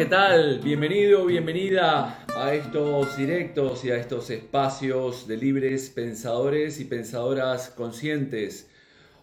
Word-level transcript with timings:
¿qué 0.00 0.06
tal? 0.06 0.60
Bienvenido, 0.64 1.26
bienvenida 1.26 2.24
a 2.34 2.54
estos 2.54 3.18
directos 3.18 3.84
y 3.84 3.90
a 3.90 3.98
estos 3.98 4.30
espacios 4.30 5.28
de 5.28 5.36
libres 5.36 5.90
pensadores 5.90 6.80
y 6.80 6.86
pensadoras 6.86 7.68
conscientes. 7.68 8.70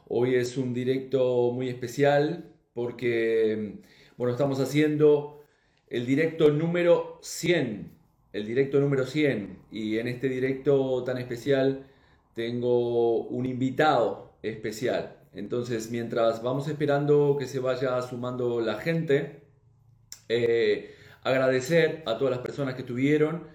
Hoy 0.08 0.36
es 0.36 0.56
un 0.56 0.76
directo 0.76 1.52
muy 1.52 1.68
especial 1.68 2.54
porque, 2.76 3.80
bueno, 4.18 4.34
estamos 4.34 4.60
haciendo 4.60 5.44
el 5.90 6.06
directo 6.06 6.52
número 6.52 7.18
100, 7.23 7.92
el 8.34 8.46
directo 8.46 8.80
número 8.80 9.08
100 9.08 9.58
y 9.72 9.98
en 9.98 10.08
este 10.08 10.30
directo 10.30 11.04
tan 11.04 11.18
especial 11.18 11.88
tengo 12.36 13.23
un 13.23 13.48
invitado 13.48 14.38
especial. 14.44 15.18
Entonces, 15.34 15.90
mientras 15.90 16.44
vamos 16.44 16.68
esperando 16.68 17.36
que 17.40 17.48
se 17.48 17.58
vaya 17.58 18.00
sumando 18.04 18.62
la 18.62 18.76
gente, 18.76 19.47
eh, 20.30 20.95
agradecer 21.23 22.04
a 22.05 22.17
todas 22.17 22.31
las 22.31 22.40
personas 22.40 22.76
que 22.76 22.81
estuvieron 22.81 23.48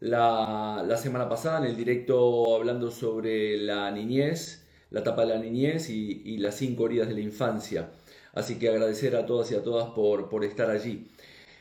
la, 0.00 0.96
semana 1.00 1.28
pasada 1.28 1.58
en 1.58 1.64
el 1.66 1.76
directo 1.76 2.54
hablando 2.56 2.90
sobre 2.90 3.56
la 3.58 3.90
niñez, 3.90 4.66
la 4.90 5.00
etapa 5.00 5.22
de 5.22 5.28
la 5.28 5.38
niñez 5.38 5.88
y, 5.90 6.38
las 6.38 6.56
cinco 6.56 6.86
heridas 6.86 7.08
de 7.08 7.14
la 7.14 7.20
infancia. 7.20 7.90
Así 8.34 8.58
que 8.58 8.68
agradecer 8.68 9.16
a 9.16 9.26
todas 9.26 9.50
y 9.52 9.54
a 9.54 9.62
todas 9.62 9.90
por, 9.90 10.28
por 10.28 10.44
estar 10.44 10.70
allí. 10.70 11.08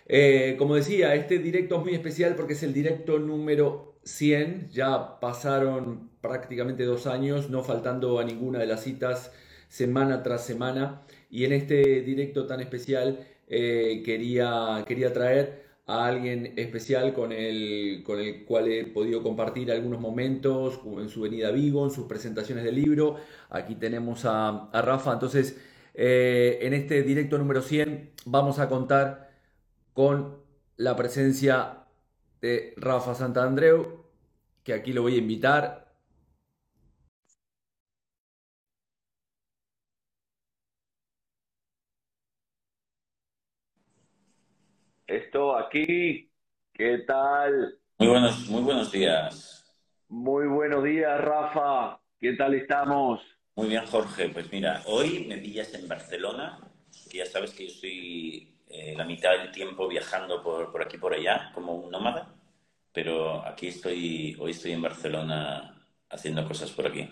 Eh, 0.07 0.55
como 0.57 0.75
decía, 0.75 1.15
este 1.15 1.39
directo 1.39 1.77
es 1.77 1.83
muy 1.83 1.93
especial 1.95 2.35
porque 2.35 2.53
es 2.53 2.63
el 2.63 2.73
directo 2.73 3.19
número 3.19 3.95
100. 4.03 4.69
Ya 4.71 5.19
pasaron 5.19 6.09
prácticamente 6.21 6.83
dos 6.83 7.07
años, 7.07 7.49
no 7.49 7.63
faltando 7.63 8.19
a 8.19 8.23
ninguna 8.25 8.59
de 8.59 8.67
las 8.67 8.83
citas 8.83 9.31
semana 9.69 10.23
tras 10.23 10.45
semana. 10.45 11.03
Y 11.29 11.45
en 11.45 11.53
este 11.53 12.01
directo 12.01 12.45
tan 12.47 12.59
especial 12.61 13.25
eh, 13.47 14.01
quería, 14.05 14.83
quería 14.87 15.13
traer 15.13 15.65
a 15.87 16.05
alguien 16.07 16.53
especial 16.57 17.13
con 17.13 17.31
el, 17.31 18.03
con 18.03 18.19
el 18.19 18.45
cual 18.45 18.67
he 18.71 18.85
podido 18.85 19.21
compartir 19.21 19.71
algunos 19.71 19.99
momentos 19.99 20.79
en 20.97 21.09
su 21.09 21.21
venida 21.21 21.49
a 21.49 21.51
Vigo, 21.51 21.85
en 21.85 21.91
sus 21.91 22.07
presentaciones 22.07 22.63
del 22.63 22.75
libro. 22.75 23.17
Aquí 23.49 23.75
tenemos 23.75 24.25
a, 24.25 24.69
Rafa. 24.73 25.13
Entonces, 25.13 25.57
eh, 25.93 26.59
en 26.61 26.73
este 26.73 27.03
directo 27.03 27.37
número 27.37 27.61
100 27.61 28.11
vamos 28.25 28.59
a 28.59 28.67
contar 28.67 29.31
con 29.93 30.37
la 30.77 30.95
presencia 30.95 31.85
de 32.41 32.73
Rafa 32.77 33.15
Santandreu, 33.15 34.05
que 34.63 34.73
aquí 34.73 34.93
lo 34.93 35.03
voy 35.03 35.15
a 35.15 35.19
invitar. 35.19 35.84
Esto 45.07 45.55
aquí, 45.55 46.31
¿qué 46.73 46.97
tal? 47.05 47.77
Muy 47.99 48.07
buenos, 48.07 48.49
muy 48.49 48.63
buenos 48.63 48.91
días. 48.91 49.63
Muy 50.07 50.47
buenos 50.47 50.83
días, 50.83 51.21
Rafa. 51.21 51.99
¿Qué 52.19 52.33
tal 52.33 52.55
estamos? 52.55 53.21
Muy 53.55 53.67
bien, 53.67 53.85
Jorge. 53.85 54.29
Pues 54.29 54.51
mira, 54.51 54.81
hoy 54.87 55.27
me 55.29 55.37
pillas 55.37 55.75
en 55.75 55.87
Barcelona. 55.87 56.57
Ya 57.13 57.27
sabes 57.27 57.53
que 57.53 57.67
yo 57.67 57.73
estoy 57.73 58.57
eh, 58.67 58.95
la 58.97 59.05
mitad 59.05 59.29
del 59.37 59.51
tiempo 59.51 59.87
viajando 59.87 60.41
por, 60.41 60.71
por 60.71 60.81
aquí 60.81 60.97
por 60.97 61.13
allá, 61.13 61.51
como 61.53 61.75
un 61.75 61.91
nómada. 61.91 62.33
Pero 62.91 63.45
aquí 63.45 63.67
estoy, 63.67 64.35
hoy 64.39 64.51
estoy 64.51 64.71
en 64.71 64.81
Barcelona 64.81 65.85
haciendo 66.09 66.47
cosas 66.47 66.71
por 66.71 66.87
aquí. 66.87 67.07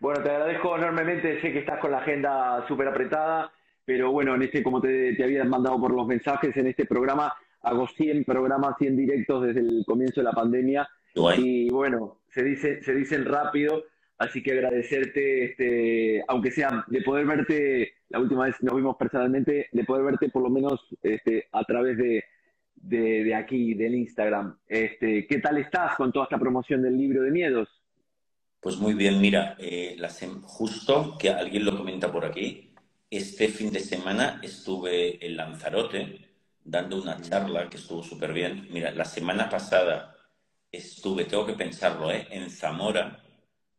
Bueno, 0.00 0.24
te 0.24 0.30
agradezco 0.30 0.76
enormemente. 0.76 1.40
Sé 1.40 1.52
que 1.52 1.60
estás 1.60 1.78
con 1.78 1.92
la 1.92 1.98
agenda 1.98 2.64
súper 2.66 2.88
apretada 2.88 3.52
pero 3.90 4.12
bueno, 4.12 4.36
en 4.36 4.42
este, 4.42 4.62
como 4.62 4.80
te, 4.80 5.14
te 5.16 5.24
había 5.24 5.42
mandado 5.42 5.80
por 5.80 5.92
los 5.92 6.06
mensajes, 6.06 6.56
en 6.56 6.68
este 6.68 6.86
programa 6.86 7.34
hago 7.62 7.88
100 7.88 8.22
programas, 8.24 8.76
100 8.78 8.96
directos 8.96 9.44
desde 9.44 9.62
el 9.62 9.82
comienzo 9.84 10.20
de 10.20 10.26
la 10.26 10.30
pandemia. 10.30 10.88
Y 11.36 11.68
bueno, 11.70 12.20
se, 12.28 12.44
dice, 12.44 12.80
se 12.84 12.94
dicen 12.94 13.24
rápido, 13.24 13.82
así 14.16 14.44
que 14.44 14.52
agradecerte, 14.52 15.44
este, 15.44 16.24
aunque 16.28 16.52
sea 16.52 16.84
de 16.86 17.02
poder 17.02 17.26
verte, 17.26 17.94
la 18.10 18.20
última 18.20 18.44
vez 18.44 18.62
nos 18.62 18.76
vimos 18.76 18.94
personalmente, 18.96 19.66
de 19.72 19.84
poder 19.84 20.04
verte 20.04 20.28
por 20.28 20.44
lo 20.44 20.50
menos 20.50 20.86
este, 21.02 21.48
a 21.50 21.64
través 21.64 21.98
de, 21.98 22.22
de, 22.76 23.34
aquí, 23.34 23.74
del 23.74 23.96
Instagram. 23.96 24.56
Este, 24.68 25.26
¿Qué 25.26 25.40
tal 25.40 25.58
estás 25.58 25.96
con 25.96 26.12
toda 26.12 26.26
esta 26.26 26.38
promoción 26.38 26.80
del 26.80 26.96
libro 26.96 27.22
de 27.22 27.32
miedos? 27.32 27.68
Pues 28.60 28.76
muy 28.76 28.94
bien, 28.94 29.20
mira, 29.20 29.56
eh, 29.58 29.96
justo 30.42 31.16
que 31.18 31.30
alguien 31.30 31.64
lo 31.64 31.76
comenta 31.76 32.12
por 32.12 32.26
aquí, 32.26 32.69
este 33.10 33.48
fin 33.48 33.72
de 33.72 33.80
semana 33.80 34.40
estuve 34.42 35.24
en 35.26 35.36
Lanzarote 35.36 36.28
dando 36.64 37.02
una 37.02 37.20
charla 37.20 37.68
que 37.68 37.76
estuvo 37.76 38.04
súper 38.04 38.32
bien. 38.32 38.68
Mira, 38.70 38.92
la 38.92 39.04
semana 39.04 39.48
pasada 39.48 40.16
estuve, 40.70 41.24
tengo 41.24 41.44
que 41.44 41.54
pensarlo, 41.54 42.12
¿eh? 42.12 42.28
en 42.30 42.48
Zamora, 42.50 43.20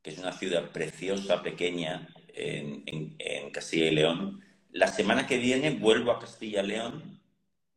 que 0.02 0.10
es 0.10 0.18
una 0.20 0.34
ciudad 0.34 0.72
preciosa, 0.72 1.42
pequeña, 1.42 2.10
en, 2.34 3.18
Castilla 3.52 3.86
y 3.86 3.96
León. 3.96 4.42
La 4.72 4.88
semana 4.88 5.28
que 5.28 5.38
viene 5.38 5.72
vuelvo 5.72 6.12
a 6.12 6.20
Castilla 6.20 6.62
y 6.64 6.68
León. 6.68 7.22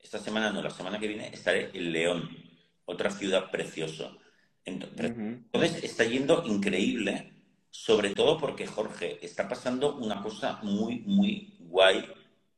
Esta 0.01 0.19
semana 0.19 0.51
no, 0.51 0.63
la 0.63 0.71
semana 0.71 0.99
que 0.99 1.09
viene 1.09 1.29
estaré 1.33 1.71
en 1.73 1.93
León, 1.93 2.31
otra 2.85 3.11
ciudad 3.11 3.51
preciosa. 3.51 4.13
Entonces, 4.65 5.85
está 5.85 6.05
yendo 6.05 6.45
increíble 6.47 7.34
sobre 7.75 8.15
todo 8.15 8.39
porque, 8.39 8.69
Jorge, 8.69 9.19
está 9.21 9.49
pasando 9.49 9.97
una 9.97 10.23
cosa 10.23 10.61
muy, 10.63 11.01
muy 11.01 11.57
guay 11.59 12.09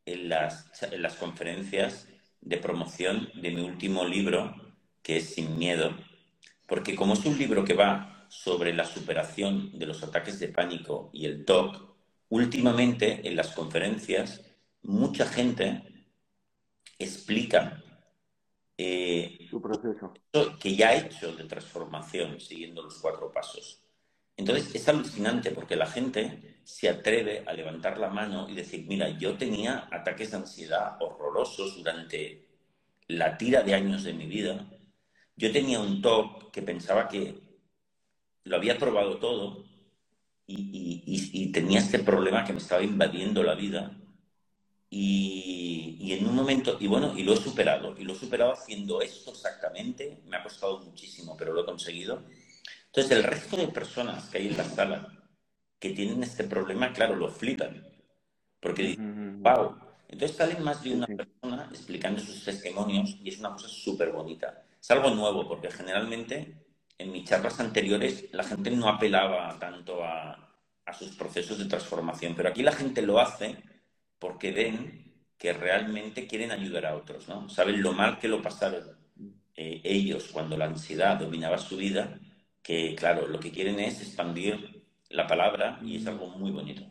en 0.04 0.28
las, 0.28 0.70
en 0.82 1.00
las 1.00 1.16
conferencias 1.16 2.06
de 2.42 2.58
promoción 2.58 3.30
de 3.34 3.50
mi 3.50 3.62
último 3.62 4.04
libro, 4.04 4.54
que 5.02 5.16
es 5.16 5.30
Sin 5.30 5.58
Miedo, 5.58 5.96
porque 6.66 6.94
como 6.94 7.14
es 7.14 7.24
un 7.24 7.38
libro 7.38 7.64
que 7.64 7.72
va 7.72 8.26
sobre 8.28 8.74
la 8.74 8.84
superación 8.84 9.78
de 9.78 9.86
los 9.86 10.02
ataques 10.02 10.38
de 10.38 10.48
pánico 10.48 11.08
y 11.14 11.24
el 11.24 11.46
TOC, 11.46 11.96
últimamente 12.28 13.26
en 13.26 13.36
las 13.36 13.52
conferencias 13.52 14.44
mucha 14.82 15.26
gente 15.26 15.82
explica 16.98 17.82
eh, 18.76 19.46
su 19.48 19.62
proceso 19.62 20.12
que 20.60 20.76
ya 20.76 20.90
ha 20.90 20.96
hecho 20.96 21.34
de 21.34 21.44
transformación 21.44 22.38
siguiendo 22.38 22.82
los 22.82 22.98
cuatro 22.98 23.32
pasos. 23.32 23.85
Entonces 24.36 24.74
es 24.74 24.88
alucinante 24.88 25.50
porque 25.50 25.76
la 25.76 25.86
gente 25.86 26.60
se 26.64 26.88
atreve 26.88 27.44
a 27.46 27.52
levantar 27.52 27.98
la 27.98 28.08
mano 28.08 28.48
y 28.48 28.54
decir, 28.54 28.84
mira, 28.86 29.08
yo 29.10 29.36
tenía 29.36 29.88
ataques 29.90 30.30
de 30.32 30.38
ansiedad 30.38 30.96
horrorosos 31.00 31.76
durante 31.76 32.46
la 33.08 33.38
tira 33.38 33.62
de 33.62 33.74
años 33.74 34.04
de 34.04 34.12
mi 34.12 34.26
vida. 34.26 34.66
Yo 35.36 35.52
tenía 35.52 35.80
un 35.80 36.02
TOC 36.02 36.50
que 36.50 36.62
pensaba 36.62 37.08
que 37.08 37.40
lo 38.44 38.56
había 38.56 38.78
probado 38.78 39.18
todo 39.18 39.64
y, 40.46 41.50
tenía 41.52 41.80
este 41.80 41.98
problema 42.00 42.44
que 42.44 42.52
me 42.52 42.58
estaba 42.58 42.82
invadiendo 42.82 43.42
la 43.42 43.54
vida. 43.54 43.96
Y, 44.90 46.12
en 46.12 46.26
un 46.26 46.34
momento, 46.34 46.76
y 46.80 46.86
bueno, 46.86 47.16
y 47.16 47.24
lo 47.24 47.34
he 47.34 47.36
superado, 47.36 47.94
y 47.98 48.04
lo 48.04 48.12
he 48.12 48.16
superado 48.16 48.52
haciendo 48.52 49.00
esto 49.00 49.32
exactamente, 49.32 50.22
me 50.26 50.36
ha 50.36 50.42
costado 50.42 50.78
muchísimo, 50.80 51.36
pero 51.36 51.52
lo 51.52 51.62
he 51.62 51.66
conseguido. 51.66 52.22
Entonces, 52.96 53.18
el 53.18 53.24
resto 53.24 53.58
de 53.58 53.68
personas 53.68 54.24
que 54.30 54.38
hay 54.38 54.48
en 54.48 54.56
la 54.56 54.64
sala 54.64 55.06
que 55.78 55.90
tienen 55.90 56.22
este 56.22 56.44
problema, 56.44 56.94
claro, 56.94 57.14
lo 57.14 57.28
flipan. 57.28 57.86
Porque 58.58 58.82
dicen, 58.82 59.42
wow. 59.42 59.76
Entonces 60.08 60.34
salen 60.34 60.62
más 60.62 60.82
de 60.82 60.94
una 60.94 61.06
persona 61.06 61.68
explicando 61.70 62.20
sus 62.20 62.42
testimonios 62.42 63.18
y 63.22 63.28
es 63.28 63.38
una 63.38 63.50
cosa 63.50 63.68
súper 63.68 64.12
bonita. 64.12 64.62
Es 64.80 64.90
algo 64.90 65.10
nuevo 65.10 65.46
porque 65.46 65.70
generalmente 65.70 66.54
en 66.96 67.12
mis 67.12 67.28
charlas 67.28 67.60
anteriores 67.60 68.32
la 68.32 68.44
gente 68.44 68.70
no 68.70 68.88
apelaba 68.88 69.58
tanto 69.58 70.02
a, 70.02 70.42
sus 70.98 71.16
procesos 71.16 71.58
de 71.58 71.66
transformación, 71.66 72.34
pero 72.34 72.48
aquí 72.48 72.62
la 72.62 72.72
gente 72.72 73.02
lo 73.02 73.20
hace 73.20 73.56
porque 74.18 74.52
ven 74.52 75.12
que 75.36 75.52
realmente 75.52 76.26
quieren 76.26 76.52
ayudar 76.52 76.86
a 76.86 76.96
otros, 76.96 77.28
¿no? 77.28 77.50
Saben 77.50 77.82
lo 77.82 77.92
mal 77.92 78.18
que 78.18 78.28
lo 78.28 78.40
pasaron 78.40 78.96
eh, 79.56 79.82
ellos 79.84 80.30
cuando 80.32 80.56
la 80.56 80.66
ansiedad 80.66 81.18
dominaba 81.18 81.58
su 81.58 81.76
vida 81.76 82.18
que, 82.66 82.96
claro, 82.96 83.28
lo 83.28 83.38
que 83.38 83.52
quieren 83.52 83.78
es 83.78 84.00
expandir 84.02 84.82
la 85.10 85.26
palabra 85.26 85.78
y 85.82 85.96
es 85.96 86.06
algo 86.06 86.26
muy 86.26 86.50
bonito. 86.50 86.82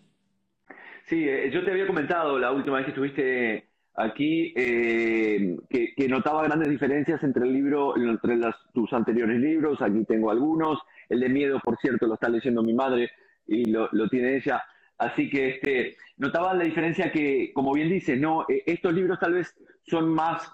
Sí, 1.06 1.28
eh, 1.28 1.52
yo 1.52 1.66
te 1.66 1.72
había 1.72 1.86
comentado 1.86 2.40
la 2.40 2.52
última 2.52 2.78
vez 2.78 2.86
que 2.86 2.92
estuviste 2.92 3.68
aquí 3.94 4.54
eh, 4.56 5.58
que, 5.70 6.08
notaba 6.08 6.44
grandes 6.44 6.70
diferencias 6.70 7.22
entre 7.24 7.46
el 7.46 7.54
libro, 7.54 7.96
entre 7.98 8.40
tus 8.74 8.92
anteriores 8.94 9.40
libros, 9.40 9.82
aquí 9.82 10.04
tengo 10.06 10.32
algunos, 10.32 10.80
el 11.10 11.20
de 11.20 11.30
miedo, 11.30 11.60
por 11.60 11.78
cierto, 11.78 12.08
lo 12.08 12.14
está 12.14 12.30
leyendo 12.30 12.64
mi 12.64 12.74
madre 12.74 13.12
y 13.46 13.66
lo, 13.66 13.90
tiene 14.10 14.38
ella, 14.38 14.64
así 14.98 15.30
que 15.30 15.50
este, 15.50 15.98
notaba 16.18 16.54
la 16.54 16.64
diferencia 16.64 17.12
que, 17.12 17.52
como 17.54 17.74
bien 17.74 17.90
dices, 17.90 18.20
no, 18.20 18.46
eh, 18.48 18.64
estos 18.66 18.94
libros 18.94 19.20
tal 19.20 19.34
vez 19.34 19.54
son 19.84 20.10
más 20.10 20.52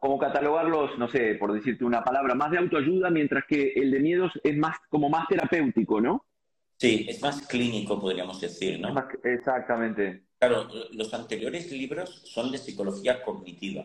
como 0.00 0.18
catalogarlos, 0.18 0.98
no 0.98 1.08
sé, 1.10 1.34
por 1.34 1.52
decirte 1.52 1.84
una 1.84 2.02
palabra, 2.02 2.34
más 2.34 2.50
de 2.50 2.58
autoayuda, 2.58 3.10
mientras 3.10 3.44
que 3.46 3.74
el 3.76 3.90
de 3.90 4.00
miedos 4.00 4.32
es 4.42 4.56
más 4.56 4.78
como 4.88 5.10
más 5.10 5.28
terapéutico, 5.28 6.00
¿no? 6.00 6.24
Sí, 6.78 7.06
es 7.06 7.20
más 7.20 7.46
clínico, 7.46 8.00
podríamos 8.00 8.40
decir, 8.40 8.80
¿no? 8.80 8.94
exactamente. 9.22 10.22
Claro, 10.38 10.66
los 10.92 11.12
anteriores 11.12 11.70
libros 11.70 12.22
son 12.24 12.50
de 12.50 12.56
psicología 12.56 13.22
cognitiva. 13.22 13.84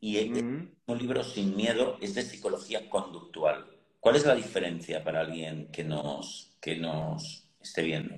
Y 0.00 0.18
el 0.18 0.68
libro 0.98 1.22
Sin 1.22 1.54
Miedo 1.54 1.96
es 2.00 2.16
de 2.16 2.22
psicología 2.22 2.90
conductual. 2.90 3.64
¿Cuál 4.00 4.16
es 4.16 4.26
la 4.26 4.34
diferencia 4.34 5.04
para 5.04 5.20
alguien 5.20 5.68
que 5.70 5.84
nos, 5.84 6.56
que 6.60 6.76
nos 6.76 7.46
esté 7.60 7.84
viendo? 7.84 8.16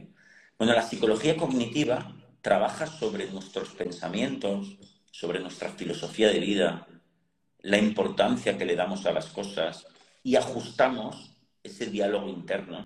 Bueno, 0.57 0.73
la 0.73 0.81
psicología 0.81 1.37
cognitiva 1.37 2.11
trabaja 2.41 2.87
sobre 2.87 3.31
nuestros 3.31 3.69
pensamientos, 3.75 4.79
sobre 5.11 5.41
nuestra 5.41 5.69
filosofía 5.69 6.29
de 6.29 6.41
vida, 6.41 6.87
la 7.65 7.79
importancia 7.79 8.59
que 8.59 8.67
le 8.67 8.77
damos 8.77 9.07
a 9.07 9.13
las 9.13 9.29
cosas 9.29 9.87
y 10.23 10.37
ajustamos 10.37 11.35
ese 11.63 11.87
diálogo 11.87 12.29
interno, 12.29 12.85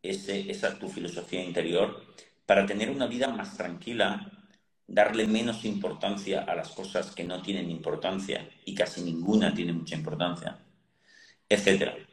esa 0.00 0.78
tu 0.78 0.88
filosofía 0.88 1.42
interior, 1.42 2.04
para 2.46 2.64
tener 2.66 2.90
una 2.90 3.08
vida 3.08 3.26
más 3.28 3.56
tranquila, 3.56 4.30
darle 4.86 5.26
menos 5.26 5.64
importancia 5.64 6.42
a 6.44 6.54
las 6.54 6.68
cosas 6.70 7.12
que 7.12 7.24
no 7.24 7.42
tienen 7.42 7.68
importancia 7.68 8.48
y 8.64 8.76
casi 8.76 9.02
ninguna 9.02 9.52
tiene 9.52 9.72
mucha 9.72 9.96
importancia, 9.96 10.56
etc. 11.48 12.06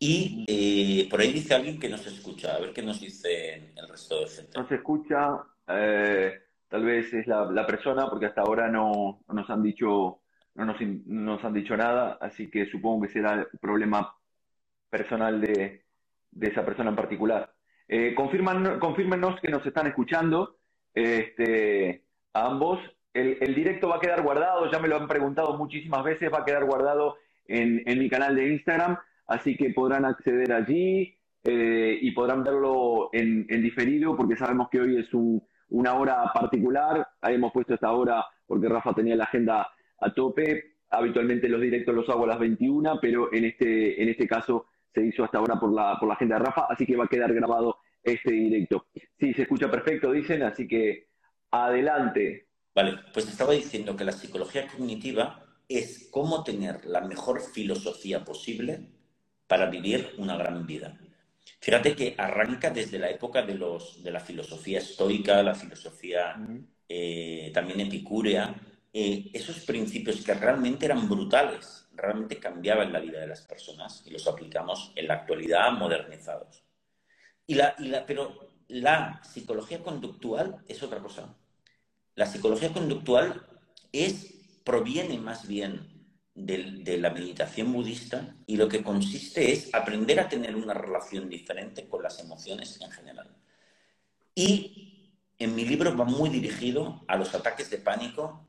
Y 0.00 0.44
eh, 0.48 1.08
por 1.08 1.20
ahí 1.20 1.32
dice 1.32 1.54
alguien 1.54 1.78
que 1.78 1.88
nos 1.88 2.04
escucha, 2.04 2.56
a 2.56 2.58
ver 2.58 2.72
qué 2.72 2.82
nos 2.82 3.00
dice 3.00 3.72
el 3.76 3.88
resto 3.88 4.24
de. 4.24 4.48
Nos 4.56 4.72
escucha, 4.72 5.44
eh, 5.68 6.45
tal 6.68 6.84
vez 6.84 7.12
es 7.12 7.26
la, 7.26 7.66
persona, 7.66 8.08
porque 8.08 8.26
hasta 8.26 8.42
ahora 8.42 8.68
no, 8.68 9.20
nos 9.28 9.50
han 9.50 9.62
dicho 9.62 10.20
no 10.54 10.64
nos, 10.64 11.44
han 11.44 11.52
dicho 11.52 11.76
nada, 11.76 12.16
así 12.20 12.50
que 12.50 12.66
supongo 12.66 13.02
que 13.02 13.12
será 13.12 13.34
el 13.34 13.58
problema 13.60 14.14
personal 14.88 15.40
de, 15.40 15.84
esa 16.40 16.64
persona 16.64 16.90
en 16.90 16.96
particular. 16.96 17.52
Eh, 17.88 18.14
confirman, 18.14 18.78
confírmenos 18.78 19.38
que 19.40 19.50
nos 19.50 19.64
están 19.66 19.86
escuchando 19.86 20.56
este, 20.94 22.04
a 22.32 22.46
ambos. 22.46 22.80
El, 23.12 23.54
directo 23.54 23.88
va 23.88 23.96
a 23.96 24.00
quedar 24.00 24.22
guardado, 24.22 24.70
ya 24.70 24.78
me 24.78 24.88
lo 24.88 24.96
han 24.96 25.08
preguntado 25.08 25.56
muchísimas 25.56 26.04
veces, 26.04 26.32
va 26.32 26.40
a 26.40 26.44
quedar 26.44 26.64
guardado 26.64 27.16
en, 27.46 27.82
mi 27.98 28.10
canal 28.10 28.36
de 28.36 28.52
Instagram, 28.52 28.98
así 29.26 29.56
que 29.56 29.70
podrán 29.70 30.04
acceder 30.04 30.52
allí 30.52 31.16
eh, 31.44 31.98
y 32.00 32.10
podrán 32.10 32.44
verlo 32.44 33.08
en, 33.12 33.46
diferido 33.46 34.16
porque 34.16 34.36
sabemos 34.36 34.68
que 34.68 34.80
hoy 34.80 34.98
es 34.98 35.14
una 35.70 35.94
hora 35.94 36.30
particular. 36.32 37.06
Hemos 37.22 37.52
puesto 37.52 37.74
esta 37.74 37.92
hora 37.92 38.24
porque 38.46 38.68
Rafa 38.68 38.94
tenía 38.94 39.16
la 39.16 39.24
agenda 39.24 39.68
a 40.00 40.14
tope. 40.14 40.76
Habitualmente 40.90 41.48
los 41.48 41.60
directos 41.60 41.94
los 41.94 42.08
hago 42.08 42.24
a 42.24 42.28
las 42.28 42.38
21, 42.38 42.98
pero 43.00 43.32
en 43.32 43.44
este, 43.44 44.02
en 44.02 44.08
este 44.08 44.26
caso 44.26 44.66
se 44.94 45.04
hizo 45.04 45.24
hasta 45.24 45.38
ahora 45.38 45.58
por 45.58 45.72
la, 45.72 45.98
por 45.98 46.08
la 46.08 46.14
agenda 46.14 46.38
de 46.38 46.44
Rafa, 46.44 46.66
así 46.70 46.86
que 46.86 46.96
va 46.96 47.04
a 47.04 47.08
quedar 47.08 47.34
grabado 47.34 47.78
este 48.02 48.32
directo. 48.32 48.86
Sí, 49.18 49.34
se 49.34 49.42
escucha 49.42 49.70
perfecto, 49.70 50.12
dicen, 50.12 50.42
así 50.42 50.66
que 50.66 51.08
adelante. 51.50 52.48
Vale, 52.74 52.94
pues 53.12 53.28
estaba 53.28 53.52
diciendo 53.52 53.96
que 53.96 54.04
la 54.04 54.12
psicología 54.12 54.66
cognitiva 54.66 55.44
es 55.68 56.08
cómo 56.10 56.44
tener 56.44 56.84
la 56.86 57.00
mejor 57.00 57.40
filosofía 57.40 58.24
posible 58.24 58.88
para 59.46 59.68
vivir 59.68 60.10
una 60.18 60.36
gran 60.36 60.66
vida. 60.66 60.98
Fíjate 61.66 61.96
que 61.96 62.14
arranca 62.16 62.70
desde 62.70 62.96
la 62.96 63.10
época 63.10 63.42
de, 63.42 63.54
los, 63.54 64.00
de 64.00 64.12
la 64.12 64.20
filosofía 64.20 64.78
estoica, 64.78 65.42
la 65.42 65.56
filosofía 65.56 66.36
eh, 66.88 67.50
también 67.52 67.80
epicúrea, 67.80 68.54
eh, 68.92 69.30
esos 69.32 69.58
principios 69.64 70.24
que 70.24 70.32
realmente 70.34 70.86
eran 70.86 71.08
brutales, 71.08 71.88
realmente 71.92 72.38
cambiaban 72.38 72.92
la 72.92 73.00
vida 73.00 73.18
de 73.18 73.26
las 73.26 73.40
personas 73.40 74.04
y 74.06 74.10
los 74.10 74.28
aplicamos 74.28 74.92
en 74.94 75.08
la 75.08 75.14
actualidad 75.14 75.72
modernizados. 75.72 76.62
Y 77.48 77.56
la, 77.56 77.74
y 77.80 77.88
la, 77.88 78.06
pero 78.06 78.48
la 78.68 79.20
psicología 79.24 79.82
conductual 79.82 80.62
es 80.68 80.84
otra 80.84 81.00
cosa. 81.00 81.34
La 82.14 82.26
psicología 82.26 82.72
conductual 82.72 83.44
es, 83.90 84.60
proviene 84.62 85.18
más 85.18 85.48
bien 85.48 85.95
de, 86.36 86.78
de, 86.82 86.98
la 86.98 87.10
meditación 87.10 87.72
budista 87.72 88.36
y 88.46 88.56
lo 88.56 88.68
que 88.68 88.84
consiste 88.84 89.52
es 89.52 89.74
aprender 89.74 90.20
a 90.20 90.28
tener 90.28 90.54
una 90.54 90.74
relación 90.74 91.28
diferente 91.28 91.88
con 91.88 92.02
las 92.02 92.20
emociones 92.20 92.80
en 92.80 92.90
general. 92.90 93.28
Y 94.34 95.10
en 95.38 95.54
mi 95.54 95.64
libro 95.64 95.96
va 95.96 96.04
muy 96.04 96.30
dirigido 96.30 97.04
a 97.08 97.16
los 97.16 97.34
ataques 97.34 97.70
de 97.70 97.78
pánico 97.78 98.46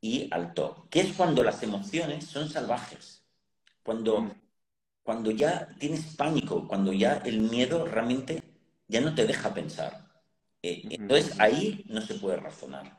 y 0.00 0.28
al 0.32 0.52
TOC, 0.54 0.88
que 0.90 1.00
es 1.00 1.12
cuando 1.14 1.42
las 1.42 1.62
emociones 1.62 2.26
son 2.26 2.50
salvajes, 2.50 3.24
cuando 3.82 4.22
mm 4.22 4.30
cuando 5.10 5.32
ya 5.32 5.68
tienes 5.80 6.14
pánico, 6.14 6.68
cuando 6.68 6.92
ya 6.92 7.14
el 7.24 7.40
miedo 7.40 7.84
realmente 7.84 8.42
ya 8.86 9.00
no 9.00 9.12
te 9.12 9.26
deja 9.26 9.52
pensar. 9.52 10.06
Eh, 10.62 10.82
entonces 10.90 11.34
ahí 11.40 11.84
no 11.88 12.00
se 12.00 12.14
puede 12.14 12.36
razonar. 12.36 12.96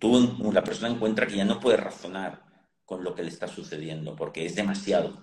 Tú, 0.00 0.36
la 0.52 0.64
persona 0.64 0.92
encuentra 0.92 1.28
que 1.28 1.36
ya 1.36 1.44
no 1.44 1.60
puede 1.60 1.76
razonar 1.76 2.42
con 2.88 3.04
lo 3.04 3.14
que 3.14 3.22
le 3.22 3.28
está 3.28 3.46
sucediendo 3.46 4.16
porque 4.16 4.46
es 4.46 4.54
demasiado. 4.56 5.22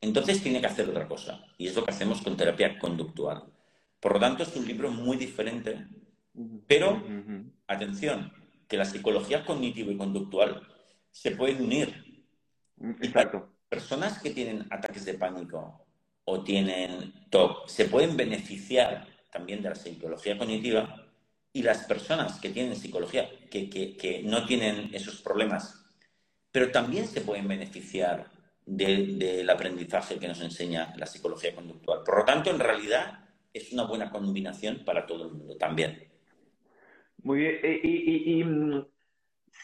Entonces 0.00 0.42
tiene 0.42 0.60
que 0.60 0.66
hacer 0.66 0.88
otra 0.90 1.06
cosa 1.06 1.44
y 1.56 1.68
es 1.68 1.76
lo 1.76 1.84
que 1.84 1.92
hacemos 1.92 2.20
con 2.20 2.36
terapia 2.36 2.80
conductual. 2.80 3.44
Por 4.00 4.14
lo 4.14 4.20
tanto, 4.20 4.42
es 4.42 4.56
un 4.56 4.66
libro 4.66 4.90
muy 4.90 5.16
diferente, 5.16 5.86
pero 6.66 7.00
atención, 7.68 8.32
que 8.66 8.76
la 8.76 8.84
psicología 8.84 9.44
cognitiva 9.44 9.92
y 9.92 9.96
conductual 9.96 10.66
se 11.12 11.30
pueden 11.30 11.62
unir. 11.62 12.24
Exacto 13.00 13.56
personas 13.68 14.20
que 14.20 14.30
tienen 14.30 14.66
ataques 14.70 15.04
de 15.04 15.14
pánico 15.14 15.86
o 16.24 16.42
tienen 16.42 17.12
TOC 17.30 17.68
se 17.68 17.86
pueden 17.86 18.16
beneficiar 18.16 19.06
también 19.30 19.62
de 19.62 19.70
la 19.70 19.74
psicología 19.74 20.38
cognitiva 20.38 21.06
y 21.52 21.62
las 21.62 21.84
personas 21.84 22.38
que 22.40 22.50
tienen 22.50 22.76
psicología, 22.76 23.28
que, 23.50 23.68
que, 23.70 24.22
no 24.24 24.44
tienen 24.44 24.94
esos 24.94 25.22
problemas, 25.22 25.85
pero 26.56 26.70
también 26.70 27.06
se 27.06 27.20
pueden 27.20 27.46
beneficiar 27.46 28.24
del 28.64 29.50
aprendizaje 29.50 30.18
que 30.18 30.26
nos 30.26 30.40
enseña 30.40 30.90
la 30.96 31.04
psicología 31.04 31.54
conductual. 31.54 32.00
Por 32.02 32.20
lo 32.20 32.24
tanto, 32.24 32.48
en 32.48 32.58
realidad 32.58 33.26
es 33.52 33.74
una 33.74 33.82
buena 33.82 34.08
combinación 34.08 34.82
para 34.82 35.04
todo 35.04 35.26
el 35.26 35.32
mundo 35.32 35.58
también. 35.58 35.98
Muy 37.22 37.40
bien. 37.40 37.56
Eh, 37.62 37.80
y, 37.82 38.42
mm, 38.42 38.86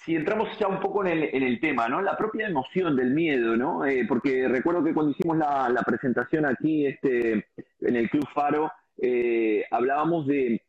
si 0.05 0.17
entramos 0.17 0.51
ya 0.59 0.69
un 0.69 0.81
poco 0.81 1.03
en 1.07 1.43
el, 1.43 1.61
tema, 1.61 1.89
¿no? 1.89 2.03
La 2.03 2.15
propia 2.15 2.47
emoción 2.47 2.95
del 2.95 3.13
miedo, 3.13 3.57
¿no? 3.57 3.87
Eh, 3.87 4.05
porque 4.07 4.47
recuerdo 4.47 4.85
que 4.85 4.93
cuando 4.93 5.13
hicimos 5.13 5.39
la, 5.39 5.83
presentación 5.87 6.45
aquí 6.45 6.85
este, 6.85 7.47
en 7.81 7.97
el 7.97 8.11
Club 8.11 8.29
Faro, 8.35 8.71
eh, 8.99 9.65
hablábamos 9.71 10.27
de, 10.27 10.61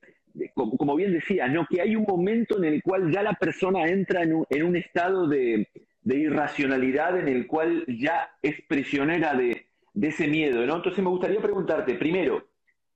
como, 0.53 0.95
bien 0.95 1.11
decías, 1.11 1.51
¿no? 1.51 1.67
Que 1.69 1.81
hay 1.81 1.97
un 1.97 2.05
momento 2.07 2.57
en 2.59 2.63
el 2.63 2.81
cual 2.81 3.11
ya 3.11 3.23
la 3.23 3.33
persona 3.33 3.87
entra 3.89 4.23
en 4.23 4.63
un, 4.63 4.75
estado 4.77 5.27
de, 5.27 5.67
irracionalidad 6.05 7.17
en 7.17 7.27
el 7.27 7.47
cual 7.47 7.85
ya 7.87 8.35
es 8.41 8.61
prisionera 8.67 9.33
de, 9.33 9.67
de 9.93 10.07
ese 10.07 10.27
miedo, 10.27 10.65
¿no? 10.65 10.77
Entonces 10.77 11.03
me 11.03 11.09
gustaría 11.09 11.41
preguntarte, 11.41 11.95
primero, 11.95 12.47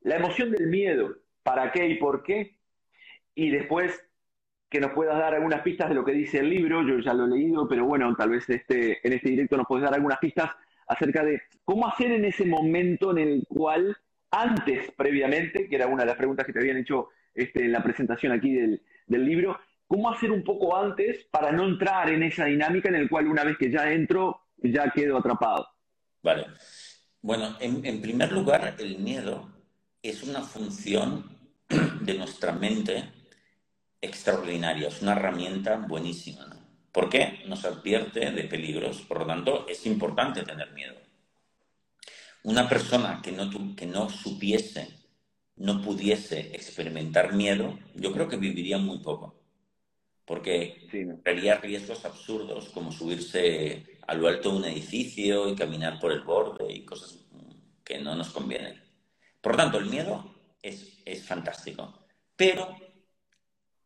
la 0.01 0.17
emoción 0.17 0.51
del 0.51 0.67
miedo, 0.67 1.17
¿para 1.43 1.71
qué 1.71 1.87
y 1.87 1.95
por 1.95 2.23
qué? 2.23 2.57
Y 3.35 3.49
después, 3.49 4.07
que 4.69 4.79
nos 4.79 4.91
puedas 4.91 5.17
dar 5.17 5.33
algunas 5.33 5.61
pistas 5.61 5.89
de 5.89 5.95
lo 5.95 6.03
que 6.03 6.11
dice 6.11 6.39
el 6.39 6.49
libro. 6.49 6.85
Yo 6.85 6.99
ya 6.99 7.13
lo 7.13 7.25
he 7.25 7.29
leído, 7.29 7.67
pero 7.67 7.85
bueno, 7.85 8.13
tal 8.15 8.31
vez 8.31 8.49
este, 8.49 9.05
en 9.05 9.13
este 9.13 9.29
directo 9.29 9.57
nos 9.57 9.67
puedes 9.67 9.83
dar 9.83 9.93
algunas 9.93 10.19
pistas 10.19 10.51
acerca 10.87 11.23
de 11.23 11.41
cómo 11.63 11.87
hacer 11.87 12.11
en 12.11 12.25
ese 12.25 12.45
momento 12.45 13.11
en 13.11 13.17
el 13.17 13.45
cual, 13.47 13.95
antes, 14.31 14.91
previamente, 14.91 15.67
que 15.67 15.75
era 15.75 15.87
una 15.87 16.03
de 16.03 16.07
las 16.07 16.17
preguntas 16.17 16.45
que 16.45 16.53
te 16.53 16.59
habían 16.59 16.77
hecho 16.77 17.09
este, 17.33 17.65
en 17.65 17.71
la 17.71 17.83
presentación 17.83 18.31
aquí 18.31 18.53
del, 18.53 18.81
libro, 19.07 19.59
cómo 19.87 20.09
hacer 20.11 20.31
un 20.31 20.43
poco 20.43 20.75
antes 20.75 21.25
para 21.31 21.51
no 21.51 21.65
entrar 21.65 22.09
en 22.09 22.23
esa 22.23 22.45
dinámica 22.45 22.89
en 22.89 22.95
el 22.95 23.09
cual 23.09 23.27
una 23.27 23.43
vez 23.43 23.57
que 23.57 23.71
ya 23.71 23.91
entro, 23.91 24.41
ya 24.57 24.91
quedo 24.91 25.17
atrapado. 25.17 25.67
Vale. 26.21 26.47
Bueno, 27.21 27.57
en, 27.59 27.85
en 27.85 28.01
primer 28.01 28.31
lugar, 28.31 28.75
el 28.77 28.99
miedo 28.99 29.49
es 30.01 30.23
una 30.23 30.41
función 30.41 31.37
de 32.01 32.13
nuestra 32.13 32.51
mente 32.51 33.11
extraordinaria, 34.01 34.89
es 34.89 35.01
una 35.01 35.13
herramienta 35.13 35.77
buenísima. 35.77 36.45
¿no? 36.45 36.55
¿Por 36.91 37.09
qué? 37.09 37.43
Nos 37.47 37.65
advierte 37.65 38.31
de 38.31 38.43
peligros, 38.43 39.01
por 39.01 39.19
lo 39.19 39.25
tanto 39.25 39.67
es 39.67 39.85
importante 39.85 40.43
tener 40.43 40.71
miedo. 40.73 40.95
Una 42.43 42.67
persona 42.69 43.21
que 43.21 43.31
no, 43.31 43.75
que 43.75 43.85
no 43.85 44.09
supiese, 44.09 44.87
no 45.57 45.81
pudiese 45.81 46.55
experimentar 46.55 47.33
miedo, 47.33 47.77
yo 47.95 48.13
creo 48.13 48.27
que 48.27 48.37
viviría 48.37 48.77
muy 48.77 48.99
poco. 48.99 49.36
Porque 50.27 50.85
sí, 50.91 51.05
riesgos 51.61 52.03
absurdos 52.03 52.67
como 52.69 52.91
subirse 52.91 53.97
a 54.05 54.13
lo 54.13 54.27
alto 54.27 54.51
de 54.51 54.57
un 54.57 54.65
edificio 54.65 55.47
y 55.49 55.55
caminar 55.55 55.99
por 56.01 56.11
el 56.11 56.19
borde 56.19 56.69
y 56.69 56.83
cosas 56.83 57.25
que 57.85 57.97
no 57.97 58.13
nos 58.13 58.31
convienen. 58.31 58.83
Por 59.39 59.53
lo 59.53 59.57
tanto, 59.57 59.77
el 59.77 59.85
miedo 59.85 60.35
es, 60.61 61.01
es 61.05 61.25
fantástico. 61.25 62.05
Pero 62.35 62.75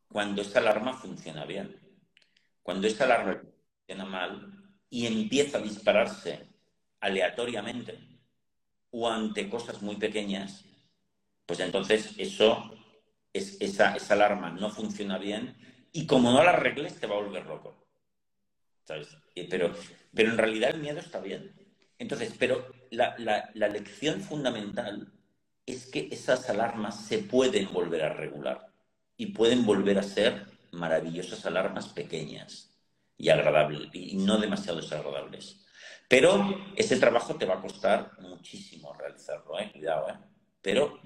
cuando 0.08 0.42
esta 0.42 0.58
alarma 0.58 0.94
funciona 0.94 1.46
bien. 1.46 1.80
Cuando 2.64 2.88
esta 2.88 3.04
alarma 3.04 3.44
funciona 3.78 4.06
mal 4.06 4.82
y 4.90 5.06
empieza 5.06 5.60
a 5.60 5.62
dispararse 5.62 6.48
aleatoriamente 7.02 8.00
o 8.90 9.08
ante 9.08 9.48
cosas 9.48 9.84
muy 9.84 9.98
pequeñas, 9.98 10.66
pues 11.46 11.60
entonces 11.60 12.16
eso, 12.18 12.72
es, 13.32 13.62
esa, 13.62 13.96
esa 13.96 14.16
alarma 14.16 14.50
no 14.50 14.72
funciona 14.72 15.20
bien 15.20 15.56
y 15.92 16.06
como 16.06 16.32
no 16.32 16.44
la 16.44 16.52
arregles 16.52 17.00
te 17.00 17.08
va 17.08 17.16
a 17.16 17.22
volver 17.22 17.46
loco. 17.46 17.86
¿sabes? 18.86 19.18
Pero, 19.50 19.74
pero 20.14 20.32
en 20.32 20.38
realidad 20.38 20.72
el 20.72 20.82
miedo 20.82 21.00
está 21.00 21.20
bien. 21.20 21.54
Entonces, 21.98 22.34
pero 22.38 22.68
la, 22.90 23.16
la 23.54 23.68
lección 23.68 24.22
fundamental 24.22 25.12
es 25.66 25.86
que 25.86 26.10
esas 26.12 26.50
alarmas 26.50 27.06
se 27.06 27.20
pueden 27.20 27.72
volver 27.72 28.04
a 28.04 28.14
regular 28.14 28.72
y 29.18 29.28
pueden 29.28 29.66
volver 29.66 30.00
a 30.00 30.04
ser 30.04 30.48
maravillosas 30.72 31.46
alarmas 31.46 31.90
pequeñas 31.90 32.72
y 33.18 33.30
agradables, 33.30 33.90
y 33.94 34.16
no 34.18 34.40
demasiado 34.40 34.82
desagradables. 34.82 35.64
Pero 36.08 36.58
ese 36.76 36.98
trabajo 36.98 37.36
te 37.36 37.46
va 37.46 37.56
a 37.56 37.62
costar 37.62 38.20
muchísimo 38.20 38.94
realizarlo, 38.94 39.60
¿eh? 39.60 39.70
cuidado, 39.72 40.10
¿eh? 40.10 40.18
pero 40.62 41.00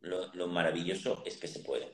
lo, 0.00 0.46
maravilloso 0.46 1.22
es 1.26 1.36
que 1.36 1.48
se 1.48 1.60
puede. 1.60 1.92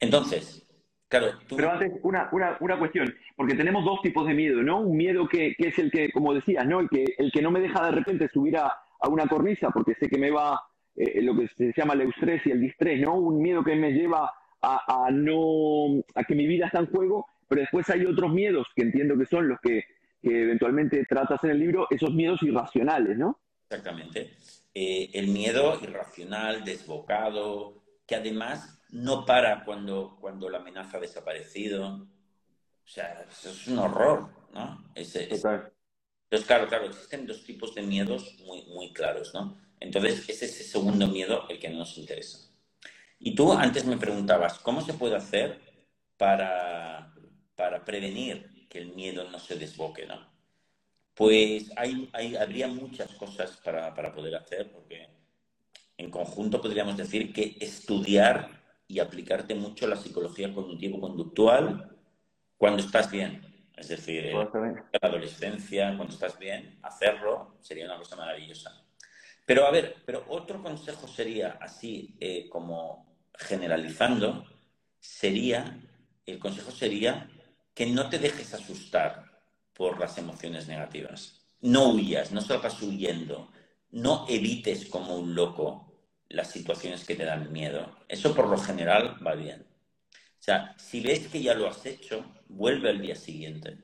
Entonces, 0.00 0.66
claro, 1.08 1.38
tú... 1.46 1.56
Pero 1.56 1.70
antes, 1.70 1.92
una, 2.02 2.28
una, 2.32 2.56
una, 2.60 2.78
cuestión, 2.78 3.14
porque 3.36 3.54
tenemos 3.54 3.84
dos 3.84 4.00
tipos 4.02 4.26
de 4.26 4.34
miedo, 4.34 4.62
¿no? 4.62 4.80
Un 4.80 4.96
miedo 4.96 5.28
que, 5.28 5.54
que, 5.56 5.68
es 5.68 5.78
el 5.78 5.90
que, 5.90 6.10
como 6.12 6.34
decías, 6.34 6.66
¿no? 6.66 6.80
El 6.80 6.88
que, 6.88 7.04
el 7.18 7.30
que 7.32 7.42
no 7.42 7.50
me 7.50 7.60
deja 7.60 7.84
de 7.84 7.92
repente 7.92 8.28
subir 8.28 8.56
a, 8.56 8.72
a 9.00 9.08
una 9.08 9.26
cornisa 9.26 9.70
porque 9.70 9.94
sé 9.94 10.08
que 10.08 10.18
me 10.18 10.30
va 10.30 10.60
eh, 10.96 11.20
lo 11.22 11.36
que 11.36 11.48
se 11.48 11.72
llama 11.76 11.94
el 11.94 12.02
eustrés 12.02 12.46
y 12.46 12.50
el 12.50 12.60
distrés, 12.60 13.00
¿no? 13.00 13.14
Un 13.16 13.40
miedo 13.42 13.62
que 13.62 13.76
me 13.76 13.92
lleva 13.92 14.32
a, 14.62 15.10
no, 15.12 16.02
a 16.14 16.24
que 16.24 16.34
mi 16.34 16.46
vida 16.46 16.66
está 16.66 16.80
en 16.80 16.86
juego, 16.86 17.26
pero 17.46 17.60
después 17.60 17.88
hay 17.90 18.04
otros 18.04 18.32
miedos 18.32 18.66
que 18.74 18.82
entiendo 18.82 19.16
que 19.16 19.26
son 19.26 19.46
los 19.48 19.60
que, 19.60 19.84
eventualmente 20.22 21.04
tratas 21.04 21.44
en 21.44 21.50
el 21.50 21.60
libro, 21.60 21.86
esos 21.90 22.12
miedos 22.12 22.42
irracionales, 22.42 23.16
¿no? 23.16 23.38
Exactamente. 23.68 24.32
Eh, 24.74 25.10
el 25.12 25.28
miedo 25.28 25.78
irracional, 25.80 26.64
desbocado, 26.64 27.84
que 28.06 28.16
además 28.16 28.82
no 28.96 29.26
para 29.26 29.62
cuando, 29.64 30.16
cuando 30.20 30.48
la 30.48 30.58
amenaza 30.58 30.96
ha 30.96 31.00
desaparecido. 31.00 32.08
O 32.84 32.88
sea, 32.88 33.26
eso 33.30 33.50
es 33.50 33.68
un 33.68 33.78
horror, 33.78 34.30
¿no? 34.52 34.84
Entonces, 34.94 35.42
claro, 36.46 36.66
claro, 36.66 36.86
existen 36.86 37.26
dos 37.26 37.44
tipos 37.44 37.74
de 37.74 37.82
miedos 37.82 38.36
muy, 38.44 38.64
muy 38.66 38.92
claros, 38.92 39.34
¿no? 39.34 39.58
Entonces, 39.80 40.26
es 40.28 40.42
ese 40.42 40.64
segundo 40.64 41.06
miedo 41.08 41.46
el 41.48 41.58
que 41.58 41.68
no 41.68 41.78
nos 41.78 41.98
interesa. 41.98 42.38
Y 43.18 43.34
tú 43.34 43.52
antes 43.52 43.84
me 43.84 43.98
preguntabas, 43.98 44.58
¿cómo 44.60 44.80
se 44.80 44.94
puede 44.94 45.16
hacer 45.16 45.60
para, 46.16 47.14
para 47.54 47.84
prevenir 47.84 48.66
que 48.68 48.78
el 48.78 48.94
miedo 48.94 49.30
no 49.30 49.38
se 49.38 49.56
desboque? 49.56 50.06
¿no? 50.06 50.26
Pues 51.14 51.70
hay, 51.76 52.08
hay, 52.12 52.36
habría 52.36 52.68
muchas 52.68 53.14
cosas 53.14 53.58
para, 53.58 53.94
para 53.94 54.12
poder 54.12 54.36
hacer, 54.36 54.72
porque 54.72 55.08
en 55.98 56.10
conjunto 56.10 56.62
podríamos 56.62 56.96
decir 56.96 57.32
que 57.32 57.56
estudiar 57.60 58.55
y 58.88 58.98
aplicarte 59.00 59.54
mucho 59.54 59.86
la 59.86 59.96
psicología 59.96 60.52
cognitivo-conductual 60.52 61.96
cuando 62.56 62.82
estás 62.82 63.10
bien. 63.10 63.42
Es 63.76 63.88
decir, 63.88 64.26
en 64.26 64.34
la 64.34 64.98
adolescencia, 65.02 65.94
cuando 65.96 66.14
estás 66.14 66.38
bien, 66.38 66.78
hacerlo 66.82 67.58
sería 67.60 67.84
una 67.84 67.98
cosa 67.98 68.16
maravillosa. 68.16 68.82
Pero 69.44 69.66
a 69.66 69.70
ver, 69.70 69.96
pero 70.04 70.24
otro 70.28 70.62
consejo 70.62 71.06
sería 71.06 71.58
así 71.60 72.16
eh, 72.20 72.48
como 72.48 73.06
generalizando, 73.34 74.44
sería, 74.98 75.78
el 76.24 76.38
consejo 76.38 76.70
sería 76.70 77.28
que 77.74 77.86
no 77.86 78.08
te 78.08 78.18
dejes 78.18 78.54
asustar 78.54 79.26
por 79.74 80.00
las 80.00 80.16
emociones 80.16 80.66
negativas. 80.66 81.46
No 81.60 81.90
huyas, 81.90 82.32
no 82.32 82.40
salgas 82.40 82.80
huyendo, 82.82 83.50
no 83.90 84.24
evites 84.28 84.86
como 84.86 85.16
un 85.16 85.34
loco 85.34 85.85
las 86.28 86.50
situaciones 86.50 87.04
que 87.04 87.14
te 87.14 87.24
dan 87.24 87.52
miedo. 87.52 87.96
Eso 88.08 88.34
por 88.34 88.48
lo 88.48 88.58
general 88.58 89.16
va 89.24 89.34
bien. 89.34 89.66
O 90.12 90.42
sea, 90.46 90.74
si 90.78 91.00
ves 91.00 91.28
que 91.28 91.42
ya 91.42 91.54
lo 91.54 91.68
has 91.68 91.84
hecho, 91.86 92.24
vuelve 92.48 92.90
al 92.90 93.00
día 93.00 93.16
siguiente. 93.16 93.78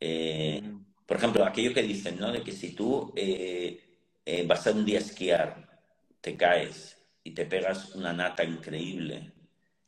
Eh, 0.00 0.62
por 1.06 1.16
ejemplo, 1.16 1.44
aquello 1.44 1.74
que 1.74 1.82
dicen, 1.82 2.18
¿no? 2.18 2.32
De 2.32 2.42
que 2.42 2.52
si 2.52 2.74
tú 2.74 3.12
eh, 3.16 3.80
eh, 4.24 4.46
vas 4.46 4.66
a 4.66 4.72
un 4.72 4.84
día 4.84 4.98
a 4.98 5.02
esquiar, 5.02 5.80
te 6.20 6.36
caes 6.36 6.96
y 7.22 7.32
te 7.32 7.46
pegas 7.46 7.94
una 7.94 8.12
nata 8.12 8.42
increíble 8.44 9.32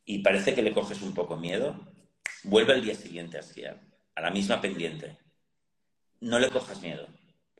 y 0.05 0.21
parece 0.21 0.55
que 0.55 0.63
le 0.63 0.73
coges 0.73 1.03
un 1.03 1.13
poco 1.13 1.37
miedo, 1.37 1.77
vuelve 2.45 2.73
al 2.73 2.85
día 2.85 2.95
siguiente 2.95 3.37
a 3.37 3.41
esquiar, 3.41 3.81
a 4.15 4.21
la 4.21 4.31
misma 4.31 4.61
pendiente. 4.61 5.19
No 6.21 6.39
le 6.39 6.51
cojas 6.51 6.81
miedo, 6.81 7.09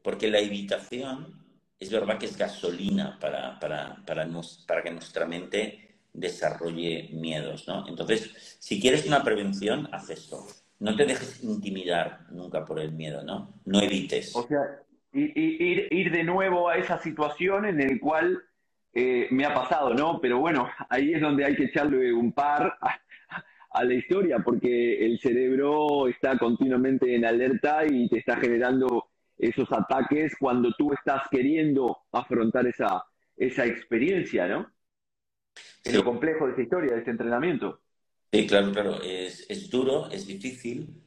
porque 0.03 0.29
la 0.29 0.38
evitación 0.38 1.38
es 1.80 1.90
verdad 1.90 2.18
que 2.18 2.26
es 2.26 2.37
gasolina 2.37 3.18
para, 3.20 3.58
para, 3.61 3.97
para, 4.04 4.82
que 4.82 4.90
nuestra 4.90 5.26
mente 5.26 6.00
desarrolle 6.12 7.11
miedos, 7.12 7.68
¿no? 7.68 7.87
Entonces, 7.87 8.56
si 8.58 8.80
quieres 8.80 9.06
una 9.06 9.23
prevención, 9.23 9.88
haz 9.92 10.11
esto. 10.11 10.47
No 10.80 10.97
te 10.97 11.06
dejes 11.06 11.42
intimidar 11.42 12.26
nunca 12.30 12.64
por 12.64 12.80
el 12.80 12.92
miedo, 12.92 13.23
¿no? 13.23 13.54
No 13.64 13.80
evites. 13.80 14.35
O 14.35 14.47
sea, 14.47 14.82
ir, 15.12 15.88
ir 15.90 16.12
de 16.12 16.25
nuevo 16.25 16.68
a 16.68 16.76
esa 16.76 16.99
situación 16.99 17.66
en 17.66 17.80
el 17.80 18.00
cual 18.00 18.42
eh, 18.92 19.28
me 19.30 19.44
ha 19.44 19.54
pasado, 19.54 19.94
¿no? 19.94 20.20
Pero 20.20 20.38
bueno, 20.38 20.68
ahí 20.88 21.12
es 21.12 21.20
donde 21.20 21.44
hay 21.44 21.54
que 21.54 21.64
echarle 21.64 22.12
un 22.12 22.32
par 22.32 22.76
a, 23.70 23.85
la 23.85 23.94
historia, 23.94 24.40
porque 24.40 25.04
el 25.06 25.20
cerebro 25.20 26.08
está 26.08 26.37
continuamente 26.37 27.14
en 27.14 27.25
alerta 27.25 27.87
y 27.87 28.08
te 28.08 28.18
está 28.18 28.37
generando 28.37 29.08
esos 29.38 29.71
ataques 29.73 30.35
cuando 30.38 30.73
tú 30.73 30.92
estás 30.92 31.23
queriendo 31.30 31.99
afrontar 32.12 32.66
esa, 32.66 33.04
esa 33.37 33.64
experiencia, 33.64 34.47
¿no? 34.49 34.71
Es 35.85 35.95
lo 35.95 36.04
complejo 36.04 36.45
de 36.45 36.50
esta 36.50 36.62
historia, 36.62 36.92
de 36.92 36.99
este 36.99 37.11
entrenamiento. 37.11 37.80
Sí, 38.33 38.47
claro, 38.47 38.73
claro. 38.73 39.02
Es, 39.02 39.49
es 39.49 39.71
duro, 39.71 40.11
es 40.11 40.26
difícil. 40.26 41.02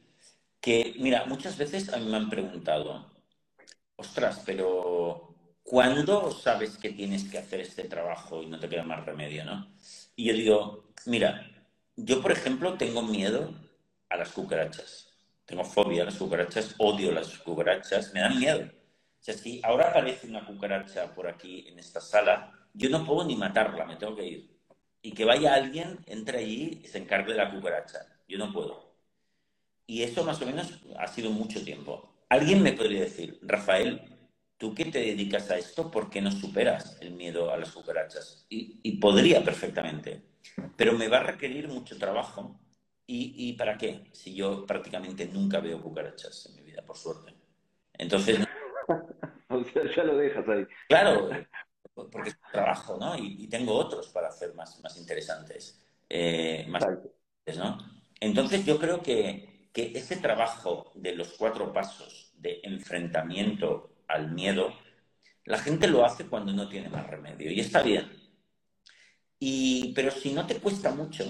Que, 0.60 0.94
mira, 0.98 1.24
muchas 1.26 1.58
veces 1.58 1.92
a 1.92 1.98
mí 1.98 2.06
me 2.06 2.16
han 2.16 2.30
preguntado, 2.30 3.12
ostras, 3.96 4.42
pero 4.46 5.34
¿cuándo 5.62 6.30
sabes 6.30 6.78
que 6.78 6.90
tienes 6.90 7.24
que 7.24 7.38
hacer 7.38 7.60
este 7.60 7.84
trabajo 7.84 8.42
y 8.42 8.46
no 8.46 8.58
te 8.58 8.68
queda 8.68 8.84
más 8.84 9.04
remedio, 9.04 9.44
no? 9.44 9.72
Y 10.16 10.26
yo 10.26 10.34
digo, 10.34 10.92
mira, 11.06 11.50
yo 11.96 12.22
por 12.22 12.32
ejemplo 12.32 12.74
tengo 12.74 13.02
miedo 13.02 13.52
a 14.08 14.16
las 14.16 14.32
cucarachas. 14.32 15.11
Tengo 15.52 15.64
fobia 15.64 16.00
a 16.00 16.06
las 16.06 16.16
cucarachas, 16.16 16.74
odio 16.78 17.12
las 17.12 17.36
cucarachas, 17.40 18.14
me 18.14 18.20
dan 18.20 18.38
miedo. 18.38 18.62
O 18.62 19.22
sea, 19.22 19.34
si 19.34 19.60
ahora 19.62 19.90
aparece 19.90 20.26
una 20.26 20.46
cucaracha 20.46 21.14
por 21.14 21.28
aquí 21.28 21.68
en 21.68 21.78
esta 21.78 22.00
sala, 22.00 22.50
yo 22.72 22.88
no 22.88 23.04
puedo 23.04 23.26
ni 23.26 23.36
matarla, 23.36 23.84
me 23.84 23.96
tengo 23.96 24.16
que 24.16 24.24
ir. 24.24 24.58
Y 25.02 25.12
que 25.12 25.26
vaya 25.26 25.52
alguien, 25.52 25.98
entre 26.06 26.38
allí 26.38 26.80
y 26.82 26.88
se 26.88 26.96
encargue 26.96 27.32
de 27.32 27.38
la 27.38 27.50
cucaracha. 27.50 27.98
Yo 28.26 28.38
no 28.38 28.50
puedo. 28.50 28.96
Y 29.86 30.02
eso 30.02 30.24
más 30.24 30.40
o 30.40 30.46
menos 30.46 30.72
ha 30.98 31.06
sido 31.06 31.30
mucho 31.30 31.62
tiempo. 31.62 32.24
Alguien 32.30 32.62
me 32.62 32.72
podría 32.72 33.02
decir, 33.02 33.38
Rafael, 33.42 34.00
tú 34.56 34.74
que 34.74 34.86
te 34.86 35.00
dedicas 35.00 35.50
a 35.50 35.58
esto, 35.58 35.90
¿por 35.90 36.08
qué 36.08 36.22
no 36.22 36.32
superas 36.32 36.96
el 37.02 37.10
miedo 37.10 37.52
a 37.52 37.58
las 37.58 37.72
cucarachas? 37.72 38.46
Y, 38.48 38.96
podría 38.96 39.44
perfectamente, 39.44 40.22
pero 40.78 40.94
me 40.94 41.08
va 41.08 41.18
a 41.18 41.24
requerir 41.24 41.68
mucho 41.68 41.98
trabajo. 41.98 42.58
¿Y, 43.06 43.52
para 43.54 43.76
qué? 43.76 44.08
Si 44.12 44.34
yo 44.34 44.64
prácticamente 44.64 45.26
nunca 45.26 45.60
veo 45.60 45.82
cucarachas 45.82 46.46
en 46.46 46.56
mi 46.56 46.62
vida, 46.62 46.82
por 46.82 46.96
suerte. 46.96 47.34
Entonces... 47.92 48.38
o 49.48 49.64
sea, 49.64 49.82
ya 49.94 50.04
lo 50.04 50.16
dejas 50.16 50.48
ahí. 50.48 50.66
Claro, 50.88 51.28
porque 51.94 52.30
es 52.30 52.38
trabajo, 52.50 52.96
¿no? 52.98 53.16
Y, 53.18 53.48
tengo 53.48 53.74
otros 53.74 54.08
para 54.08 54.28
hacer 54.28 54.54
más, 54.54 54.80
más 54.82 54.96
interesantes. 54.96 55.84
Eh, 56.08 56.64
más 56.68 56.86
¿no? 57.56 57.78
Entonces 58.20 58.64
yo 58.64 58.78
creo 58.78 59.02
que, 59.02 59.68
que 59.72 59.92
ese 59.94 60.16
trabajo 60.16 60.92
de 60.94 61.14
los 61.14 61.32
cuatro 61.34 61.72
pasos 61.72 62.32
de 62.36 62.60
enfrentamiento 62.62 63.94
al 64.08 64.30
miedo, 64.32 64.72
la 65.44 65.58
gente 65.58 65.88
lo 65.88 66.04
hace 66.04 66.26
cuando 66.26 66.52
no 66.52 66.68
tiene 66.68 66.88
más 66.88 67.06
remedio 67.06 67.50
y 67.50 67.60
está 67.60 67.82
bien. 67.82 68.10
Y, 69.38 69.92
pero 69.94 70.10
si 70.10 70.32
no 70.32 70.46
te 70.46 70.60
cuesta 70.60 70.94
mucho, 70.94 71.24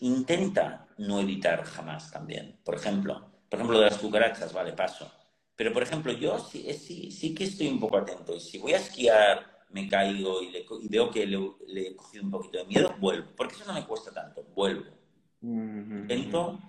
intenta 0.00 0.87
no 0.98 1.20
evitar 1.20 1.64
jamás 1.64 2.10
también. 2.10 2.58
Por 2.64 2.74
ejemplo, 2.74 3.30
por 3.48 3.58
ejemplo, 3.58 3.78
de 3.78 3.86
las 3.86 3.98
cucarachas, 3.98 4.52
vale, 4.52 4.72
paso. 4.72 5.10
Pero, 5.56 5.72
por 5.72 5.82
ejemplo, 5.82 6.12
yo 6.12 6.38
sí, 6.38 6.64
eh, 6.68 6.74
sí, 6.74 7.10
sí 7.10 7.34
que 7.34 7.44
estoy 7.44 7.68
un 7.68 7.80
poco 7.80 7.96
atento. 7.98 8.34
Y 8.34 8.40
si 8.40 8.58
voy 8.58 8.74
a 8.74 8.76
esquiar, 8.76 9.58
me 9.70 9.88
caigo 9.88 10.42
y, 10.42 10.52
veo 10.88 11.10
que 11.10 11.26
le, 11.26 11.38
he 11.88 11.96
cogido 11.96 12.24
un 12.24 12.30
poquito 12.30 12.58
de 12.58 12.64
miedo, 12.66 12.94
vuelvo. 12.98 13.28
Porque 13.36 13.54
eso 13.54 13.64
no 13.66 13.74
me 13.74 13.86
cuesta 13.86 14.12
tanto, 14.12 14.44
vuelvo. 14.54 14.92
Intento, 15.40 16.60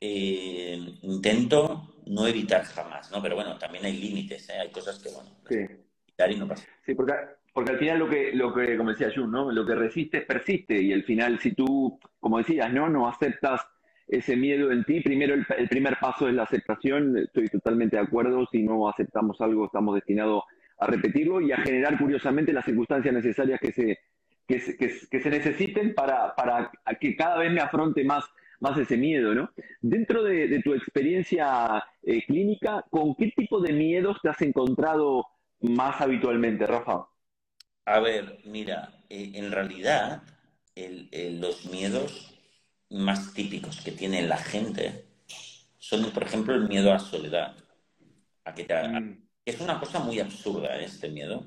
eh, 0.00 0.98
intento 1.02 1.94
no 2.06 2.26
evitar 2.26 2.64
jamás, 2.64 3.10
¿no? 3.10 3.22
Pero 3.22 3.36
bueno, 3.36 3.58
también 3.58 3.84
hay 3.84 3.96
límites, 3.96 4.48
¿eh? 4.48 4.58
Hay 4.60 4.70
cosas 4.70 4.98
que, 4.98 5.10
bueno, 5.10 5.30
sí. 5.48 5.56
evitar 6.06 6.32
y 6.32 6.36
no 6.36 6.48
pasa. 6.48 6.66
Sí, 6.84 6.94
porque, 6.94 7.12
porque 7.56 7.72
al 7.72 7.78
final 7.78 7.98
lo 8.00 8.10
que, 8.10 8.32
lo 8.34 8.52
que, 8.52 8.76
como 8.76 8.90
decía 8.90 9.10
Jun, 9.10 9.30
¿no? 9.30 9.50
Lo 9.50 9.64
que 9.64 9.74
resiste 9.74 10.20
persiste 10.20 10.78
y 10.78 10.92
al 10.92 11.04
final 11.04 11.38
si 11.38 11.54
tú, 11.54 11.98
como 12.20 12.36
decías, 12.36 12.70
¿no? 12.70 12.90
No 12.90 13.08
aceptas 13.08 13.62
ese 14.06 14.36
miedo 14.36 14.70
en 14.70 14.84
ti, 14.84 15.00
primero 15.00 15.32
el, 15.32 15.68
primer 15.70 15.96
paso 15.98 16.28
es 16.28 16.34
la 16.34 16.42
aceptación, 16.42 17.16
estoy 17.16 17.48
totalmente 17.48 17.96
de 17.96 18.02
acuerdo, 18.02 18.46
si 18.52 18.62
no 18.62 18.86
aceptamos 18.90 19.40
algo 19.40 19.64
estamos 19.64 19.94
destinados 19.94 20.44
a 20.78 20.86
repetirlo 20.86 21.40
y 21.40 21.50
a 21.50 21.56
generar 21.56 21.96
curiosamente 21.96 22.52
las 22.52 22.66
circunstancias 22.66 23.14
necesarias 23.14 23.58
que 23.58 23.72
se, 23.72 23.98
que 24.46 24.60
se, 24.60 24.76
que, 24.76 25.20
se 25.22 25.30
necesiten 25.30 25.94
para, 25.94 26.34
para 26.34 26.70
que 27.00 27.16
cada 27.16 27.38
vez 27.38 27.50
me 27.50 27.62
afronte 27.62 28.04
más 28.04 28.26
más 28.60 28.76
ese 28.76 28.98
miedo, 28.98 29.34
¿no? 29.34 29.50
Dentro 29.80 30.22
de, 30.22 30.60
tu 30.62 30.74
experiencia 30.74 31.82
eh, 32.02 32.22
clínica, 32.26 32.84
¿con 32.90 33.14
qué 33.14 33.32
tipo 33.34 33.60
de 33.60 33.72
miedos 33.72 34.18
te 34.22 34.28
has 34.28 34.42
encontrado 34.42 35.24
más 35.60 36.02
habitualmente, 36.02 36.66
Rafa? 36.66 37.06
A 37.86 38.00
ver, 38.00 38.40
mira, 38.44 38.92
eh, 39.08 39.32
en 39.34 39.50
realidad 39.52 40.22
los 40.76 41.64
miedos 41.66 42.34
más 42.90 43.32
típicos 43.32 43.80
que 43.80 43.92
tiene 43.92 44.22
la 44.22 44.36
gente 44.36 45.06
son, 45.78 46.10
por 46.10 46.24
ejemplo, 46.24 46.54
el 46.54 46.68
miedo 46.68 46.90
a 46.90 46.94
la 46.94 46.98
soledad. 46.98 47.56
A 48.44 48.54
que 48.54 48.64
mm. 48.64 49.26
Es 49.44 49.60
una 49.60 49.78
cosa 49.78 50.00
muy 50.00 50.18
absurda 50.18 50.78
este 50.80 51.08
miedo. 51.08 51.46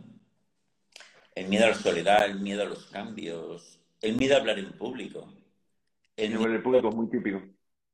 El 1.35 1.47
miedo 1.49 1.65
a 1.65 1.69
la 1.69 1.75
soledad, 1.75 2.25
el 2.25 2.39
miedo 2.39 2.63
a 2.63 2.65
los 2.65 2.85
cambios, 2.85 3.79
el 4.01 4.15
miedo 4.15 4.35
a 4.35 4.39
hablar 4.39 4.59
en 4.59 4.71
público. 4.77 5.33
El 6.15 6.29
miedo 6.29 6.55
en 6.55 6.63
público 6.63 6.89
es 6.89 6.95
muy 6.95 7.09
típico. 7.09 7.41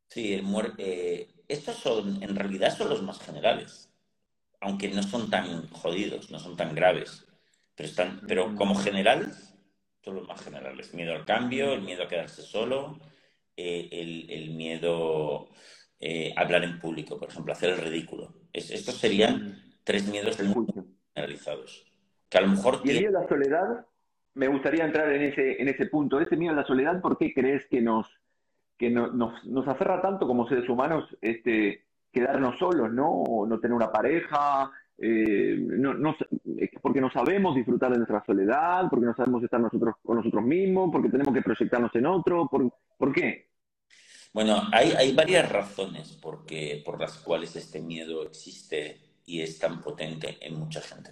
Sí, 0.08 0.34
el 0.36 0.46
eh, 0.78 1.28
estos 1.48 1.78
son, 1.78 2.22
en 2.22 2.36
realidad, 2.36 2.78
son 2.78 2.90
los 2.90 3.02
más 3.02 3.20
generales. 3.20 3.92
Aunque 4.62 4.90
no 4.90 5.02
son 5.02 5.30
tan 5.32 5.68
jodidos, 5.70 6.30
no 6.30 6.40
son 6.40 6.56
tan 6.56 6.75
graves. 6.75 7.25
Pero, 7.75 7.89
están, 7.89 8.22
pero 8.27 8.48
mm. 8.48 8.55
como 8.55 8.75
general, 8.75 9.32
son 10.01 10.15
los 10.15 10.27
más 10.27 10.41
generales. 10.44 10.94
Miedo 10.94 11.13
al 11.13 11.25
cambio, 11.25 11.74
el 11.74 11.82
miedo 11.82 12.03
a 12.03 12.08
quedarse 12.08 12.41
solo, 12.41 13.00
eh, 13.58 13.89
el, 13.91 14.51
miedo 14.51 15.50
eh, 16.00 16.34
a 16.36 16.41
hablar 16.41 16.63
en 16.63 16.79
público, 16.79 17.20
por 17.20 17.29
ejemplo, 17.29 17.53
hacer 17.53 17.72
el 17.72 17.79
ridículo. 17.79 18.34
estos 18.53 18.96
serían 18.96 19.58
tres 19.84 20.08
miedos 20.08 20.39
muy 20.44 20.67
generalizados. 21.13 21.86
Que 22.29 22.38
a 22.38 22.41
lo 22.41 22.50
mejor 22.50 22.82
¿Y 22.84 22.91
el 22.91 23.00
miedo 23.00 23.17
a 23.17 23.22
la 23.22 23.27
soledad? 23.27 23.86
Me 24.34 24.48
gustaría 24.48 24.86
entrar 24.86 25.12
en 25.12 25.24
ese, 25.24 25.62
en 25.62 25.70
ese 25.70 25.86
punto. 25.88 26.20
Ese 26.20 26.36
miedo 26.36 26.53
a 26.53 26.58
la 26.58 26.67
soledad, 26.67 27.01
¿por 27.01 27.17
qué 27.17 27.34
crees 27.34 27.65
que 27.67 27.82
nos, 27.82 28.08
que 28.77 28.89
nos, 28.89 29.13
nos 29.46 29.67
aferra 29.67 30.01
tanto 30.01 30.27
como 30.27 30.48
seres 30.48 30.67
humanos 30.70 31.05
este, 31.22 31.86
quedarnos 32.12 32.58
solos, 32.58 32.91
¿no? 32.91 33.24
no 33.48 33.60
tener 33.60 33.75
una 33.75 33.91
pareja, 33.91 34.72
eh, 34.98 35.58
no, 35.60 35.94
no, 35.94 36.16
porque 36.82 37.02
no 37.02 37.12
sabemos 37.12 37.56
disfrutar 37.56 37.92
de 37.92 37.98
nuestra 37.98 38.24
soledad, 38.25 38.90
porque 38.90 39.06
no 39.06 39.16
sabemos 39.16 39.44
estar 39.44 39.60
nosotros 39.60 39.96
con 40.04 40.18
nosotros 40.18 40.44
mismos, 40.44 40.90
porque 40.92 41.10
tenemos 41.10 41.34
que 41.34 41.42
proyectarnos 41.42 41.94
en 41.96 42.06
otro. 42.06 42.48
¿Por, 42.48 42.72
¿por 42.98 43.14
qué? 43.14 43.50
Bueno, 44.34 44.62
hay, 44.72 44.92
hay 44.92 45.14
varias 45.14 45.50
razones 45.50 46.12
por, 46.14 46.46
por 46.84 47.00
las 47.00 47.18
cuales 47.20 47.56
este 47.56 47.82
miedo 47.82 48.24
existe 48.24 49.00
y 49.25 49.42
es 49.42 49.60
tan 49.60 49.82
potente 49.82 50.38
en 50.42 50.60
mucha 50.60 50.82
gente. 50.82 51.12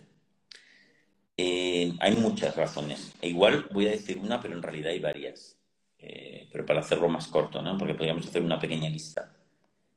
Eh, 1.36 1.94
hay 2.00 2.16
muchas 2.16 2.56
razones. 2.56 3.13
E 3.22 3.30
igual 3.30 3.68
voy 3.72 3.88
a 3.88 3.92
decir 3.92 4.18
una, 4.20 4.40
pero 4.42 4.56
en 4.56 4.62
realidad 4.62 4.92
hay 4.92 5.00
varias. 5.00 5.58
Eh, 5.98 6.50
pero 6.52 6.66
para 6.66 6.82
hacerlo 6.82 7.08
más 7.08 7.28
corto, 7.28 7.62
¿no? 7.62 7.78
Porque 7.78 7.96
podríamos 7.96 8.28
hacer 8.28 8.42
una 8.42 8.60
pequeña 8.60 8.90
lista 8.90 9.34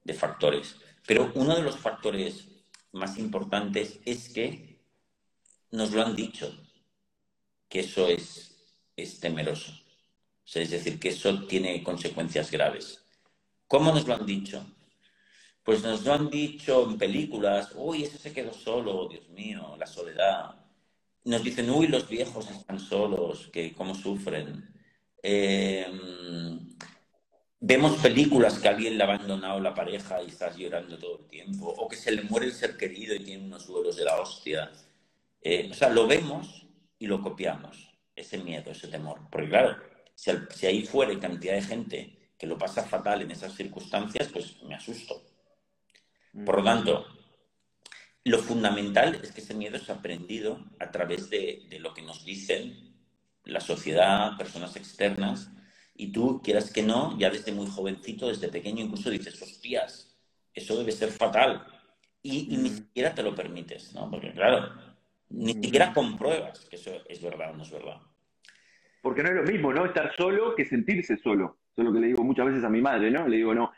de 0.04 0.14
factores. 0.14 0.76
Pero 1.06 1.32
uno 1.34 1.54
de 1.54 1.62
los 1.62 1.76
factores 1.76 2.55
más 2.92 3.18
importantes 3.18 4.00
es 4.04 4.28
que 4.28 4.78
nos 5.70 5.92
lo 5.92 6.02
han 6.02 6.16
dicho, 6.16 6.54
que 7.68 7.80
eso 7.80 8.08
es, 8.08 8.56
es 8.96 9.20
temeroso. 9.20 9.72
es 10.54 10.70
decir, 10.70 10.98
que 10.98 11.08
eso 11.08 11.46
tiene 11.46 11.82
consecuencias 11.82 12.50
graves. 12.50 13.02
¿Cómo 13.66 13.92
nos 13.92 14.06
lo 14.06 14.14
han 14.14 14.26
dicho? 14.26 14.64
Pues 15.64 15.82
nos 15.82 16.04
lo 16.04 16.12
han 16.12 16.30
dicho 16.30 16.88
en 16.88 16.96
películas, 16.96 17.72
uy, 17.74 18.04
ese 18.04 18.18
se 18.18 18.32
quedó 18.32 18.52
solo, 18.54 19.08
Dios 19.08 19.28
mío, 19.30 19.76
la 19.78 19.86
soledad. 19.86 20.54
Nos 21.24 21.42
dicen, 21.42 21.68
uy, 21.70 21.88
los 21.88 22.08
viejos 22.08 22.48
están 22.50 22.78
solos, 22.78 23.48
que 23.52 23.72
cómo 23.72 23.94
sufren. 23.94 24.72
Eh, 25.22 25.86
Vemos 27.68 27.96
películas 27.96 28.60
que 28.60 28.68
alguien 28.68 28.96
le 28.96 29.02
ha 29.02 29.08
abandonado 29.08 29.58
la 29.58 29.74
pareja 29.74 30.22
y 30.22 30.28
estás 30.28 30.56
llorando 30.56 30.96
todo 31.00 31.18
el 31.18 31.26
tiempo, 31.26 31.66
o 31.66 31.88
que 31.88 31.96
se 31.96 32.12
le 32.12 32.22
muere 32.22 32.46
el 32.46 32.52
ser 32.52 32.76
querido 32.76 33.12
y 33.12 33.24
tiene 33.24 33.44
unos 33.44 33.66
duelos 33.66 33.96
de 33.96 34.04
la 34.04 34.20
hostia. 34.20 34.70
Eh, 35.42 35.66
o 35.68 35.74
sea, 35.74 35.88
lo 35.88 36.06
vemos 36.06 36.64
y 36.96 37.08
lo 37.08 37.20
copiamos, 37.20 37.92
ese 38.14 38.38
miedo, 38.38 38.70
ese 38.70 38.86
temor. 38.86 39.18
Porque 39.32 39.48
claro, 39.48 39.78
si, 40.14 40.30
si 40.54 40.66
ahí 40.66 40.86
fuera 40.86 41.18
cantidad 41.18 41.54
de 41.54 41.62
gente 41.62 42.30
que 42.38 42.46
lo 42.46 42.56
pasa 42.56 42.84
fatal 42.84 43.22
en 43.22 43.32
esas 43.32 43.52
circunstancias, 43.56 44.28
pues 44.32 44.62
me 44.62 44.76
asusto. 44.76 45.24
Por 46.44 46.58
lo 46.58 46.62
tanto, 46.62 47.04
lo 48.22 48.38
fundamental 48.38 49.18
es 49.24 49.32
que 49.32 49.40
ese 49.40 49.54
miedo 49.54 49.76
es 49.76 49.90
aprendido 49.90 50.64
a 50.78 50.92
través 50.92 51.30
de, 51.30 51.66
de 51.68 51.80
lo 51.80 51.92
que 51.94 52.02
nos 52.02 52.24
dicen 52.24 52.94
la 53.42 53.60
sociedad, 53.60 54.36
personas 54.36 54.76
externas, 54.76 55.50
y 55.96 56.12
tú, 56.12 56.40
quieras 56.42 56.72
que 56.72 56.82
no, 56.82 57.16
ya 57.18 57.30
desde 57.30 57.52
muy 57.52 57.66
jovencito, 57.66 58.28
desde 58.28 58.48
pequeño, 58.48 58.84
incluso 58.84 59.10
dices, 59.10 59.40
hostias, 59.40 60.16
eso 60.54 60.76
debe 60.78 60.92
ser 60.92 61.10
fatal. 61.10 61.66
Y, 62.22 62.48
ni 62.56 62.70
mm. 62.70 62.72
siquiera 62.72 63.14
te 63.14 63.22
lo 63.22 63.34
permites, 63.34 63.94
¿no? 63.94 64.10
Porque, 64.10 64.32
claro, 64.32 64.72
ni 65.30 65.54
mm. 65.54 65.62
siquiera 65.62 65.92
compruebas 65.92 66.66
que 66.68 66.76
eso 66.76 66.90
es 67.08 67.22
verdad 67.22 67.52
o 67.52 67.56
no 67.56 67.62
es 67.62 67.70
verdad. 67.70 68.00
Porque 69.02 69.22
no 69.22 69.28
es 69.28 69.36
lo 69.36 69.42
mismo, 69.44 69.72
¿no? 69.72 69.86
Estar 69.86 70.12
solo 70.16 70.54
que 70.54 70.64
sentirse 70.64 71.16
solo. 71.16 71.58
Eso 71.72 71.82
es 71.82 71.84
lo 71.84 71.92
que 71.92 72.00
le 72.00 72.06
digo 72.08 72.24
muchas 72.24 72.46
veces 72.46 72.64
a 72.64 72.68
mi 72.68 72.80
madre, 72.80 73.10
¿no? 73.10 73.28
Le 73.28 73.36
digo, 73.36 73.54
no, 73.54 73.72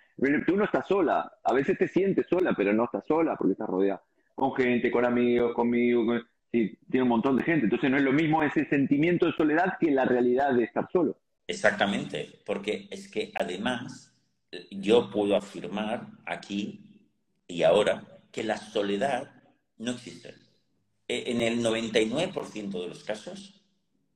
tú 0.47 0.57
no 0.57 0.65
estás 0.65 0.87
sola. 0.87 1.31
A 1.45 1.53
veces 1.53 1.77
te 1.77 1.89
sientes 1.89 2.27
sola, 2.27 2.55
pero 2.57 2.73
no 2.73 2.85
estás 2.85 3.05
sola 3.07 3.37
porque 3.37 3.53
estás 3.53 3.69
rodeada 3.69 4.03
con 4.39 4.55
gente, 4.55 4.91
con 4.91 5.05
amigos, 5.05 5.53
conmigo. 5.53 6.15
Sí, 6.53 6.79
tiene 6.89 7.03
un 7.03 7.09
montón 7.09 7.37
de 7.37 7.43
gente. 7.43 7.65
Entonces 7.65 7.91
no 7.91 7.97
es 7.97 8.05
lo 8.05 8.13
mismo 8.13 8.43
ese 8.43 8.65
sentimiento 8.67 9.27
de 9.27 9.33
soledad 9.33 9.75
que 9.81 9.91
la 9.91 10.05
realidad 10.05 10.55
de 10.55 10.65
estar 10.65 10.89
solo. 10.93 11.19
Exactamente, 11.49 12.41
porque 12.45 12.87
es 12.91 13.09
que 13.09 13.33
además 13.35 14.13
yo 14.71 15.11
puedo 15.11 15.35
afirmar 15.35 16.07
aquí 16.27 17.09
y 17.47 17.63
ahora 17.63 18.21
que 18.31 18.45
la 18.45 18.59
soledad 18.59 19.31
no 19.79 19.93
existe. 19.93 20.35
E, 21.09 21.33
en 21.33 21.41
el 21.41 21.63
99% 21.63 22.83
de 22.83 22.89
los 22.89 23.03
casos, 23.03 23.63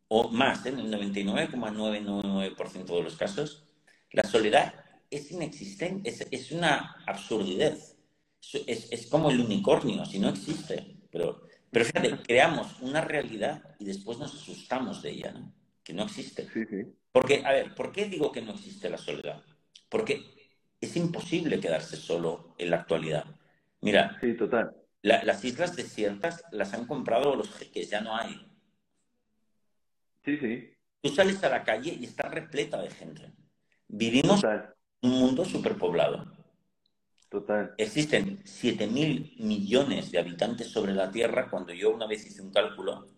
o 0.08 0.28
más, 0.28 0.66
en 0.66 0.78
el 0.78 0.92
99,999% 0.92 2.96
de 2.96 3.02
los 3.02 3.16
casos, 3.16 3.64
la 4.10 4.24
soledad 4.24 4.74
es 5.10 5.32
inexistente, 5.32 6.14
es, 6.30 6.52
una 6.52 7.02
absurdidad. 7.06 7.78
Es, 8.66 8.92
es, 8.92 9.06
como 9.06 9.30
el 9.30 9.40
unicornio, 9.40 10.04
si 10.04 10.18
no 10.18 10.28
existe. 10.28 10.98
Pero, 11.10 11.48
pero 11.70 11.86
fíjate, 11.86 12.18
creamos 12.22 12.78
una 12.82 13.00
realidad 13.00 13.74
y 13.78 13.86
después 13.86 14.18
nos 14.18 14.34
asustamos 14.34 15.00
de 15.00 15.12
ella, 15.12 15.32
¿no? 15.32 15.54
que 15.82 15.94
no 15.94 16.02
existe. 16.04 16.46
Sí, 16.52 16.66
sí. 16.66 16.92
Porque, 17.12 17.42
a 17.44 17.52
ver, 17.52 17.74
¿por 17.74 17.92
qué 17.92 18.06
digo 18.06 18.32
que 18.32 18.40
no 18.40 18.52
existe 18.52 18.88
la 18.88 18.98
soledad? 18.98 19.42
Porque 19.88 20.24
es 20.80 20.96
imposible 20.96 21.60
quedarse 21.60 21.96
solo 21.96 22.54
en 22.58 22.70
la 22.70 22.78
actualidad. 22.78 23.26
Mira, 23.82 24.18
sí, 24.20 24.34
total. 24.34 24.74
las 25.02 25.44
islas 25.44 25.76
desiertas 25.76 26.42
las 26.50 26.72
han 26.72 26.86
comprado 26.86 27.36
los 27.36 27.54
jeques, 27.54 27.90
ya 27.90 28.00
no 28.00 28.16
hay. 28.16 28.34
Sí, 30.24 30.38
sí. 30.38 30.74
Tú 31.00 31.10
sales 31.10 31.42
a 31.44 31.48
la 31.48 31.64
calle 31.64 31.96
y 31.98 32.04
está 32.04 32.28
repleta 32.28 32.80
de 32.80 32.90
gente. 32.90 33.32
Vivimos 33.88 34.42
en 34.44 34.62
un 35.02 35.18
mundo 35.18 35.44
superpoblado. 35.44 36.24
Total. 37.28 37.74
Existen 37.76 38.42
7.000 38.44 39.36
millones 39.38 40.12
de 40.12 40.18
habitantes 40.18 40.68
sobre 40.68 40.94
la 40.94 41.10
Tierra 41.10 41.50
cuando 41.50 41.72
yo 41.72 41.90
una 41.90 42.06
vez 42.06 42.24
hice 42.26 42.40
un 42.40 42.52
cálculo 42.52 43.08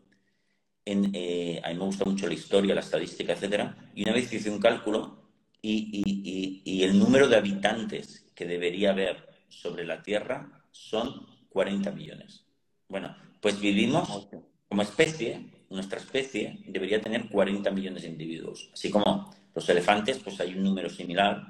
eh, 0.86 1.60
a 1.64 1.68
mí 1.70 1.74
me 1.74 1.84
gusta 1.84 2.04
mucho 2.04 2.26
la 2.26 2.34
historia, 2.34 2.74
la 2.74 2.82
estadística, 2.82 3.32
etcétera, 3.32 3.90
y 3.94 4.02
una 4.02 4.12
vez 4.12 4.32
hice 4.32 4.50
un 4.50 4.60
cálculo 4.60 5.24
y, 5.62 6.82
el 6.84 6.98
número 6.98 7.26
de 7.28 7.36
habitantes 7.36 8.26
que 8.34 8.44
debería 8.44 8.90
haber 8.90 9.26
sobre 9.48 9.86
la 9.86 10.02
Tierra 10.02 10.66
son 10.70 11.26
40 11.48 11.90
millones. 11.92 12.44
Bueno, 12.88 13.16
pues 13.40 13.58
vivimos 13.58 14.28
como 14.68 14.82
especie, 14.82 15.46
nuestra 15.70 15.98
especie 15.98 16.58
debería 16.66 17.00
tener 17.00 17.30
40 17.30 17.70
millones 17.70 18.02
de 18.02 18.08
individuos. 18.08 18.70
Así 18.74 18.90
como 18.90 19.34
los 19.54 19.68
elefantes, 19.70 20.18
pues 20.18 20.38
hay 20.40 20.54
un 20.54 20.64
número 20.64 20.90
similar, 20.90 21.46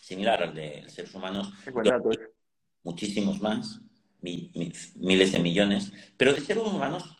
similar 0.00 0.42
al 0.44 0.54
de 0.54 0.82
los 0.82 0.92
seres 0.92 1.12
humanos. 1.14 1.52
Muchísimos 2.84 3.40
más, 3.40 3.80
miles 4.20 5.32
de 5.32 5.38
millones. 5.40 5.92
Pero 6.16 6.32
de 6.32 6.40
seres 6.40 6.62
humanos 6.62 7.16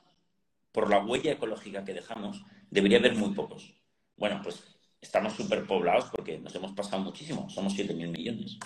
por 0.74 0.90
la 0.90 0.98
huella 0.98 1.30
ecológica 1.30 1.84
que 1.84 1.94
dejamos, 1.94 2.44
debería 2.68 2.98
haber 2.98 3.14
muy 3.14 3.32
pocos. 3.32 3.80
Bueno, 4.16 4.40
pues 4.42 4.76
estamos 5.00 5.32
superpoblados 5.34 6.06
porque 6.10 6.36
nos 6.38 6.52
hemos 6.56 6.72
pasado 6.72 7.00
muchísimo, 7.00 7.48
somos 7.48 7.78
7.000 7.78 8.10
millones. 8.10 8.58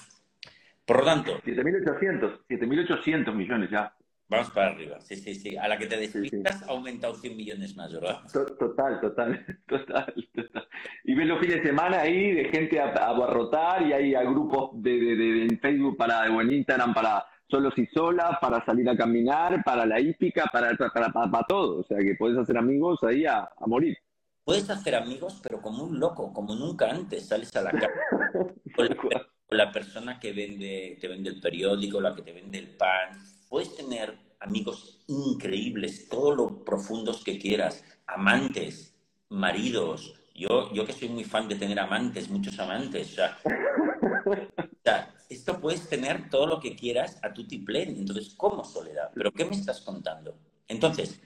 Por 0.86 1.00
lo 1.00 1.04
tanto... 1.04 1.38
7.800, 1.42 2.46
7.800 2.48 3.34
millones 3.34 3.70
ya. 3.70 3.94
Vamos 4.26 4.50
para 4.50 4.68
arriba, 4.68 4.98
sí, 5.00 5.16
sí, 5.16 5.34
sí. 5.34 5.56
A 5.58 5.68
la 5.68 5.76
que 5.76 5.86
te 5.86 5.98
despistas 5.98 6.62
ha 6.62 6.70
aumentado 6.70 7.14
100 7.14 7.36
millones 7.36 7.76
más, 7.76 7.92
¿verdad? 7.92 8.20
Total, 8.32 9.00
total, 9.00 9.60
total, 9.66 10.28
total. 10.34 10.68
Y 11.04 11.14
ves 11.14 11.26
los 11.26 11.40
fines 11.40 11.56
de 11.56 11.62
semana 11.62 12.00
ahí 12.00 12.32
de 12.32 12.44
gente 12.46 12.80
a, 12.80 12.88
abarrotar 13.06 13.86
y 13.86 13.92
hay 13.92 14.12
grupos 14.26 14.70
de, 14.82 14.90
de, 14.98 15.42
en 15.44 15.58
Facebook 15.60 15.98
para, 15.98 16.30
o 16.30 16.40
en 16.40 16.52
Instagram 16.54 16.94
para 16.94 17.24
solos 17.48 17.74
y 17.76 17.86
solas, 17.86 18.38
para 18.40 18.64
salir 18.64 18.88
a 18.88 18.96
caminar, 18.96 19.62
para 19.64 19.86
la 19.86 20.00
hípica, 20.00 20.46
para, 20.52 20.76
para, 20.76 21.10
para, 21.10 21.44
todo. 21.46 21.80
O 21.80 21.84
sea 21.84 21.98
que 21.98 22.14
puedes 22.14 22.38
hacer 22.38 22.56
amigos 22.56 23.02
ahí 23.02 23.24
a, 23.24 23.48
morir. 23.66 23.96
puedes 24.44 24.68
hacer 24.70 24.94
amigos, 24.94 25.40
pero 25.42 25.60
como 25.60 25.84
un 25.84 25.98
loco, 25.98 26.32
como 26.32 26.54
nunca 26.54 26.90
antes. 26.90 27.26
Sales 27.26 27.54
a 27.56 27.62
la 27.62 27.70
calle 27.72 27.88
con 28.76 29.58
la, 29.58 29.72
persona 29.72 30.18
que 30.20 30.32
vende, 30.32 30.98
te 31.00 31.08
vende 31.08 31.30
el 31.30 31.40
periódico, 31.40 32.00
la 32.00 32.14
que 32.14 32.22
te 32.22 32.32
vende 32.32 32.58
el 32.58 32.68
pan. 32.76 33.18
Puedes 33.48 33.74
tener 33.74 34.14
amigos 34.40 35.04
increíbles, 35.08 36.08
todos 36.08 36.36
lo 36.36 36.64
profundos 36.64 37.24
que 37.24 37.38
quieras, 37.38 37.84
amantes, 38.06 38.94
maridos. 39.30 40.14
Yo, 40.34 40.72
yo 40.72 40.86
que 40.86 40.92
soy 40.92 41.08
muy 41.08 41.24
fan 41.24 41.48
de 41.48 41.56
tener 41.56 41.80
amantes, 41.80 42.30
muchos 42.30 42.58
amantes. 42.60 43.12
O 43.12 43.14
sea, 43.16 43.38
puedes 45.60 45.88
tener 45.88 46.28
todo 46.30 46.46
lo 46.46 46.60
que 46.60 46.76
quieras 46.76 47.18
a 47.22 47.32
tu 47.32 47.46
tiplén. 47.46 47.96
Entonces, 47.96 48.34
¿cómo 48.36 48.64
soledad? 48.64 49.10
¿Pero 49.14 49.32
qué 49.32 49.44
me 49.44 49.56
estás 49.56 49.80
contando? 49.80 50.38
Entonces, 50.66 51.20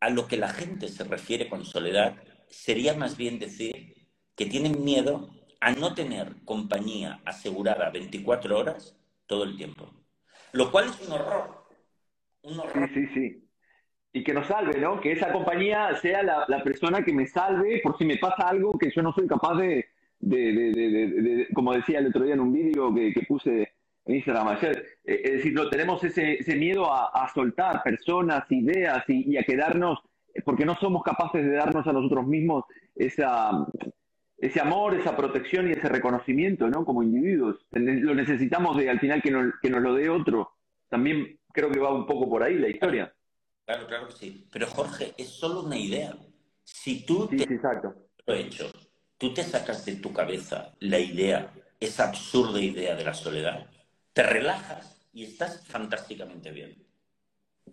a 0.00 0.10
lo 0.10 0.26
que 0.26 0.36
la 0.36 0.48
gente 0.48 0.88
se 0.88 1.04
refiere 1.04 1.48
con 1.48 1.64
soledad 1.64 2.16
sería 2.48 2.94
más 2.94 3.16
bien 3.16 3.38
decir 3.38 4.08
que 4.34 4.46
tienen 4.46 4.84
miedo 4.84 5.30
a 5.60 5.72
no 5.72 5.94
tener 5.94 6.44
compañía 6.44 7.20
asegurada 7.24 7.90
24 7.90 8.58
horas 8.58 8.96
todo 9.26 9.44
el 9.44 9.56
tiempo. 9.56 9.90
Lo 10.52 10.70
cual 10.70 10.86
es 10.86 11.06
un 11.06 11.12
horror. 11.12 11.66
Un 12.42 12.58
horror. 12.58 12.90
Sí, 12.92 13.06
sí, 13.06 13.14
sí. 13.14 13.48
Y 14.12 14.24
que 14.24 14.34
nos 14.34 14.46
salve, 14.46 14.78
¿no? 14.78 15.00
Que 15.00 15.12
esa 15.12 15.32
compañía 15.32 15.94
sea 15.96 16.22
la, 16.22 16.62
persona 16.62 17.02
que 17.02 17.12
me 17.12 17.26
salve 17.26 17.80
por 17.82 17.96
si 17.96 18.04
me 18.04 18.18
pasa 18.18 18.48
algo 18.48 18.76
que 18.78 18.90
yo 18.90 19.02
no 19.02 19.12
soy 19.12 19.26
capaz 19.26 19.54
de, 19.54 19.86
como 21.54 21.72
decía 21.74 21.98
el 21.98 22.06
otro 22.06 22.24
día 22.24 22.34
en 22.34 22.40
un 22.40 22.52
vídeo 22.52 22.94
que, 22.94 23.24
puse 23.26 23.72
en 24.04 24.14
Instagram 24.16 24.48
ayer, 24.48 24.84
eh, 25.04 25.20
es 25.24 25.32
decir, 25.32 25.52
no 25.52 25.68
tenemos 25.68 26.02
ese, 26.04 26.56
miedo 26.56 26.92
a, 26.92 27.30
soltar 27.34 27.82
personas, 27.82 28.44
ideas 28.50 29.04
y, 29.08 29.36
a 29.36 29.42
quedarnos 29.42 30.00
porque 30.44 30.64
no 30.64 30.74
somos 30.76 31.02
capaces 31.02 31.44
de 31.44 31.52
darnos 31.52 31.86
a 31.86 31.92
nosotros 31.92 32.26
mismos 32.26 32.64
esa, 32.94 33.66
ese 34.38 34.60
amor, 34.60 34.94
esa 34.94 35.16
protección 35.16 35.68
y 35.68 35.72
ese 35.72 35.88
reconocimiento, 35.88 36.68
¿no? 36.68 36.84
Como 36.84 37.02
individuos. 37.02 37.66
Lo 37.70 38.14
necesitamos 38.14 38.76
de 38.76 38.88
al 38.88 38.98
final 38.98 39.22
que 39.22 39.30
nos, 39.30 39.54
que 39.60 39.70
nos 39.70 39.82
lo 39.82 39.94
dé 39.94 40.08
otro. 40.08 40.52
También 40.88 41.38
creo 41.52 41.70
que 41.70 41.80
va 41.80 41.92
un 41.92 42.06
poco 42.06 42.28
por 42.28 42.42
ahí 42.42 42.58
la 42.58 42.68
historia. 42.68 43.14
Claro, 43.66 43.86
claro 43.86 44.06
que 44.08 44.14
sí. 44.14 44.48
Pero 44.50 44.66
Jorge, 44.66 45.12
es 45.16 45.28
solo 45.28 45.62
una 45.62 45.76
idea. 45.76 46.14
Si 46.64 47.04
tú 47.04 47.26
te 47.28 47.42
exacto. 47.42 47.94
lo 48.26 48.34
hecho, 48.34 48.70
tú 49.22 49.32
te 49.32 49.44
sacas 49.44 49.84
de 49.84 49.94
tu 49.94 50.12
cabeza 50.12 50.74
la 50.80 50.98
idea, 50.98 51.54
esa 51.78 52.08
absurda 52.08 52.60
idea 52.60 52.96
de 52.96 53.04
la 53.04 53.14
soledad, 53.14 53.70
te 54.12 54.24
relajas 54.24 55.06
y 55.12 55.22
estás 55.22 55.64
fantásticamente 55.64 56.50
bien. 56.50 56.84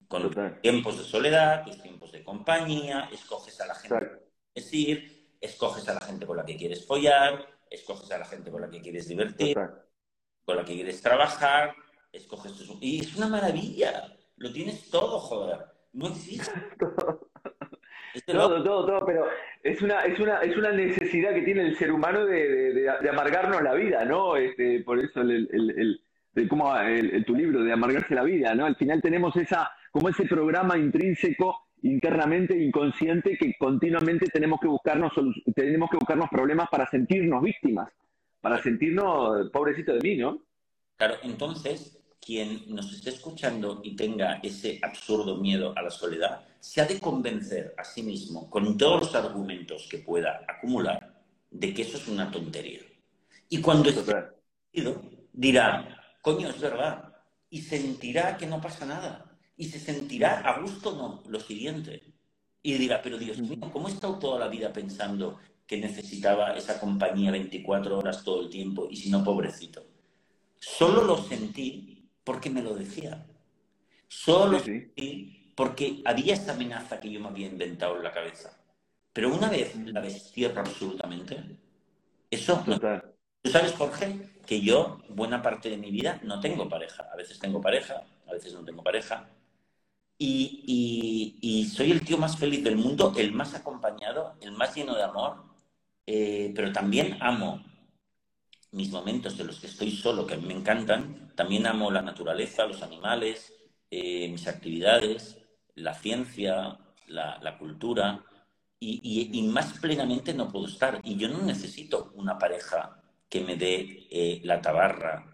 Con 0.07 0.29
tiempos 0.61 0.99
de 0.99 1.03
soledad, 1.05 1.63
tus 1.65 1.81
tiempos 1.81 2.11
de 2.11 2.23
compañía, 2.23 3.09
escoges 3.11 3.59
a 3.61 3.65
la 3.65 3.73
gente 3.73 3.97
que 3.97 4.53
quieres 4.53 4.73
ir, 4.75 5.37
escoges 5.41 5.89
a 5.89 5.95
la 5.95 6.01
gente 6.01 6.27
con 6.27 6.37
la 6.37 6.45
que 6.45 6.55
quieres 6.55 6.85
follar, 6.85 7.47
escoges 7.67 8.11
a 8.11 8.19
la 8.19 8.25
gente 8.25 8.51
con 8.51 8.61
la 8.61 8.69
que 8.69 8.81
quieres 8.81 9.07
divertir, 9.07 9.57
con 10.45 10.55
la 10.55 10.63
que 10.63 10.75
quieres 10.75 11.01
trabajar, 11.01 11.73
escoges 12.11 12.53
Y 12.79 12.99
es 12.99 13.15
una 13.15 13.27
maravilla, 13.27 14.15
lo 14.37 14.53
tienes 14.53 14.87
todo, 14.91 15.19
joder, 15.19 15.65
no 15.93 16.09
existe. 16.09 16.51
todo, 18.25 18.63
todo, 18.63 18.85
todo, 18.85 19.05
pero 19.05 19.25
es 19.63 19.81
una, 19.81 20.01
es 20.01 20.19
una, 20.19 20.39
es 20.39 20.55
una 20.55 20.71
necesidad 20.71 21.33
que 21.33 21.41
tiene 21.41 21.61
el 21.61 21.77
ser 21.77 21.91
humano 21.91 22.25
de, 22.25 22.73
de, 22.73 23.09
amargarnos 23.09 23.61
la 23.61 23.73
vida, 23.73 24.05
¿no? 24.05 24.35
Este, 24.35 24.81
por 24.81 24.99
eso 24.99 25.21
el, 25.21 25.49
el, 25.51 26.01
el, 26.35 26.47
como 26.47 26.73
tu 27.25 27.35
libro 27.35 27.63
de 27.63 27.73
amargarse 27.73 28.15
la 28.15 28.23
vida, 28.23 28.55
¿no? 28.55 28.65
Al 28.65 28.75
final 28.75 29.01
tenemos 29.01 29.35
esa, 29.35 29.71
como 29.91 30.09
ese 30.09 30.25
programa 30.25 30.77
intrínseco 30.77 31.69
internamente 31.81 32.57
inconsciente 32.57 33.37
que 33.37 33.55
continuamente 33.57 34.25
tenemos 34.27 34.59
que 34.59 34.67
buscarnos 34.67 35.13
tenemos 35.55 35.89
que 35.89 35.97
buscarnos 35.97 36.29
problemas 36.29 36.67
para 36.69 36.89
sentirnos 36.89 37.41
víctimas, 37.41 37.89
para 38.41 38.61
sentirnos 38.61 39.49
pobrecito 39.51 39.93
de 39.93 39.99
mí, 40.01 40.17
¿no? 40.17 40.39
Claro, 40.97 41.15
entonces 41.23 41.98
quien 42.29 42.63
nos 42.67 42.93
esté 42.93 43.09
escuchando 43.09 43.81
y 43.83 43.95
tenga 43.95 44.39
ese 44.43 44.79
absurdo 44.83 45.37
miedo 45.37 45.73
a 45.75 45.81
la 45.81 45.89
soledad, 45.89 46.45
se 46.59 46.79
ha 46.79 46.85
de 46.85 46.99
convencer 46.99 47.73
a 47.75 47.83
sí 47.83 48.03
mismo 48.03 48.47
con 48.51 48.77
todos 48.77 48.99
los 48.99 49.15
argumentos 49.15 49.87
que 49.89 49.97
pueda 49.97 50.45
acumular 50.47 51.23
de 51.49 51.73
que 51.73 51.81
eso 51.81 51.97
es 51.97 52.07
una 52.07 52.29
tontería. 52.29 52.81
Y 53.49 53.59
cuando 53.59 53.89
esté 53.89 54.13
dirá, 55.33 56.03
coño, 56.21 56.49
es 56.49 56.59
verdad, 56.59 57.15
y 57.49 57.63
sentirá 57.63 58.37
que 58.37 58.45
no 58.45 58.61
pasa 58.61 58.85
nada 58.85 59.25
y 59.57 59.65
se 59.65 59.79
sentirá 59.79 60.41
a 60.41 60.61
gusto 60.61 60.95
no, 60.95 61.23
lo 61.27 61.39
siguiente. 61.39 62.13
Y 62.61 62.73
dirá, 62.73 63.01
pero 63.01 63.17
Dios 63.17 63.39
mío, 63.39 63.71
¿cómo 63.73 63.87
he 63.87 63.91
estado 63.91 64.19
toda 64.19 64.37
la 64.37 64.49
vida 64.49 64.71
pensando 64.71 65.39
que 65.65 65.77
necesitaba 65.77 66.55
esa 66.55 66.79
compañía 66.79 67.31
24 67.31 67.97
horas 67.97 68.23
todo 68.23 68.43
el 68.43 68.51
tiempo 68.51 68.87
y 68.87 68.97
si 68.97 69.09
no, 69.09 69.23
pobrecito? 69.23 69.83
Solo 70.59 71.03
lo 71.05 71.17
sentí 71.17 71.98
porque 72.29 72.51
me 72.51 72.61
lo 72.61 72.75
decía. 72.75 73.25
Solo 74.07 74.51
lo 74.51 74.59
sentí 74.59 75.51
porque 75.55 76.03
había 76.05 76.35
esa 76.35 76.53
amenaza 76.53 76.99
que 76.99 77.09
yo 77.09 77.19
me 77.19 77.29
había 77.29 77.47
inventado 77.47 77.97
en 77.97 78.03
la 78.03 78.11
cabeza. 78.11 78.55
Pero 79.11 79.33
una 79.33 79.49
vez 79.49 79.75
la 79.75 79.99
destierro 79.99 80.61
absolutamente, 80.61 81.43
eso 82.29 82.63
no. 82.67 82.79
Tú 83.41 83.49
sabes, 83.49 83.73
Jorge, 83.73 84.29
que 84.45 84.61
yo 84.61 85.01
buena 85.09 85.41
parte 85.41 85.71
de 85.71 85.77
mi 85.77 85.89
vida 85.89 86.19
no 86.21 86.39
tengo 86.39 86.69
pareja. 86.69 87.09
A 87.11 87.15
veces 87.15 87.39
tengo 87.39 87.59
pareja, 87.61 88.03
a 88.27 88.31
veces 88.31 88.53
no 88.53 88.63
tengo 88.63 88.83
pareja. 88.83 89.27
Y, 90.19 91.67
soy 91.75 91.89
el 91.89 92.05
tío 92.05 92.19
más 92.19 92.37
feliz 92.37 92.63
del 92.63 92.75
mundo, 92.75 93.11
el 93.17 93.31
más 93.31 93.55
acompañado, 93.55 94.35
el 94.41 94.51
más 94.51 94.75
lleno 94.75 94.93
de 94.93 95.01
amor, 95.01 95.45
eh, 96.05 96.51
pero 96.55 96.71
también 96.71 97.17
amo 97.21 97.63
mis 98.71 98.91
momentos 98.91 99.37
de 99.37 99.43
los 99.43 99.59
que 99.59 99.67
estoy 99.67 99.91
solo, 99.91 100.25
que 100.25 100.35
a 100.35 100.37
mí 100.37 100.47
me 100.47 100.53
encantan. 100.53 101.31
También 101.35 101.65
amo 101.65 101.91
la 101.91 102.01
naturaleza, 102.01 102.65
los 102.65 102.81
animales, 102.81 103.53
eh, 103.89 104.27
mis 104.29 104.47
actividades, 104.47 105.37
la 105.75 105.93
ciencia, 105.93 106.77
la, 107.07 107.57
cultura. 107.57 108.23
Y, 108.79 109.41
más 109.51 109.79
plenamente 109.79 110.33
no 110.33 110.51
puedo 110.51 110.67
estar. 110.67 111.01
Y 111.03 111.17
yo 111.17 111.27
no 111.27 111.41
necesito 111.41 112.11
una 112.15 112.37
pareja 112.37 113.01
que 113.27 113.41
me 113.41 113.55
dé 113.55 114.07
eh, 114.09 114.41
la 114.43 114.61
tabarra, 114.61 115.29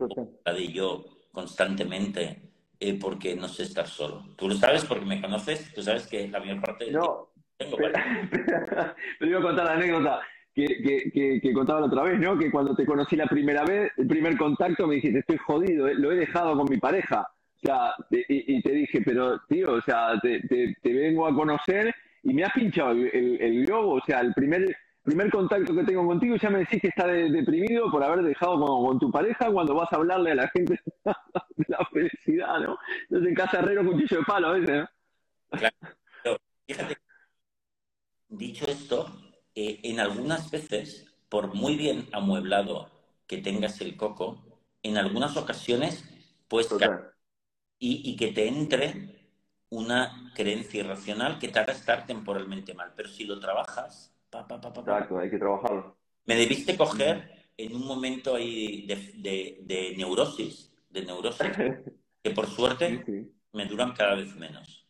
la 0.46 0.54
de 0.54 0.68
yo 0.68 1.06
constantemente 1.32 2.46
eh, 2.80 2.98
porque 3.00 3.36
no 3.36 3.48
sé 3.48 3.64
estar 3.64 3.88
solo. 3.88 4.34
Tú 4.36 4.50
lo 4.50 4.56
sabes 4.56 4.86
porque 4.86 5.06
me 5.06 5.22
conoces, 5.22 5.74
tú 5.74 5.82
sabes 5.82 6.08
que 6.08 6.28
la 6.28 6.40
mayor 6.40 6.62
parte 6.62 6.92
no, 6.92 7.32
tengo 7.58 7.78
pero, 7.78 7.94
pero, 9.20 9.32
iba 9.32 9.40
a 9.40 9.44
contar 9.44 9.66
la 9.66 9.74
anécdota 9.74 10.22
que, 10.56 11.12
que, 11.14 11.42
que, 11.42 11.54
contaba 11.54 11.82
la 11.82 11.88
otra 11.88 12.04
vez, 12.04 12.20
¿no? 12.20 12.38
Que 12.38 12.50
cuando 12.50 12.74
te 12.74 12.86
conocí 12.86 13.18
la 13.18 13.28
primera 13.28 13.66
vez, 13.66 13.92
el 13.98 14.08
primer 14.08 14.38
contacto 14.38 14.88
me 14.88 14.96
dijiste, 14.96 15.20
estoy 15.20 15.38
jodido, 15.38 15.88
eh, 15.88 15.96
lo 15.96 16.12
he 16.12 16.16
dejado 16.16 16.56
con 16.56 16.68
mi 16.70 16.78
pareja. 16.78 17.28
O 17.58 17.60
sea, 17.60 17.94
y, 18.10 18.62
te 18.62 18.72
dije, 18.72 19.02
pero 19.02 19.40
tío, 19.50 19.74
o 19.74 19.82
sea, 19.82 20.20
te, 20.22 20.40
te, 20.40 20.94
vengo 20.94 21.28
a 21.28 21.36
conocer 21.36 21.94
y 22.24 22.34
me 22.34 22.44
has 22.44 22.54
pinchado 22.54 22.92
el, 22.92 23.10
el, 23.14 23.42
el 23.42 23.66
globo, 23.66 23.96
o 23.96 24.02
sea, 24.02 24.22
el 24.22 24.34
primer 24.34 24.76
primer 25.06 25.30
contacto 25.30 25.74
que 25.76 25.84
tengo 25.84 26.06
contigo 26.06 26.36
ya 26.36 26.50
me 26.50 26.60
decís 26.60 26.82
que 26.82 26.88
estás 26.88 27.08
deprimido 27.08 27.92
por 27.92 28.04
haber 28.04 28.24
dejado 28.24 28.60
con, 28.60 28.98
tu 28.98 29.12
pareja 29.12 29.52
cuando 29.52 29.76
vas 29.76 29.94
a 29.94 29.98
hablarle 29.98 30.32
a 30.32 30.36
la 30.36 30.48
gente 30.50 30.80
de 31.56 31.66
la 31.68 31.86
felicidad, 31.94 32.60
¿no? 32.60 32.78
Entonces 33.04 33.30
en 33.30 33.36
casa 33.36 33.60
herrero 33.60 33.86
cuchillo 33.86 34.18
de 34.18 34.24
palo 34.26 34.48
a 34.48 34.52
veces, 34.54 34.76
¿no? 34.76 34.90
Claro, 35.60 36.40
fíjate, 36.66 36.98
dicho 38.30 38.66
esto, 38.66 39.25
eh, 39.56 39.80
en 39.84 40.00
algunas 40.00 40.52
veces, 40.52 41.06
por 41.30 41.54
muy 41.54 41.76
bien 41.76 42.08
amueblado 42.12 42.90
que 43.28 43.38
tengas 43.40 43.82
el 43.82 43.98
coco, 43.98 44.62
en 44.84 44.98
algunas 44.98 45.36
ocasiones 45.38 46.04
puedes 46.48 46.72
y, 47.80 48.10
y 48.10 48.16
que 48.16 48.28
te 48.28 48.48
entre 48.48 49.16
una 49.70 50.32
creencia 50.36 50.82
irracional 50.82 51.40
que 51.40 51.48
te 51.48 51.60
haga 51.60 51.74
estar 51.74 52.06
temporalmente 52.06 52.74
mal. 52.74 52.94
Pero 52.96 53.10
si 53.10 53.26
lo 53.26 53.40
trabajas, 53.40 54.14
Exacto, 54.94 55.18
hay 55.18 55.30
que 55.30 55.38
trabajarlo. 55.38 55.98
Me 56.26 56.36
debiste 56.36 56.78
coger 56.78 57.50
en 57.58 57.76
un 57.76 57.86
momento 57.86 58.36
ahí 58.36 58.86
de, 58.86 59.94
neurosis, 59.98 60.74
de 60.90 61.06
neurosis, 61.06 61.48
que 62.24 62.32
por 62.32 62.48
suerte 62.48 63.06
me 63.54 63.66
duran 63.66 63.94
cada 63.94 64.16
vez 64.16 64.36
menos. 64.36 64.85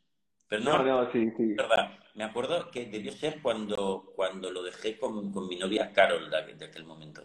Pero 0.64 0.84
no, 0.84 0.84
no, 0.84 1.12
sí, 1.12 1.32
sí. 1.38 1.54
verdad. 1.54 1.92
Me 2.14 2.24
acuerdo 2.24 2.72
que 2.72 2.86
debió 2.86 3.12
ser 3.12 3.42
cuando, 3.42 4.14
cuando 4.16 4.50
lo 4.52 4.64
dejé 4.64 4.98
con, 4.98 5.32
con 5.32 5.48
mi 5.48 5.58
novia 5.58 5.92
Carol 5.92 6.30
de, 6.30 6.66
aquel 6.66 6.86
momento. 6.86 7.22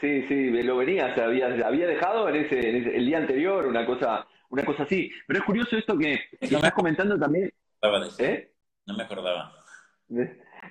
Sí, 0.00 0.24
sí, 0.26 0.34
me 0.34 0.62
lo 0.62 0.78
venía, 0.78 1.14
se 1.14 1.22
había, 1.22 1.46
había 1.66 1.86
dejado 1.86 2.26
en 2.30 2.36
ese, 2.36 2.58
el 2.96 3.04
día 3.04 3.18
anterior, 3.18 3.66
una 3.66 3.84
cosa, 3.84 4.26
una 4.48 4.64
cosa 4.64 4.84
así. 4.84 5.10
Pero 5.26 5.40
es 5.40 5.44
curioso 5.44 5.76
esto 5.76 5.98
que, 5.98 6.18
estás 6.40 6.72
comentando 6.72 7.18
también. 7.18 7.52
¿Eh? 8.18 8.52
No 8.86 8.96
me 8.96 9.02
acordaba. 9.02 9.52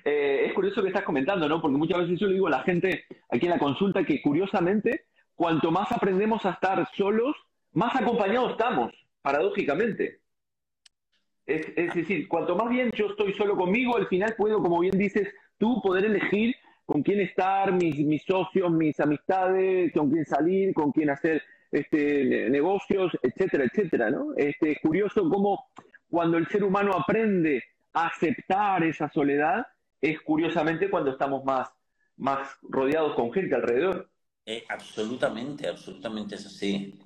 Eh, 0.04 0.46
es 0.46 0.52
curioso 0.52 0.82
que 0.82 0.88
estás 0.88 1.04
comentando, 1.04 1.48
¿no? 1.48 1.62
Porque 1.62 1.76
muchas 1.76 2.00
veces 2.00 2.18
yo 2.18 2.26
le 2.26 2.34
digo 2.34 2.48
a 2.48 2.50
la 2.50 2.62
gente 2.62 3.04
aquí 3.30 3.46
en 3.46 3.52
la 3.52 3.58
consulta 3.58 4.02
que 4.02 4.20
curiosamente, 4.20 5.06
cuanto 5.36 5.70
más 5.70 5.92
aprendemos 5.92 6.44
a 6.44 6.50
estar 6.50 6.88
solos, 6.96 7.36
más 7.72 7.94
acompañados 7.94 8.52
estamos, 8.52 8.92
paradójicamente. 9.22 10.20
Es, 11.46 11.94
decir, 11.94 12.28
cuanto 12.28 12.54
más 12.54 12.68
bien 12.68 12.90
yo 12.92 13.06
estoy 13.06 13.32
solo 13.34 13.56
conmigo, 13.56 13.96
al 13.96 14.06
final 14.06 14.34
puedo, 14.36 14.62
como 14.62 14.80
bien 14.80 14.96
dices, 14.96 15.28
tú 15.58 15.80
poder 15.82 16.04
elegir 16.04 16.54
con 16.86 17.02
quién 17.02 17.20
estar, 17.20 17.72
mis, 17.72 17.98
mis 17.98 18.22
socios, 18.24 18.70
mis 18.70 18.98
amistades, 19.00 19.92
con 19.92 20.10
quién 20.10 20.24
salir, 20.24 20.72
con 20.74 20.92
quién 20.92 21.10
hacer 21.10 21.42
este, 21.70 22.50
negocios, 22.50 23.12
etcétera, 23.22 23.64
etcétera, 23.64 24.10
¿no? 24.10 24.34
Este, 24.36 24.72
es 24.72 24.78
curioso 24.80 25.28
cómo 25.28 25.66
cuando 26.08 26.36
el 26.36 26.46
ser 26.48 26.64
humano 26.64 26.92
aprende 26.92 27.62
a 27.92 28.06
aceptar 28.08 28.82
esa 28.84 29.08
soledad, 29.08 29.66
es 30.00 30.20
curiosamente 30.20 30.90
cuando 30.90 31.12
estamos 31.12 31.44
más, 31.44 31.68
más 32.16 32.56
rodeados 32.62 33.14
con 33.14 33.32
gente 33.32 33.54
alrededor. 33.54 34.10
Eh, 34.46 34.64
absolutamente, 34.68 35.68
absolutamente 35.68 36.34
es 36.34 36.46
así. 36.46 36.98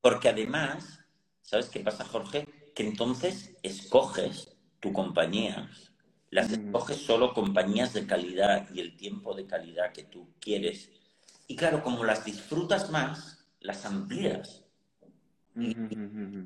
porque 0.00 0.28
además, 0.28 1.04
¿sabes 1.40 1.70
qué 1.70 1.80
pasa, 1.80 2.04
Jorge? 2.04 2.46
Que 2.74 2.86
entonces 2.86 3.54
escoges 3.62 4.56
tu 4.80 4.92
compañía, 4.92 5.70
las 6.30 6.50
mm. 6.50 6.54
escoges 6.54 6.96
solo 6.98 7.32
compañías 7.32 7.92
de 7.94 8.06
calidad 8.06 8.68
y 8.74 8.80
el 8.80 8.96
tiempo 8.96 9.34
de 9.34 9.46
calidad 9.46 9.92
que 9.92 10.02
tú 10.02 10.28
quieres. 10.40 10.90
Y 11.46 11.56
claro, 11.56 11.82
como 11.82 12.04
las 12.04 12.24
disfrutas 12.24 12.90
más, 12.90 13.46
las 13.60 13.86
amplías. 13.86 14.64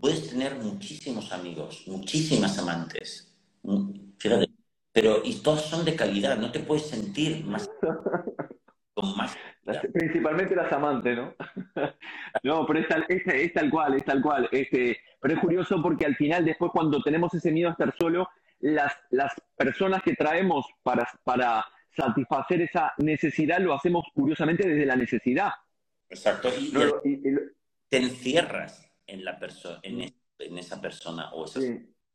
puedes 0.01 0.29
tener 0.29 0.57
muchísimos 0.57 1.33
amigos, 1.33 1.85
muchísimas 1.87 2.59
amantes. 2.59 3.35
Fíjate, 4.19 4.51
pero 4.93 5.23
y 5.25 5.35
todas 5.37 5.65
son 5.65 5.85
de 5.85 5.97
calidad, 5.97 6.37
no 6.37 6.53
te 6.53 6.61
puedes 6.61 6.87
sentir 6.87 7.45
más 7.45 7.71
con 8.95 9.17
más. 9.17 9.35
Principalmente 9.93 10.57
las 10.57 10.73
amantes, 10.73 11.17
¿no? 11.17 11.35
no, 12.43 12.67
pero 12.67 12.79
es 12.81 12.89
tal, 12.89 13.07
es, 13.09 13.53
tal 13.53 13.71
cual, 13.71 13.95
es 13.95 14.05
tal 14.05 14.23
cual. 14.23 14.49
Este, 14.53 14.99
pero 15.21 15.35
es 15.35 15.41
curioso 15.41 15.83
porque 15.83 16.07
al 16.07 16.17
final, 16.17 16.45
después, 16.45 16.71
cuando 16.73 17.03
tenemos 17.03 17.33
ese 17.35 17.53
miedo 17.53 17.69
a 17.69 17.73
estar 17.73 17.95
solo, 17.99 18.29
las, 18.61 18.93
las 19.11 19.33
personas 19.57 20.03
que 20.03 20.15
traemos 20.15 20.67
para, 20.83 21.09
para 21.25 21.65
satisfacer 21.95 22.63
esa 22.63 22.93
necesidad 22.99 23.61
lo 23.61 23.75
hacemos 23.75 24.05
curiosamente 24.15 24.67
desde 24.67 24.87
la 24.87 24.97
necesidad. 24.97 25.53
Exacto. 26.09 26.49
Y, 26.59 26.73
te 27.91 27.97
encierras 27.97 28.91
en, 29.07 29.25
la 29.25 29.39
persona 29.39 29.81
en, 29.83 30.03
en, 30.39 30.59
esa 30.59 30.81
persona. 30.81 31.31
O 31.33 31.47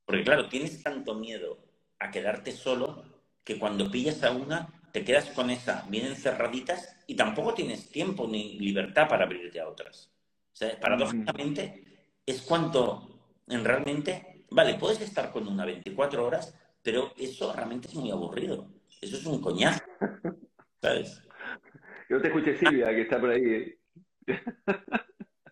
Porque 0.06 0.24
claro, 0.24 0.48
tienes 0.48 0.84
tanto 0.84 1.16
miedo 1.16 1.58
a 2.00 2.12
quedarte 2.12 2.52
solo 2.52 3.04
que 3.44 3.58
cuando 3.58 3.90
pillas 3.90 4.24
a 4.24 4.32
una 4.32 4.68
te 4.94 5.04
quedas 5.04 5.32
con 5.32 5.50
esa 5.50 5.86
bien 5.90 6.06
encerraditas 6.06 6.96
y 7.08 7.16
tampoco 7.16 7.56
tienes 7.56 7.90
tiempo 7.90 8.28
ni 8.28 8.60
libertad 8.60 9.08
para 9.10 9.26
abrirte 9.26 9.60
a 9.60 9.68
otras. 9.68 10.14
O 10.54 10.56
sea, 10.56 10.80
paradójicamente 10.80 11.84
es 12.24 12.44
cuanto 12.44 13.10
en 13.48 13.66
realmente, 13.66 14.46
vale, 14.52 14.76
puedes 14.76 15.02
estar 15.02 15.32
con 15.32 15.48
una 15.48 15.66
24 15.66 16.24
horas, 16.24 16.56
pero 16.84 17.12
eso 17.18 17.52
realmente 17.54 17.88
es 17.88 17.96
muy 17.96 18.12
aburrido. 18.12 18.70
Eso 19.02 19.18
es 19.18 19.26
un 19.26 19.42
coñazo. 19.42 19.84
¿Sabes? 20.80 21.24
Que 22.08 22.14
no 22.14 22.22
te 22.22 22.28
escuche 22.28 22.56
Silvia, 22.56 22.90
que 22.90 23.02
está 23.02 23.20
por 23.20 23.32
ahí. 23.32 23.44
¿eh? 23.46 23.80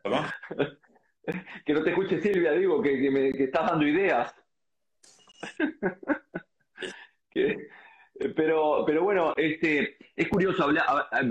¿Cómo? 0.04 0.24
Que 1.66 1.74
no 1.74 1.84
te 1.84 1.92
escuche 1.92 2.20
Silvia, 2.20 2.52
digo, 2.52 2.82
que, 2.82 3.00
que 3.00 3.10
me 3.10 3.30
estás 3.30 3.70
dando 3.70 3.88
ideas. 3.88 4.36
Pero, 8.30 8.84
pero 8.86 9.04
bueno, 9.04 9.34
este, 9.36 9.98
es 10.16 10.28
curioso, 10.28 10.68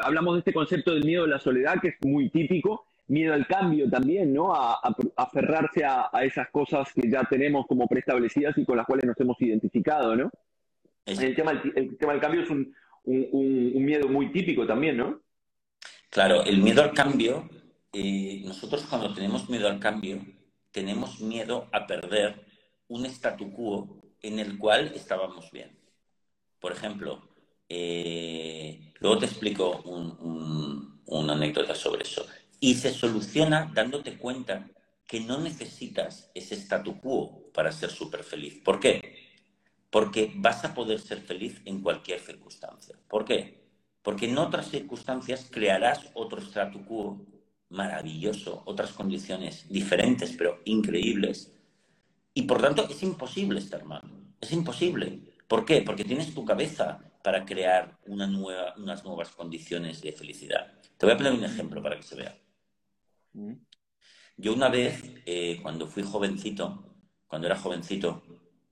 hablamos 0.02 0.34
de 0.34 0.38
este 0.40 0.52
concepto 0.52 0.92
del 0.92 1.04
miedo 1.04 1.24
a 1.24 1.28
la 1.28 1.38
soledad, 1.38 1.80
que 1.80 1.88
es 1.88 1.94
muy 2.02 2.30
típico, 2.30 2.86
miedo 3.08 3.34
al 3.34 3.46
cambio 3.46 3.88
también, 3.90 4.32
¿no? 4.32 4.54
A, 4.54 4.80
aferrarse 5.16 5.84
a, 5.84 6.10
esas 6.22 6.48
cosas 6.50 6.92
que 6.92 7.10
ya 7.10 7.24
tenemos 7.24 7.66
como 7.66 7.86
preestablecidas 7.86 8.56
y 8.58 8.64
con 8.64 8.76
las 8.76 8.86
cuales 8.86 9.04
nos 9.04 9.20
hemos 9.20 9.40
identificado, 9.40 10.16
¿no? 10.16 10.30
El 11.06 11.34
tema, 11.34 11.60
el, 11.74 11.96
tema 11.96 12.12
del 12.12 12.20
cambio 12.20 12.42
es 12.42 12.50
un, 12.50 12.74
miedo 13.04 14.08
muy 14.08 14.30
típico 14.30 14.66
también, 14.66 14.96
¿no? 14.96 15.20
Claro, 16.08 16.44
el 16.44 16.62
miedo 16.62 16.82
al 16.82 16.92
cambio, 16.92 17.48
eh, 17.92 18.42
nosotros 18.44 18.86
cuando 18.88 19.12
tenemos 19.12 19.48
miedo 19.48 19.68
al 19.68 19.80
cambio, 19.80 20.20
tenemos 20.70 21.20
miedo 21.20 21.68
a 21.72 21.86
perder 21.86 22.44
un 22.88 23.06
statu 23.06 23.52
quo 23.52 24.02
en 24.22 24.38
el 24.38 24.58
cual 24.58 24.92
estábamos 24.94 25.50
bien. 25.50 25.79
Por 26.60 26.72
ejemplo, 26.72 27.28
eh, 27.68 28.92
luego 29.00 29.18
te 29.18 29.26
explico 29.26 29.82
una 31.06 31.32
anécdota 31.32 31.74
sobre 31.74 32.02
eso. 32.02 32.26
Y 32.60 32.74
se 32.74 32.92
soluciona 32.92 33.70
dándote 33.74 34.18
cuenta 34.18 34.68
que 35.06 35.20
no 35.20 35.38
necesitas 35.38 36.30
ese 36.34 36.54
statu 36.54 37.00
quo 37.00 37.50
para 37.52 37.72
ser 37.72 37.90
súper 37.90 38.22
feliz. 38.22 38.60
¿Por 38.62 38.78
qué? 38.78 39.20
porque 39.90 40.32
vas 40.36 40.64
a 40.64 40.72
poder 40.72 41.00
ser 41.00 41.20
feliz 41.20 41.60
en 41.64 41.82
cualquier 41.82 42.20
circunstancia. 42.20 42.96
¿Por 43.08 43.24
qué? 43.24 43.60
Porque 44.02 44.26
en 44.26 44.38
otras 44.38 44.70
circunstancias 44.70 45.48
crearás 45.50 46.08
otro 46.14 46.40
statu 46.40 46.84
quo 46.84 47.26
maravilloso, 47.68 48.62
otras 48.66 48.92
condiciones 48.92 49.68
diferentes 49.68 50.34
pero 50.36 50.60
increíbles, 50.64 51.52
y 52.32 52.42
por 52.42 52.62
tanto 52.62 52.88
es 52.88 53.02
imposible 53.02 53.58
estar 53.58 53.84
mal. 53.84 54.02
Es 54.40 54.52
imposible. 54.52 55.20
¿Por 55.50 55.64
qué? 55.64 55.82
Porque 55.82 56.04
tienes 56.04 56.32
tu 56.32 56.44
cabeza 56.44 57.00
para 57.24 57.44
crear 57.44 57.98
una 58.06 58.28
nueva, 58.28 58.72
unas 58.76 59.04
nuevas 59.04 59.30
condiciones 59.30 60.00
de 60.00 60.12
felicidad. 60.12 60.78
Te 60.96 61.06
voy 61.06 61.14
a 61.14 61.16
poner 61.16 61.32
un 61.32 61.42
ejemplo 61.42 61.82
para 61.82 61.96
que 61.96 62.04
se 62.04 62.14
vea. 62.14 62.38
Mm. 63.32 63.54
Yo 64.36 64.54
una 64.54 64.68
vez, 64.68 65.02
eh, 65.26 65.58
cuando 65.60 65.88
fui 65.88 66.04
jovencito, 66.04 66.94
cuando 67.26 67.48
era 67.48 67.56
jovencito, 67.56 68.22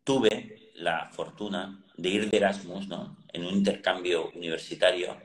tuve 0.04 0.70
la 0.76 1.10
fortuna 1.10 1.84
de 1.96 2.10
ir 2.10 2.30
de 2.30 2.36
Erasmus 2.36 2.86
¿no? 2.86 3.24
en 3.32 3.44
un 3.44 3.54
intercambio 3.54 4.30
universitario 4.30 5.16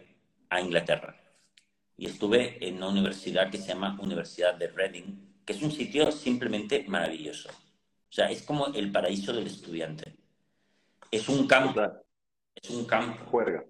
a 0.50 0.60
Inglaterra. 0.60 1.22
Y 1.96 2.08
estuve 2.08 2.68
en 2.68 2.78
una 2.78 2.88
universidad 2.88 3.52
que 3.52 3.60
se 3.60 3.68
llama 3.68 3.96
Universidad 4.02 4.56
de 4.56 4.70
Reading, 4.70 5.44
que 5.46 5.54
es 5.54 5.62
un 5.62 5.72
sitio 5.72 6.12
simplemente 6.12 6.84
maravilloso. 6.88 7.50
O 7.50 8.12
sea, 8.12 8.32
es 8.32 8.42
como 8.42 8.74
el 8.74 8.92
paraíso 8.92 9.34
del 9.34 9.46
estudiante. 9.46 10.23
Es 11.14 11.30
un 11.30 11.46
campo, 11.46 11.80
es 12.56 12.72
un 12.72 12.86
campo 12.86 13.24
Juerga. 13.26 13.64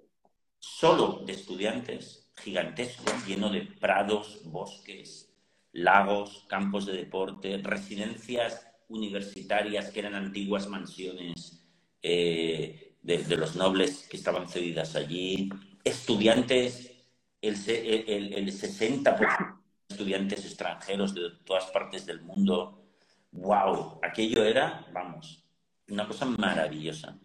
solo 0.59 1.23
de 1.25 1.33
estudiantes, 1.33 2.31
gigantesco, 2.37 3.03
lleno 3.27 3.49
de 3.49 3.63
prados, 3.63 4.43
bosques, 4.45 5.29
lagos, 5.73 6.45
campos 6.47 6.85
de 6.85 6.93
deporte, 6.93 7.57
residencias 7.61 8.65
universitarias 8.87 9.91
que 9.91 9.99
eran 9.99 10.15
antiguas 10.15 10.69
mansiones 10.69 11.67
eh, 12.01 12.95
de, 13.01 13.35
los 13.35 13.57
nobles 13.57 14.07
que 14.07 14.15
estaban 14.15 14.47
cedidas 14.47 14.95
allí, 14.95 15.49
estudiantes, 15.83 16.93
el, 17.41 17.55
el, 17.67 18.33
el 18.35 18.47
60% 18.53 19.17
de 19.17 19.25
estudiantes 19.89 20.45
extranjeros 20.45 21.13
de 21.13 21.29
todas 21.43 21.65
partes 21.71 22.05
del 22.05 22.21
mundo. 22.21 22.85
¡Wow! 23.33 23.99
Aquello 24.01 24.45
era, 24.45 24.87
vamos, 24.93 25.43
una 25.89 26.07
cosa 26.07 26.25
maravillosa. 26.25 27.19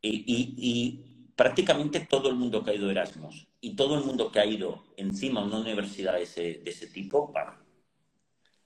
Y, 0.00 0.24
y, 0.56 1.04
prácticamente 1.34 2.00
todo 2.00 2.28
el 2.28 2.34
mundo 2.34 2.64
que 2.64 2.72
ha 2.72 2.74
ido 2.74 2.88
a 2.88 2.90
Erasmus 2.90 3.46
y 3.60 3.76
todo 3.76 3.96
el 3.96 4.04
mundo 4.04 4.32
que 4.32 4.40
ha 4.40 4.46
ido 4.46 4.84
encima 4.96 5.40
a 5.40 5.44
una 5.44 5.58
universidad 5.58 6.14
de 6.14 6.22
ese, 6.22 6.42
de 6.64 6.70
ese 6.70 6.88
tipo, 6.88 7.32
ha 7.36 7.56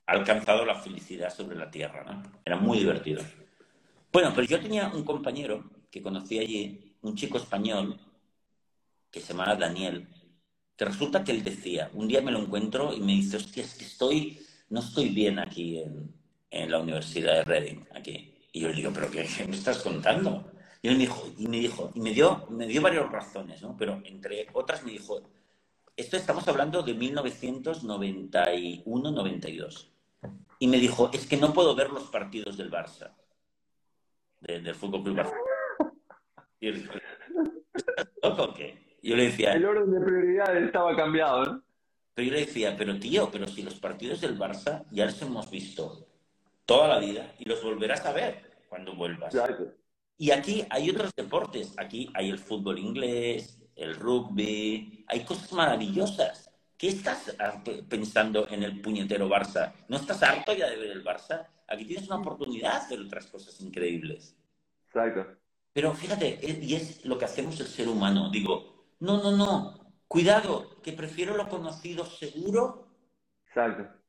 alcanzado 0.07 0.65
la 0.65 0.75
felicidad 0.75 1.31
sobre 1.31 1.55
la 1.55 1.69
tierra. 1.69 2.03
¿no? 2.03 2.23
Era 2.43 2.55
muy 2.55 2.79
divertido. 2.79 3.21
Bueno, 4.11 4.31
pero 4.33 4.47
yo 4.47 4.59
tenía 4.59 4.87
un 4.87 5.03
compañero 5.03 5.63
que 5.91 6.01
conocí 6.01 6.39
allí, 6.39 6.95
un 7.01 7.15
chico 7.15 7.37
español, 7.37 7.99
que 9.11 9.21
se 9.21 9.33
llamaba 9.33 9.55
Daniel, 9.55 10.07
que 10.75 10.85
resulta 10.85 11.23
que 11.23 11.31
él 11.31 11.43
decía, 11.43 11.91
un 11.93 12.07
día 12.07 12.21
me 12.21 12.31
lo 12.31 12.39
encuentro 12.39 12.93
y 12.93 12.99
me 12.99 13.13
dice, 13.13 13.37
hostia, 13.37 13.63
es 13.63 13.75
que 13.75 13.85
estoy, 13.85 14.39
no 14.69 14.79
estoy 14.79 15.09
bien 15.09 15.37
aquí 15.37 15.79
en, 15.79 16.11
en 16.49 16.71
la 16.71 16.79
Universidad 16.79 17.35
de 17.35 17.43
Reading, 17.43 17.85
aquí. 17.95 18.33
Y 18.51 18.61
yo 18.61 18.69
le 18.69 18.75
digo, 18.75 18.91
¿pero 18.93 19.09
qué, 19.09 19.27
me 19.47 19.55
estás 19.55 19.79
contando? 19.79 20.51
Y 20.83 20.89
él 20.89 20.97
me 20.97 21.03
dijo, 21.03 21.23
y 21.37 21.47
me 21.47 21.59
dijo, 21.61 21.91
y 21.95 22.01
me 22.01 22.11
dio, 22.11 22.45
me 22.49 22.67
dio 22.67 22.81
varias 22.81 23.09
razones, 23.09 23.61
¿no? 23.61 23.77
Pero 23.77 24.01
entre 24.03 24.47
otras 24.51 24.83
me 24.83 24.91
dijo, 24.91 25.21
esto 25.95 26.17
estamos 26.17 26.45
hablando 26.49 26.83
de 26.83 26.93
1991-92. 26.93 29.87
Y 30.59 30.67
me 30.67 30.75
dijo, 30.77 31.09
es 31.13 31.25
que 31.25 31.37
no 31.37 31.53
puedo 31.53 31.73
ver 31.73 31.89
los 31.89 32.09
partidos 32.09 32.57
del 32.57 32.69
Barça 32.69 33.13
del 34.41 34.75
Fútbol 34.75 35.03
Club 35.03 35.31
Y 36.59 36.65
yo 36.65 36.73
le 36.73 36.79
dije, 36.79 37.01
qué? 38.57 38.99
yo 39.01 39.15
le 39.15 39.27
decía... 39.27 39.53
El 39.53 39.65
orden 39.65 39.89
de 39.89 40.01
prioridades 40.01 40.65
estaba 40.65 40.93
cambiado, 40.97 41.45
¿no? 41.45 41.63
Pero 42.13 42.27
yo 42.27 42.33
le 42.33 42.41
decía, 42.41 42.75
pero 42.77 42.99
tío, 42.99 43.29
pero 43.31 43.47
si 43.47 43.63
los 43.63 43.75
partidos 43.75 44.19
del 44.19 44.37
Barça 44.37 44.83
ya 44.91 45.05
los 45.05 45.21
hemos 45.21 45.49
visto 45.49 46.09
toda 46.65 46.89
la 46.89 46.99
vida 46.99 47.35
y 47.39 47.47
los 47.47 47.63
volverás 47.63 48.05
a 48.05 48.11
ver 48.11 48.51
cuando 48.67 48.93
vuelvas. 48.95 49.33
Y 50.17 50.31
aquí 50.31 50.65
hay 50.69 50.89
otros 50.89 51.11
deportes. 51.15 51.73
Aquí 51.77 52.09
hay 52.13 52.29
el 52.29 52.39
fútbol 52.39 52.79
inglés, 52.79 53.59
el 53.75 53.95
rugby, 53.95 55.05
hay 55.07 55.23
cosas 55.25 55.51
maravillosas. 55.53 56.49
¿Qué 56.77 56.89
estás 56.89 57.35
pensando 57.87 58.47
en 58.49 58.63
el 58.63 58.81
puñetero 58.81 59.29
Barça? 59.29 59.73
¿No 59.87 59.97
estás 59.97 60.21
harto 60.21 60.53
ya 60.53 60.69
de 60.69 60.75
ver 60.75 60.91
el 60.91 61.03
Barça? 61.03 61.47
Aquí 61.67 61.85
tienes 61.85 62.07
una 62.07 62.17
oportunidad 62.17 62.71
de 62.71 62.77
hacer 62.77 62.99
otras 62.99 63.27
cosas 63.27 63.59
increíbles. 63.61 64.35
Exacto. 64.87 65.25
Pero 65.71 65.93
fíjate, 65.93 66.39
y 66.61 66.75
es 66.75 67.03
lo 67.05 67.17
que 67.17 67.25
hacemos 67.25 67.59
el 67.59 67.67
ser 67.67 67.87
humano. 67.87 68.29
Digo, 68.29 68.85
no, 68.99 69.23
no, 69.23 69.31
no, 69.31 69.95
cuidado, 70.07 70.81
que 70.81 70.93
prefiero 70.93 71.35
lo 71.35 71.49
conocido 71.49 72.05
seguro 72.05 72.87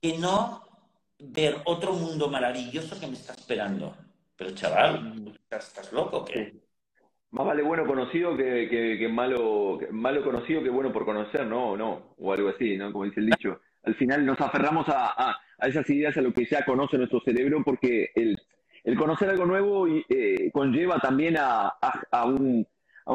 que 0.00 0.18
no 0.18 0.62
ver 1.18 1.60
otro 1.66 1.92
mundo 1.92 2.28
maravilloso 2.28 2.98
que 2.98 3.06
me 3.06 3.14
está 3.14 3.34
esperando. 3.34 3.96
Pero 4.36 4.50
chaval, 4.50 5.38
¿estás, 5.50 5.92
loco 5.92 6.24
qué? 6.24 6.54
Más 7.30 7.46
vale 7.46 7.62
bueno 7.62 7.86
conocido 7.86 8.36
que, 8.36 9.08
malo, 9.10 9.78
malo 9.90 10.22
conocido 10.22 10.62
que 10.62 10.70
bueno 10.70 10.92
por 10.92 11.04
conocer, 11.04 11.46
¿no? 11.46 11.76
no, 11.76 12.14
o 12.18 12.32
algo 12.32 12.48
así, 12.48 12.76
¿no? 12.76 12.92
Como 12.92 13.04
dice 13.04 13.20
el 13.20 13.26
dicho. 13.26 13.60
Al 13.82 13.94
final 13.96 14.24
nos 14.24 14.40
aferramos 14.40 14.86
a, 14.88 15.36
esas 15.60 15.88
ideas, 15.90 16.16
a 16.16 16.20
lo 16.20 16.32
que 16.32 16.46
ya 16.46 16.64
conoce 16.64 16.96
nuestro 16.96 17.20
cerebro, 17.20 17.62
porque 17.64 18.10
el, 18.14 18.36
conocer 18.96 19.30
algo 19.30 19.46
nuevo 19.46 19.86
eh, 19.86 20.50
conlleva 20.52 20.98
también 20.98 21.36
a, 21.38 21.74
un, 22.24 22.66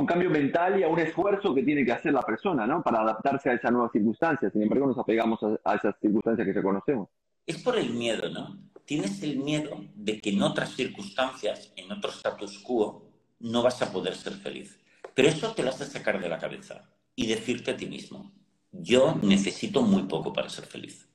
cambio 0.05 0.29
mental 0.29 0.79
y 0.79 0.83
a 0.83 0.87
un 0.87 0.99
esfuerzo 0.99 1.53
que 1.55 1.63
tiene 1.63 1.85
que 1.85 1.91
hacer 1.91 2.13
la 2.13 2.21
persona, 2.21 2.67
¿no? 2.67 2.81
Para 2.83 3.01
adaptarse 3.01 3.49
a 3.49 3.53
esas 3.53 3.71
nuevas 3.71 3.91
circunstancias. 3.91 4.51
Sin 4.53 4.61
embargo, 4.61 4.87
nos 4.87 4.97
apegamos 4.97 5.39
a 5.63 5.75
esas 5.75 5.95
circunstancias 5.99 6.47
que 6.47 6.53
ya 6.53 6.61
conocemos. 6.61 7.09
Es 7.45 7.63
por 7.63 7.77
el 7.77 7.89
miedo, 7.91 8.29
¿no? 8.29 8.68
Tienes 8.89 9.21
el 9.21 9.37
miedo 9.37 9.85
de 9.93 10.19
que 10.19 10.31
en 10.31 10.41
otras 10.41 10.71
circunstancias, 10.71 11.71
en 11.75 11.91
otro 11.91 12.09
status 12.09 12.57
quo, 12.57 13.07
no 13.39 13.61
vas 13.61 13.83
a 13.83 13.91
poder 13.91 14.15
ser 14.15 14.33
feliz. 14.33 14.79
Pero 15.13 15.29
eso 15.29 15.53
te 15.53 15.61
lo 15.61 15.69
has 15.69 15.77
de 15.77 15.85
sacar 15.85 16.19
de 16.19 16.27
la 16.27 16.39
cabeza 16.39 16.89
y 17.15 17.27
decirte 17.27 17.69
a 17.69 17.77
ti 17.77 17.85
mismo, 17.85 18.31
yo 18.71 19.13
necesito 19.21 19.83
muy 19.83 20.07
poco 20.07 20.33
para 20.33 20.49
ser 20.49 20.65
feliz. 20.65 21.07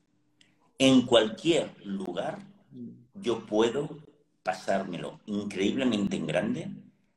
En 0.78 1.02
cualquier 1.02 1.74
lugar 1.84 2.46
yo 3.12 3.44
puedo 3.44 3.88
pasármelo 4.44 5.18
increíblemente 5.26 6.14
en 6.14 6.28
grande, 6.28 6.70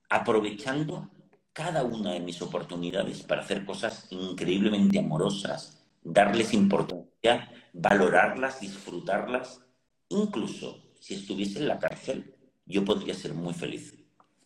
aprovechando 0.10 1.12
cada 1.54 1.84
una 1.84 2.14
de 2.14 2.20
mis 2.20 2.42
oportunidades 2.42 3.22
para 3.22 3.44
hacer 3.44 3.64
cosas 3.64 4.08
increíblemente 4.10 4.98
amorosas, 4.98 5.86
darles 6.04 6.52
importancia, 6.56 7.48
valorarlas, 7.74 8.60
disfrutarlas 8.60 9.67
incluso 10.10 10.84
si 11.00 11.16
estuviese 11.16 11.60
en 11.60 11.68
la 11.68 11.80
cárcel, 11.80 12.36
yo 12.66 12.84
podría 12.84 13.14
ser 13.14 13.34
muy 13.34 13.54
feliz. 13.54 13.96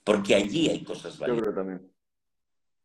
Porque 0.04 0.36
allí 0.36 0.70
hay 0.70 0.84
cosas 0.84 1.18
valiosas. 1.18 1.46
Yo 1.46 1.52
creo 1.52 1.56
también. 1.56 1.92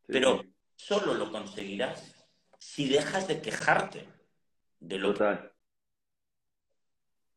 Pero 0.05 0.43
solo 0.75 1.13
lo 1.13 1.31
conseguirás 1.31 2.15
si 2.59 2.87
dejas 2.87 3.27
de 3.27 3.41
quejarte 3.41 4.07
de 4.79 4.97
lo 4.97 5.13
Total. 5.13 5.51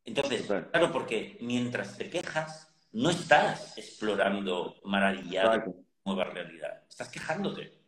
Entonces, 0.05 0.46
claro, 0.46 0.92
porque 0.92 1.38
mientras 1.40 1.96
te 1.96 2.09
quejas, 2.11 2.74
no 2.92 3.11
estás 3.11 3.76
explorando 3.79 4.81
maravillado 4.85 5.85
nueva 6.05 6.24
realidad. 6.24 6.83
Estás 6.88 7.09
quejándote. 7.09 7.79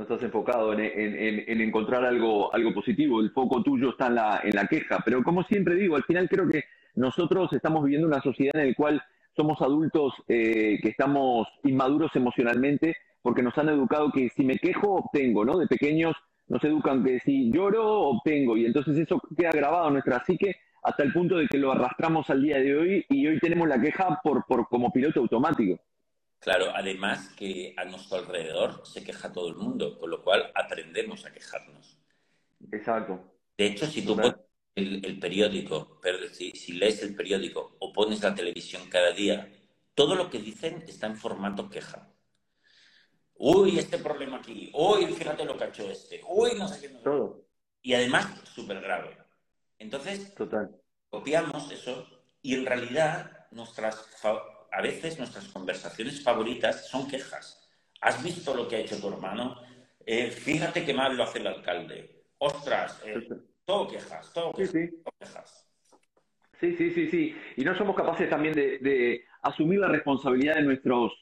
No 0.00 0.04
estás 0.04 0.22
enfocado 0.22 0.72
en, 0.72 0.80
en, 0.80 1.60
encontrar 1.60 2.06
algo, 2.06 2.54
algo 2.54 2.72
positivo. 2.72 3.20
El 3.20 3.32
foco 3.32 3.62
tuyo 3.62 3.90
está 3.90 4.06
en 4.06 4.14
la, 4.14 4.40
en 4.42 4.56
la 4.56 4.66
queja. 4.66 5.02
Pero 5.04 5.22
como 5.22 5.42
siempre 5.42 5.74
digo, 5.74 5.94
al 5.94 6.04
final 6.04 6.26
creo 6.26 6.48
que 6.48 6.64
nosotros 6.94 7.52
estamos 7.52 7.84
viviendo 7.84 8.08
una 8.08 8.22
sociedad 8.22 8.56
en 8.56 8.68
la 8.68 8.74
cual 8.74 9.02
somos 9.36 9.60
adultos 9.60 10.14
eh, 10.26 10.78
que 10.82 10.88
estamos 10.88 11.48
inmaduros 11.64 12.16
emocionalmente 12.16 12.96
porque 13.20 13.42
nos 13.42 13.58
han 13.58 13.68
educado 13.68 14.10
que 14.10 14.30
si 14.30 14.42
me 14.42 14.56
quejo, 14.56 14.94
obtengo, 14.94 15.44
¿no? 15.44 15.58
De 15.58 15.66
pequeños 15.66 16.16
nos 16.48 16.64
educan 16.64 17.04
que 17.04 17.20
si 17.20 17.52
lloro, 17.52 18.00
obtengo. 18.00 18.56
Y 18.56 18.64
entonces 18.64 18.96
eso 18.96 19.20
queda 19.36 19.50
grabado 19.50 19.88
en 19.88 19.92
nuestra 19.92 20.24
psique 20.24 20.56
hasta 20.82 21.02
el 21.02 21.12
punto 21.12 21.36
de 21.36 21.46
que 21.46 21.58
lo 21.58 21.72
arrastramos 21.72 22.30
al 22.30 22.42
día 22.42 22.56
de 22.56 22.74
hoy 22.74 23.04
y 23.10 23.26
hoy 23.26 23.38
tenemos 23.38 23.68
la 23.68 23.78
queja 23.78 24.18
por 24.24 24.46
como 24.46 24.90
piloto 24.90 25.20
automático. 25.20 25.78
Claro, 26.40 26.72
además 26.74 27.34
que 27.36 27.74
a 27.76 27.84
nuestro 27.84 28.16
alrededor 28.16 28.86
se 28.86 29.04
queja 29.04 29.30
todo 29.30 29.48
el 29.48 29.56
mundo, 29.56 29.98
con 29.98 30.08
lo 30.08 30.22
cual 30.22 30.50
aprendemos 30.54 31.26
a 31.26 31.32
quejarnos. 31.32 31.98
Exacto. 32.72 33.20
De 33.58 33.66
hecho, 33.66 33.86
si 33.86 34.02
tú 34.02 34.16
pones 34.16 34.36
el, 34.74 35.18
periódico, 35.20 36.00
pero 36.00 36.16
si, 36.32 36.72
lees 36.72 37.02
el 37.02 37.14
periódico 37.14 37.76
o 37.78 37.92
pones 37.92 38.22
la 38.22 38.34
televisión 38.34 38.88
cada 38.88 39.12
día, 39.12 39.52
todo 39.94 40.14
lo 40.14 40.30
que 40.30 40.38
dicen 40.38 40.82
está 40.88 41.06
en 41.06 41.16
formato 41.16 41.68
queja. 41.68 42.10
Uy, 43.34 43.78
este 43.78 43.98
problema 43.98 44.38
aquí. 44.38 44.70
Uy, 44.72 45.06
fíjate 45.06 45.44
lo 45.44 45.58
que 45.58 45.64
ha 45.64 45.68
hecho 45.68 45.90
este. 45.90 46.22
Uy, 46.26 46.52
no 46.56 46.68
sé 46.68 46.80
qué. 46.80 46.88
Todo. 47.00 47.44
Y 47.82 47.92
además, 47.92 48.40
súper 48.44 48.80
grave. 48.80 49.18
Entonces, 49.78 50.34
Total. 50.34 50.70
copiamos 51.10 51.70
eso 51.70 52.06
y 52.40 52.54
en 52.54 52.64
realidad 52.64 53.46
nuestras 53.50 53.96
a 54.72 54.82
veces 54.82 55.18
nuestras 55.18 55.48
conversaciones 55.48 56.22
favoritas 56.22 56.88
son 56.88 57.08
quejas. 57.08 57.68
¿Has 58.00 58.22
visto 58.22 58.54
lo 58.54 58.68
que 58.68 58.76
ha 58.76 58.80
hecho 58.80 59.00
tu 59.00 59.08
hermano? 59.08 59.56
Eh, 60.06 60.30
fíjate 60.30 60.84
qué 60.84 60.94
mal 60.94 61.16
lo 61.16 61.24
hace 61.24 61.38
el 61.38 61.46
alcalde. 61.46 62.24
Ostras, 62.38 63.02
eh, 63.04 63.28
todo 63.64 63.88
quejas, 63.88 64.32
todo 64.32 64.52
quejas, 64.52 64.72
sí, 64.72 64.90
sí. 66.58 66.90
Sí, 66.90 67.08
sí, 67.08 67.36
Y 67.56 67.64
no 67.64 67.76
somos 67.76 67.96
capaces 67.96 68.28
también 68.28 68.54
de, 68.54 69.24
asumir 69.42 69.80
la 69.80 69.88
responsabilidad 69.88 70.56
de 70.56 70.62
nuestros, 70.62 71.12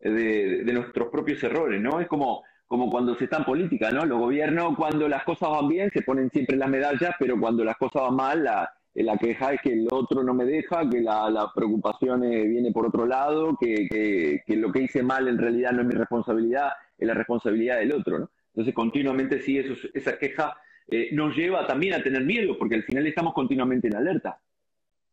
de, 0.00 0.64
nuestros 0.72 1.08
propios 1.08 1.42
errores, 1.44 1.80
¿no? 1.80 2.00
Es 2.00 2.08
como, 2.08 2.42
como 2.66 2.90
cuando 2.90 3.14
se 3.14 3.24
está 3.24 3.38
en 3.38 3.44
política, 3.44 3.90
¿no? 3.90 4.04
Los 4.04 4.18
gobiernos, 4.18 4.76
cuando 4.76 5.08
las 5.08 5.24
cosas 5.24 5.50
van 5.50 5.68
bien, 5.68 5.90
se 5.92 6.02
ponen 6.02 6.30
siempre 6.30 6.56
las 6.56 6.68
medallas, 6.68 7.14
pero 7.18 7.38
cuando 7.38 7.64
las 7.64 7.76
cosas 7.76 8.02
van 8.02 8.16
mal, 8.16 8.44
la, 8.44 8.64
eh, 8.64 8.77
la 9.04 9.16
queja 9.16 9.52
es 9.52 9.60
que 9.60 9.72
el 9.72 9.86
otro 9.90 10.22
no 10.24 10.34
me 10.34 10.44
deja, 10.44 10.88
que 10.88 11.00
la, 11.00 11.52
preocupación 11.54 12.24
eh, 12.24 12.44
viene 12.46 12.72
por 12.72 12.86
otro 12.86 13.06
lado, 13.06 13.56
que, 13.60 14.42
lo 14.48 14.72
que 14.72 14.82
hice 14.82 15.02
mal 15.02 15.28
en 15.28 15.38
realidad 15.38 15.72
no 15.72 15.82
es 15.82 15.86
mi 15.86 15.94
responsabilidad, 15.94 16.72
es 16.96 17.06
la 17.06 17.14
responsabilidad 17.14 17.78
del 17.78 17.92
otro, 17.92 18.18
¿no? 18.18 18.30
Entonces, 18.48 18.74
continuamente 18.74 19.40
sí, 19.40 19.56
eso, 19.58 19.74
esa 19.94 20.18
queja 20.18 20.56
eh, 20.88 21.10
nos 21.12 21.36
lleva 21.36 21.64
también 21.66 21.94
a 21.94 22.02
tener 22.02 22.24
miedo, 22.24 22.58
porque 22.58 22.74
al 22.74 22.82
final 22.82 23.06
estamos 23.06 23.34
continuamente 23.34 23.86
en 23.86 23.94
alerta. 23.94 24.40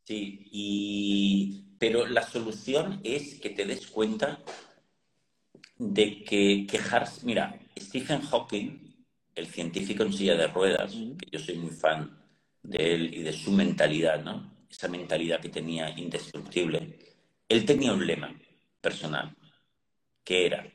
Sí, 0.04 0.48
y... 0.52 1.66
pero 1.78 2.08
la 2.08 2.24
solución 2.24 3.00
es 3.04 3.40
que 3.40 3.52
te 3.52 3.66
des 3.66 3.86
cuenta 3.88 4.40
de 5.78 6.24
que 6.24 6.66
quejarse... 6.68 7.26
Mira, 7.26 7.60
Stephen 7.78 8.22
Hawking, 8.22 8.96
el 9.36 9.46
científico 9.46 10.04
en 10.04 10.14
silla 10.14 10.36
de 10.36 10.48
ruedas, 10.48 10.92
que 10.92 11.30
yo 11.32 11.40
soy 11.40 11.58
muy 11.58 11.72
fan, 11.72 12.25
de 12.68 12.94
él 12.94 13.14
y 13.14 13.24
de 13.24 13.34
su 13.34 13.52
mentalidad, 13.52 14.24
¿no? 14.24 14.66
Esa 14.70 14.88
mentalidad 14.88 15.40
que 15.40 15.50
tenía 15.50 15.90
indestructible. 15.98 17.00
Él 17.48 17.66
tenía 17.66 17.94
un 17.94 18.06
lema 18.06 18.36
personal, 18.82 19.36
que 20.24 20.46
era, 20.46 20.72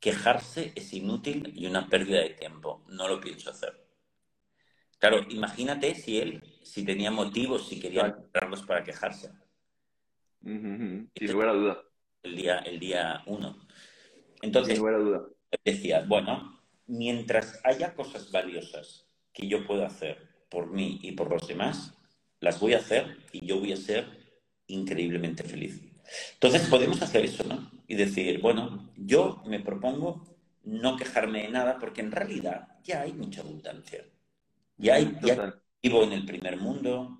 quejarse 0.00 0.72
es 0.74 0.92
inútil 0.92 1.52
y 1.54 1.66
una 1.66 1.88
pérdida 1.88 2.20
de 2.20 2.30
tiempo, 2.30 2.84
no 2.88 3.08
lo 3.08 3.20
pienso 3.20 3.50
hacer. 3.50 3.86
Claro, 4.98 5.24
imagínate 5.28 5.94
si 5.94 6.18
él, 6.18 6.42
si 6.62 6.84
tenía 6.84 7.10
motivos, 7.10 7.68
si 7.68 7.78
quería 7.80 8.06
encontrarlos 8.06 8.62
para 8.62 8.82
quejarse. 8.82 9.30
Sin 10.42 11.32
lugar 11.32 11.48
a 11.50 11.52
duda. 11.52 11.82
El 12.22 12.36
día, 12.36 12.58
el 12.58 12.80
día 12.80 13.22
uno. 13.26 13.66
Entonces, 14.42 14.74
Sin 14.74 14.78
lugar 14.78 14.94
a 14.94 14.98
duda. 14.98 15.26
decía, 15.64 16.04
bueno, 16.06 16.60
mientras 16.86 17.60
haya 17.64 17.94
cosas 17.94 18.30
valiosas 18.32 19.06
que 19.32 19.46
yo 19.46 19.66
pueda 19.66 19.86
hacer 19.86 20.27
por 20.48 20.70
mí 20.70 20.98
y 21.02 21.12
por 21.12 21.30
los 21.30 21.46
demás, 21.46 21.94
las 22.40 22.60
voy 22.60 22.74
a 22.74 22.78
hacer 22.78 23.18
y 23.32 23.46
yo 23.46 23.58
voy 23.58 23.72
a 23.72 23.76
ser 23.76 24.06
increíblemente 24.66 25.42
feliz. 25.42 25.80
Entonces 26.34 26.66
podemos 26.68 27.02
hacer 27.02 27.24
eso, 27.24 27.44
¿no? 27.44 27.70
Y 27.86 27.94
decir, 27.94 28.40
bueno, 28.40 28.90
yo 28.96 29.42
me 29.46 29.60
propongo 29.60 30.24
no 30.64 30.96
quejarme 30.96 31.42
de 31.42 31.48
nada 31.48 31.78
porque 31.78 32.00
en 32.00 32.12
realidad 32.12 32.68
ya 32.84 33.02
hay 33.02 33.12
mucha 33.12 33.40
abundancia. 33.40 34.04
Ya, 34.76 34.94
hay, 34.94 35.16
vivo 35.82 36.04
en 36.04 36.12
el 36.12 36.24
primer 36.24 36.56
mundo, 36.56 37.18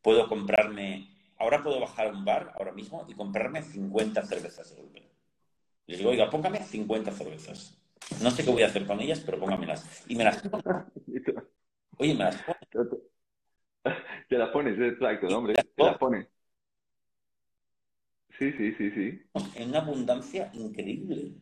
puedo 0.00 0.28
comprarme, 0.28 1.10
ahora 1.38 1.62
puedo 1.62 1.80
bajar 1.80 2.08
a 2.08 2.10
un 2.10 2.24
bar 2.24 2.52
ahora 2.56 2.72
mismo 2.72 3.06
y 3.08 3.14
comprarme 3.14 3.62
50 3.62 4.22
cervezas 4.26 4.70
de 4.70 4.76
golpe. 4.76 5.10
Les 5.86 5.98
digo, 5.98 6.10
oiga, 6.10 6.30
póngame 6.30 6.62
50 6.62 7.10
cervezas. 7.12 7.76
No 8.22 8.30
sé 8.30 8.44
qué 8.44 8.50
voy 8.50 8.62
a 8.62 8.66
hacer 8.66 8.86
con 8.86 9.00
ellas, 9.00 9.20
pero 9.24 9.38
póngamelas. 9.38 10.04
Y 10.08 10.14
me 10.14 10.24
las 10.24 10.42
Oye, 11.98 12.14
me 12.14 12.24
las 12.24 12.42
pones. 12.42 12.88
Te 14.28 14.38
las 14.38 14.48
pones, 14.50 14.78
exacto, 14.78 15.26
hombre. 15.36 15.54
Te 15.54 15.84
las 15.84 15.98
pones. 15.98 16.26
Sí, 18.38 18.52
sí, 18.52 18.74
sí, 18.74 18.90
sí. 18.90 19.22
En 19.54 19.68
una 19.68 19.78
abundancia 19.78 20.50
increíble. 20.54 21.32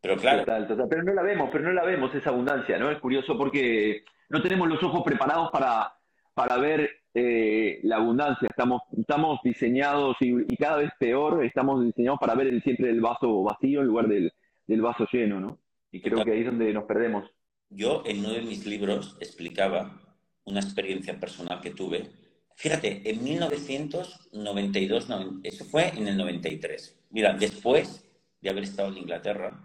Pero 0.00 0.16
claro. 0.16 0.44
Pero 0.88 1.02
no 1.02 1.14
la 1.14 1.22
vemos, 1.22 1.50
pero 1.52 1.64
no 1.64 1.72
la 1.72 1.84
vemos 1.84 2.14
esa 2.14 2.30
abundancia, 2.30 2.78
¿no? 2.78 2.90
Es 2.90 2.98
curioso 2.98 3.36
porque 3.36 4.04
no 4.28 4.42
tenemos 4.42 4.68
los 4.68 4.82
ojos 4.82 5.02
preparados 5.04 5.50
para, 5.50 5.94
para 6.34 6.56
ver 6.58 6.90
eh, 7.14 7.80
la 7.82 7.96
abundancia. 7.96 8.48
Estamos, 8.48 8.82
estamos 8.96 9.40
diseñados 9.42 10.16
y, 10.20 10.56
cada 10.56 10.78
vez 10.78 10.90
peor, 10.98 11.44
estamos 11.44 11.84
diseñados 11.84 12.18
para 12.18 12.34
ver 12.34 12.48
el, 12.48 12.62
siempre 12.62 12.90
el 12.90 13.00
vaso 13.00 13.42
vacío 13.42 13.80
en 13.80 13.86
lugar 13.86 14.08
del, 14.08 14.32
del 14.66 14.82
vaso 14.82 15.06
lleno, 15.12 15.40
¿no? 15.40 15.58
Y 15.90 16.00
creo 16.00 16.24
que 16.24 16.32
ahí 16.32 16.40
es 16.40 16.46
donde 16.46 16.72
nos 16.72 16.84
perdemos. 16.84 17.30
Yo 17.68 18.02
en 18.06 18.20
uno 18.20 18.30
de 18.30 18.42
mis 18.42 18.66
libros 18.66 19.16
explicaba 19.20 20.00
una 20.44 20.60
experiencia 20.60 21.18
personal 21.18 21.60
que 21.60 21.70
tuve. 21.70 22.10
Fíjate, 22.54 23.10
en 23.10 23.22
1992, 23.22 25.08
eso 25.42 25.64
fue 25.64 25.88
en 25.88 26.08
el 26.08 26.16
93. 26.16 26.96
Mira, 27.10 27.34
después 27.34 28.04
de 28.40 28.50
haber 28.50 28.64
estado 28.64 28.88
en 28.88 28.98
Inglaterra, 28.98 29.62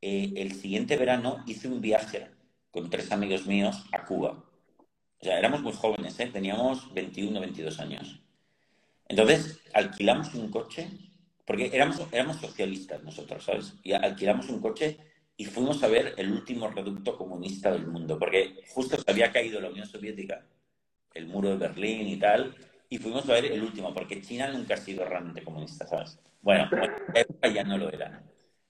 eh, 0.00 0.32
el 0.36 0.52
siguiente 0.52 0.96
verano 0.96 1.42
hice 1.46 1.68
un 1.68 1.80
viaje 1.80 2.28
con 2.70 2.90
tres 2.90 3.10
amigos 3.12 3.46
míos 3.46 3.84
a 3.92 4.04
Cuba. 4.04 4.44
O 5.18 5.24
sea, 5.24 5.38
éramos 5.38 5.62
muy 5.62 5.72
jóvenes, 5.72 6.18
¿eh? 6.20 6.26
teníamos 6.26 6.92
21, 6.92 7.40
22 7.40 7.80
años. 7.80 8.20
Entonces, 9.08 9.60
alquilamos 9.72 10.34
un 10.34 10.50
coche, 10.50 10.90
porque 11.46 11.70
éramos, 11.72 12.02
éramos 12.12 12.36
socialistas 12.36 13.02
nosotros, 13.02 13.44
¿sabes? 13.44 13.74
Y 13.82 13.92
alquilamos 13.92 14.48
un 14.48 14.60
coche 14.60 14.98
y 15.36 15.44
fuimos 15.46 15.82
a 15.82 15.88
ver 15.88 16.14
el 16.16 16.30
último 16.30 16.68
reducto 16.68 17.16
comunista 17.16 17.72
del 17.72 17.86
mundo, 17.86 18.18
porque 18.18 18.62
justo 18.68 18.96
se 18.96 19.10
había 19.10 19.32
caído 19.32 19.60
la 19.60 19.70
Unión 19.70 19.86
Soviética, 19.86 20.46
el 21.12 21.26
muro 21.26 21.50
de 21.50 21.56
Berlín 21.56 22.08
y 22.08 22.18
tal, 22.18 22.54
y 22.88 22.98
fuimos 22.98 23.28
a 23.28 23.32
ver 23.32 23.46
el 23.46 23.62
último, 23.62 23.92
porque 23.92 24.20
China 24.20 24.48
nunca 24.48 24.74
ha 24.74 24.78
sido 24.78 25.04
realmente 25.04 25.42
comunista, 25.42 25.86
¿sabes? 25.86 26.18
Bueno, 26.40 26.68
ya 27.54 27.64
no 27.64 27.78
lo 27.78 27.90
era, 27.90 28.22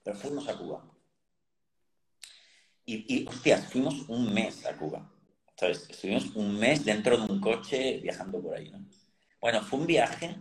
pero 0.03 0.15
fuimos 0.15 0.47
a 0.47 0.57
Cuba. 0.57 0.83
Y, 2.85 3.05
y, 3.13 3.27
hostias, 3.27 3.67
fuimos 3.71 4.07
un 4.09 4.33
mes 4.33 4.65
a 4.65 4.75
Cuba, 4.77 5.11
¿sabes? 5.55 5.87
Estuvimos 5.89 6.35
un 6.35 6.57
mes 6.57 6.85
dentro 6.85 7.17
de 7.17 7.31
un 7.31 7.39
coche 7.39 7.99
viajando 8.01 8.41
por 8.41 8.55
ahí, 8.55 8.69
¿no? 8.69 8.85
Bueno, 9.41 9.61
fue 9.61 9.79
un 9.79 9.87
viaje 9.87 10.35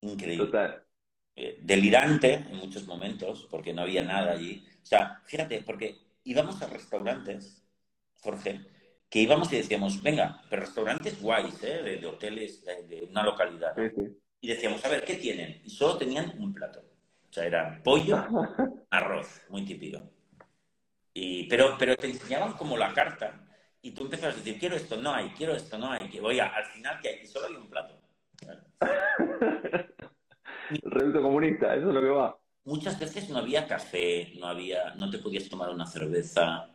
increíble. 0.00 0.46
Total. 0.46 0.82
Eh, 1.34 1.58
delirante 1.62 2.32
en 2.34 2.56
muchos 2.56 2.86
momentos, 2.86 3.46
porque 3.50 3.74
no 3.74 3.82
había 3.82 4.02
nada 4.02 4.32
allí. 4.32 4.66
O 4.86 4.88
sea, 4.88 5.20
fíjate, 5.24 5.64
porque 5.66 5.96
íbamos 6.22 6.62
a 6.62 6.68
restaurantes, 6.68 7.60
Jorge, 8.20 8.60
que 9.10 9.18
íbamos 9.18 9.52
y 9.52 9.56
decíamos, 9.56 10.00
venga, 10.00 10.40
pero 10.48 10.62
restaurantes 10.62 11.20
guays, 11.20 11.60
¿eh? 11.64 11.82
de, 11.82 12.06
hoteles 12.06 12.64
de, 12.64 13.04
una 13.10 13.24
localidad. 13.24 13.74
Y 14.40 14.46
decíamos, 14.46 14.84
a 14.84 14.88
ver, 14.88 15.04
¿qué 15.04 15.14
tienen? 15.16 15.60
Y 15.64 15.70
solo 15.70 15.98
tenían 15.98 16.32
un 16.38 16.54
plato. 16.54 16.84
O 17.28 17.32
sea, 17.32 17.46
era 17.46 17.82
pollo, 17.82 18.16
arroz, 18.90 19.42
muy 19.48 19.64
típico. 19.64 20.00
Y, 21.12 21.48
pero, 21.48 21.74
pero 21.76 21.96
te 21.96 22.06
enseñaban 22.06 22.52
como 22.52 22.76
la 22.76 22.94
carta. 22.94 23.44
Y 23.82 23.90
tú 23.90 24.04
empezabas 24.04 24.36
a 24.36 24.38
decir, 24.38 24.56
quiero 24.56 24.76
esto, 24.76 24.96
no 24.98 25.12
hay, 25.12 25.30
quiero 25.30 25.56
esto, 25.56 25.78
no 25.78 25.90
hay. 25.90 26.08
Que 26.08 26.20
voy 26.20 26.38
al 26.38 26.64
final, 26.66 27.00
que 27.00 27.08
hay? 27.08 27.22
Y 27.24 27.26
solo 27.26 27.48
hay 27.48 27.56
un 27.56 27.68
plato. 27.68 28.00
El 30.70 30.90
reducto 30.92 31.22
comunista, 31.22 31.74
eso 31.74 31.88
es 31.88 31.94
lo 31.94 32.00
que 32.00 32.08
va. 32.08 32.38
Muchas 32.66 32.98
veces 32.98 33.30
no 33.30 33.38
había 33.38 33.66
café, 33.66 34.32
no 34.38 34.46
había, 34.46 34.94
no 34.96 35.08
te 35.08 35.18
podías 35.18 35.48
tomar 35.48 35.70
una 35.70 35.86
cerveza. 35.86 36.68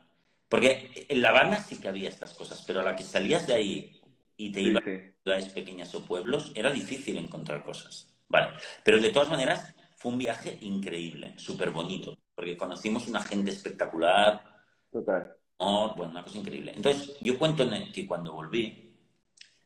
Porque 0.50 1.06
en 1.08 1.22
La 1.22 1.30
Habana 1.30 1.62
sí 1.62 1.80
que 1.80 1.88
había 1.88 2.10
estas 2.10 2.34
cosas, 2.34 2.64
pero 2.66 2.80
a 2.80 2.84
la 2.84 2.96
que 2.96 3.04
salías 3.04 3.46
de 3.46 3.54
ahí 3.54 4.02
y 4.38 4.52
te 4.52 4.62
ibas 4.62 4.84
a 4.84 5.24
ciudades 5.24 5.50
pequeñas 5.50 5.94
o 5.94 6.04
pueblos, 6.06 6.52
era 6.56 6.72
difícil 6.72 7.18
encontrar 7.18 7.64
cosas. 7.64 8.08
Vale. 8.28 8.58
Pero 8.84 9.00
de 9.00 9.10
todas 9.10 9.30
maneras, 9.30 9.76
fue 9.98 10.14
un 10.14 10.18
viaje 10.18 10.58
increíble, 10.62 11.34
súper 11.38 11.72
bonito, 11.72 12.18
porque 12.34 12.58
conocimos 12.58 13.08
una 13.08 13.22
gente 13.22 13.52
espectacular. 13.52 14.44
Total. 14.92 15.36
Oh, 15.58 15.94
bueno, 15.96 16.12
una 16.12 16.24
cosa 16.24 16.40
increíble. 16.40 16.74
Entonces, 16.76 17.18
yo 17.22 17.38
cuento 17.38 17.70
que 17.94 18.08
cuando 18.08 18.34
volví, 18.34 18.96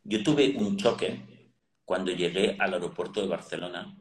yo 0.03 0.23
tuve 0.23 0.55
un 0.57 0.75
choque 0.75 1.53
cuando 1.85 2.11
llegué 2.11 2.57
al 2.59 2.73
aeropuerto 2.73 3.21
de 3.21 3.27
Barcelona 3.27 3.95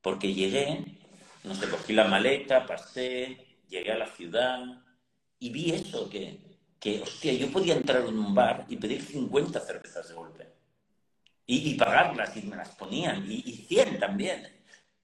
porque 0.00 0.32
llegué, 0.32 0.99
no 1.44 1.54
sé, 1.54 1.68
cogí 1.68 1.92
la 1.92 2.08
maleta, 2.08 2.66
pasé, 2.66 3.46
llegué 3.68 3.92
a 3.92 3.98
la 3.98 4.06
ciudad 4.06 4.60
y 5.38 5.50
vi 5.50 5.70
eso, 5.72 6.08
que, 6.08 6.38
que 6.78 7.00
hostia, 7.02 7.32
yo 7.32 7.50
podía 7.50 7.74
entrar 7.74 8.02
en 8.06 8.18
un 8.18 8.34
bar 8.34 8.66
y 8.68 8.76
pedir 8.76 9.02
50 9.02 9.60
cervezas 9.60 10.08
de 10.08 10.14
golpe. 10.14 10.46
Y, 11.46 11.74
pagarlas 11.74 12.36
y 12.36 12.42
me 12.42 12.54
las 12.54 12.76
ponían, 12.76 13.28
y, 13.28 13.42
y 13.44 13.52
100 13.66 13.98
también. 13.98 14.46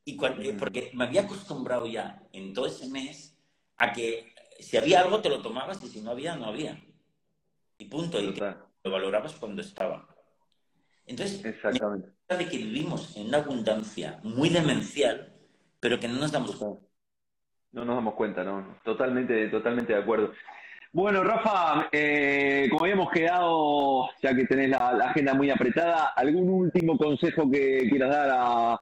Y 0.05 0.15
cuando, 0.15 0.53
mm. 0.53 0.57
porque 0.57 0.93
me 0.95 1.05
había 1.05 1.23
acostumbrado 1.23 1.89
ya 1.89 2.23
en 2.33 2.55
todo 2.55 2.67
ese 2.67 2.87
mes 2.89 3.37
a 3.77 3.93
que 3.93 4.33
si 4.61 4.77
había 4.77 5.01
algo 5.01 5.21
te 5.21 5.29
lo 5.29 5.43
tomabas 5.43 5.83
y 5.83 5.89
si 5.89 6.01
no 6.01 6.13
había, 6.13 6.37
no 6.37 6.47
había. 6.47 6.81
Y 7.79 7.87
punto. 7.87 8.21
Y 8.21 8.33
lo 8.33 8.91
valorabas 8.91 9.35
cuando 9.35 9.63
estaba. 9.63 10.09
Entonces, 11.07 11.45
Exactamente. 11.45 12.11
de 12.29 12.49
que 12.49 12.59
vivimos 12.59 13.17
en 13.17 13.29
una 13.29 13.39
abundancia 13.39 14.21
muy 14.23 14.49
demencial, 14.49 15.36
pero 15.87 16.01
que 16.01 16.09
no 16.09 16.19
nos 16.19 16.33
damos 16.33 16.57
cuenta. 16.57 16.85
No 17.71 17.85
nos 17.85 17.95
damos 17.95 18.15
cuenta, 18.15 18.43
¿no? 18.43 18.77
Totalmente, 18.83 19.47
totalmente 19.51 19.93
de 19.93 20.01
acuerdo. 20.01 20.33
Bueno, 20.93 21.23
Rafa, 21.23 21.89
eh, 21.93 22.67
como 22.69 22.87
habíamos 22.87 23.09
quedado, 23.13 24.09
ya 24.21 24.35
que 24.35 24.47
tenés 24.47 24.71
la, 24.71 24.89
agenda 24.89 25.33
muy 25.35 25.49
apretada, 25.49 26.07
¿algún 26.17 26.49
último 26.49 26.99
consejo 26.99 27.49
que 27.49 27.89
quieras 27.89 28.11
dar 28.11 28.31
a 28.33 28.81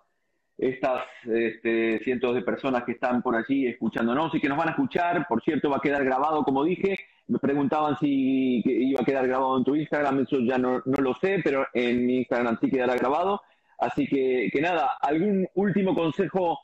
estas 0.56 1.02
este, 1.26 1.98
cientos 2.04 2.36
de 2.36 2.40
personas 2.40 2.84
que 2.84 2.92
están 2.92 3.20
por 3.20 3.36
allí 3.36 3.66
escuchándonos 3.66 4.34
y 4.34 4.40
que 4.40 4.48
nos 4.48 4.56
van 4.56 4.68
a 4.68 4.72
escuchar? 4.72 5.26
Por 5.28 5.42
cierto, 5.42 5.68
va 5.68 5.76
a 5.76 5.82
quedar 5.82 6.02
grabado, 6.06 6.42
como 6.42 6.64
dije, 6.64 6.98
me 7.26 7.38
preguntaban 7.38 7.98
si 7.98 8.62
iba 8.64 9.02
a 9.02 9.04
quedar 9.04 9.28
grabado 9.28 9.58
en 9.58 9.64
tu 9.64 9.76
Instagram, 9.76 10.20
eso 10.20 10.38
ya 10.40 10.56
no, 10.56 10.80
lo 10.86 11.14
sé, 11.16 11.42
pero 11.44 11.66
en 11.74 12.06
mi 12.06 12.16
Instagram 12.20 12.56
sí 12.62 12.70
quedará 12.70 12.94
grabado. 12.94 13.42
Así 13.76 14.06
que, 14.06 14.48
que 14.50 14.62
nada, 14.62 14.92
¿algún 15.02 15.46
último 15.54 15.94
consejo 15.94 16.60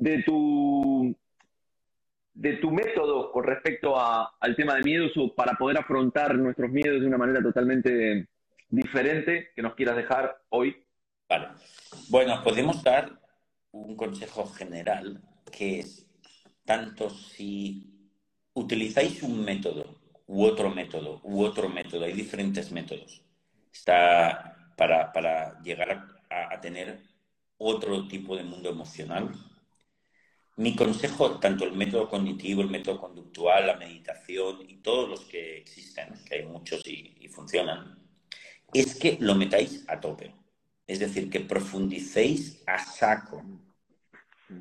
de 0.00 0.22
tu, 0.24 1.14
de 2.34 2.54
tu 2.54 2.70
método 2.72 3.30
con 3.30 3.44
respecto 3.44 3.94
al 3.96 4.56
tema 4.56 4.74
de 4.74 4.82
miedos 4.82 5.12
o 5.16 5.32
para 5.34 5.52
poder 5.56 5.78
afrontar 5.78 6.34
nuestros 6.34 6.70
miedos 6.70 7.00
de 7.00 7.06
una 7.06 7.18
manera 7.18 7.40
totalmente 7.42 8.26
diferente 8.68 9.50
que 9.54 9.62
nos 9.62 9.74
quieras 9.74 9.96
dejar 9.96 10.42
hoy? 10.48 10.76
Vale. 11.28 11.48
Bueno, 12.08 12.42
podemos 12.42 12.82
dar 12.82 13.20
un 13.70 13.94
consejo 13.96 14.46
general 14.46 15.20
que 15.52 15.80
es 15.80 16.06
tanto 16.64 17.10
si 17.10 17.86
utilizáis 18.54 19.22
un 19.22 19.44
método 19.44 20.00
u 20.26 20.44
otro 20.44 20.70
método, 20.70 21.20
u 21.24 21.42
otro 21.42 21.68
método. 21.68 22.04
Hay 22.04 22.14
diferentes 22.14 22.72
métodos. 22.72 23.22
Está 23.72 24.72
para, 24.76 25.12
para 25.12 25.60
llegar 25.62 26.06
a, 26.30 26.60
tener 26.60 27.00
otro 27.58 28.08
tipo 28.08 28.36
de 28.36 28.44
mundo 28.44 28.70
emocional. 28.70 29.30
Mi 30.60 30.76
consejo, 30.76 31.38
tanto 31.38 31.64
el 31.64 31.72
método 31.72 32.08
cognitivo, 32.08 32.60
el 32.60 32.68
método 32.68 33.00
conductual, 33.00 33.66
la 33.66 33.76
meditación 33.76 34.58
y 34.68 34.76
todos 34.76 35.08
los 35.08 35.20
que 35.24 35.56
existen, 35.56 36.14
que 36.26 36.36
hay 36.36 36.46
muchos 36.46 36.86
y, 36.86 37.16
y 37.18 37.28
funcionan, 37.28 37.98
es 38.74 38.94
que 38.94 39.16
lo 39.20 39.34
metáis 39.34 39.84
a 39.88 39.98
tope. 39.98 40.34
Es 40.86 40.98
decir, 40.98 41.30
que 41.30 41.40
profundicéis 41.40 42.62
a 42.66 42.78
saco. 42.78 43.42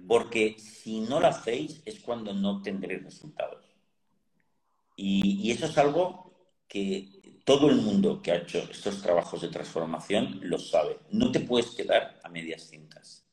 Porque 0.08 0.56
si 0.58 1.02
no 1.02 1.20
lo 1.20 1.28
hacéis 1.28 1.82
es 1.86 2.00
cuando 2.00 2.34
no 2.34 2.62
tendréis 2.62 3.04
resultados. 3.04 3.66
Y, 4.95 5.52
eso 5.52 5.66
es 5.66 5.78
algo 5.78 6.34
que 6.68 7.41
todo 7.45 7.70
el 7.70 7.78
mundo 7.78 8.22
que 8.22 8.32
ha 8.32 8.38
hecho 8.38 8.60
estos 8.72 9.02
trabajos 9.02 9.41
de 9.41 9.47
transformación 9.50 10.39
lo 10.43 10.60
sabe. 10.60 11.00
No 11.12 11.32
te 11.32 11.39
puedes 11.39 11.72
quedar 11.72 12.20
a 12.24 12.30
medias 12.30 12.70
cintas. 12.70 13.26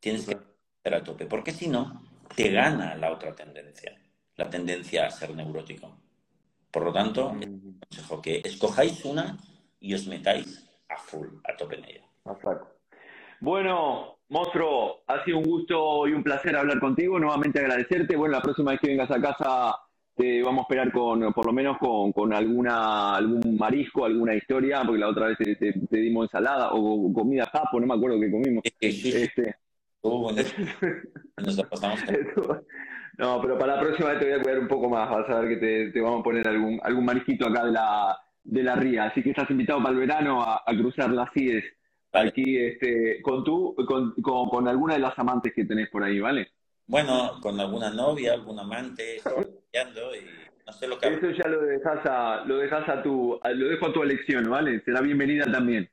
Tienes 0.00 0.26
que 0.26 0.32
estar 0.32 0.94
a 0.94 1.04
tope, 1.04 1.26
porque 1.26 1.52
si 1.52 1.68
no, 1.68 2.09
te 2.34 2.50
gana 2.50 2.94
la 2.94 3.12
otra 3.12 3.34
tendencia, 3.34 3.96
la 4.36 4.48
tendencia 4.48 5.06
a 5.06 5.10
ser 5.10 5.34
neurótico. 5.34 5.96
Por 6.70 6.84
lo 6.84 6.92
tanto, 6.92 7.34
consejo 7.80 8.22
que 8.22 8.42
escojáis 8.44 9.04
una 9.04 9.36
y 9.80 9.94
os 9.94 10.06
metáis 10.06 10.68
a 10.88 10.96
full, 10.96 11.28
a 11.44 11.56
tope 11.56 11.76
en 11.76 11.84
ella. 11.84 12.04
Bueno, 13.40 14.18
monstruo, 14.28 15.02
ha 15.06 15.24
sido 15.24 15.38
un 15.38 15.44
gusto 15.44 16.06
y 16.06 16.12
un 16.12 16.22
placer 16.22 16.56
hablar 16.56 16.78
contigo. 16.78 17.18
Nuevamente 17.18 17.58
agradecerte. 17.58 18.16
Bueno, 18.16 18.36
la 18.36 18.42
próxima 18.42 18.72
vez 18.72 18.80
que 18.80 18.88
vengas 18.88 19.10
a 19.10 19.20
casa 19.20 19.76
vamos 20.44 20.60
a 20.60 20.62
esperar 20.62 20.92
con, 20.92 21.32
por 21.32 21.46
lo 21.46 21.52
menos 21.52 21.78
con, 21.78 22.32
alguna, 22.32 23.16
algún 23.16 23.56
marisco, 23.58 24.04
alguna 24.04 24.34
historia, 24.34 24.82
porque 24.84 25.00
la 25.00 25.08
otra 25.08 25.28
vez 25.28 25.38
te, 25.38 25.72
dimos 25.98 26.24
ensalada 26.24 26.72
o 26.72 27.12
comida 27.12 27.46
japo, 27.46 27.80
no 27.80 27.86
me 27.86 27.94
acuerdo 27.94 28.20
qué 28.20 28.30
comimos. 28.30 28.62
Este, 28.80 29.56
no, 33.18 33.40
pero 33.40 33.58
para 33.58 33.76
la 33.76 33.80
próxima 33.80 34.10
vez 34.10 34.20
te 34.20 34.24
voy 34.26 34.34
a 34.34 34.42
cuidar 34.42 34.58
un 34.58 34.68
poco 34.68 34.88
más, 34.88 35.10
vas 35.10 35.28
a 35.28 35.40
ver 35.40 35.60
que 35.60 35.90
te, 35.92 36.00
vamos 36.00 36.20
a 36.20 36.24
poner 36.24 36.48
algún, 36.48 36.80
algún 36.82 37.08
acá 37.08 37.64
de 37.64 37.72
la, 37.72 38.18
de 38.44 38.62
la 38.62 38.76
ría, 38.76 39.04
así 39.04 39.22
que 39.22 39.30
estás 39.30 39.50
invitado 39.50 39.82
para 39.82 39.92
el 39.92 40.00
verano 40.00 40.42
a, 40.42 40.62
cruzar 40.66 41.10
las 41.10 41.30
CIES 41.32 41.64
aquí 42.12 42.56
este, 42.56 43.20
con 43.22 43.44
tú, 43.44 43.74
con, 43.86 44.14
con, 44.22 44.48
con 44.48 44.68
alguna 44.68 44.94
de 44.94 45.00
las 45.00 45.18
amantes 45.18 45.52
que 45.54 45.64
tenés 45.64 45.88
por 45.90 46.02
ahí, 46.02 46.18
¿vale? 46.18 46.48
Bueno, 46.86 47.38
con 47.40 47.60
alguna 47.60 47.90
novia, 47.90 48.32
algún 48.32 48.58
amante, 48.58 49.16
estoy 49.16 49.46
y 49.72 50.66
no 50.66 50.72
sé 50.72 50.88
lo 50.88 50.98
que... 50.98 51.06
Eso 51.06 51.30
ya 51.30 51.48
lo 51.48 51.62
dejas 51.62 52.04
a, 52.04 52.44
lo 52.44 52.58
dejas 52.58 52.88
a 52.88 53.00
tu, 53.00 53.38
lo 53.44 53.68
dejo 53.68 53.86
a 53.86 53.92
tu 53.92 54.02
elección, 54.02 54.50
¿vale? 54.50 54.82
Será 54.84 55.00
bienvenida 55.00 55.44
también. 55.44 55.88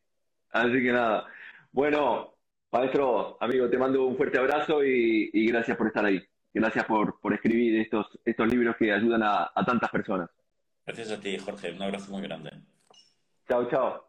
Así 0.50 0.82
que 0.82 0.92
nada. 0.92 1.28
Bueno, 1.72 2.37
maestro, 2.72 3.38
amigo, 3.40 3.70
te 3.70 3.78
mando 3.78 4.06
un 4.06 4.18
fuerte 4.18 4.38
abrazo 4.38 4.84
y, 4.84 5.48
gracias 5.48 5.78
por 5.78 5.88
estar 5.88 6.06
ahí. 6.06 6.22
Gracias 6.54 6.86
por, 6.86 7.20
por 7.20 7.34
escribir 7.34 7.80
estos, 7.80 8.08
estos 8.26 8.48
libros 8.48 8.76
que 8.78 8.92
ayudan 8.92 9.22
a, 9.24 9.52
a 9.54 9.66
tantas 9.66 9.92
personas. 9.92 10.30
Gracias 10.86 11.12
a 11.12 11.20
ti, 11.20 11.38
Jorge. 11.38 11.72
Un 11.72 11.84
abrazo 11.84 12.12
muy 12.12 12.22
grande. 12.22 12.52
Chao, 13.48 13.70
chao. 13.70 14.07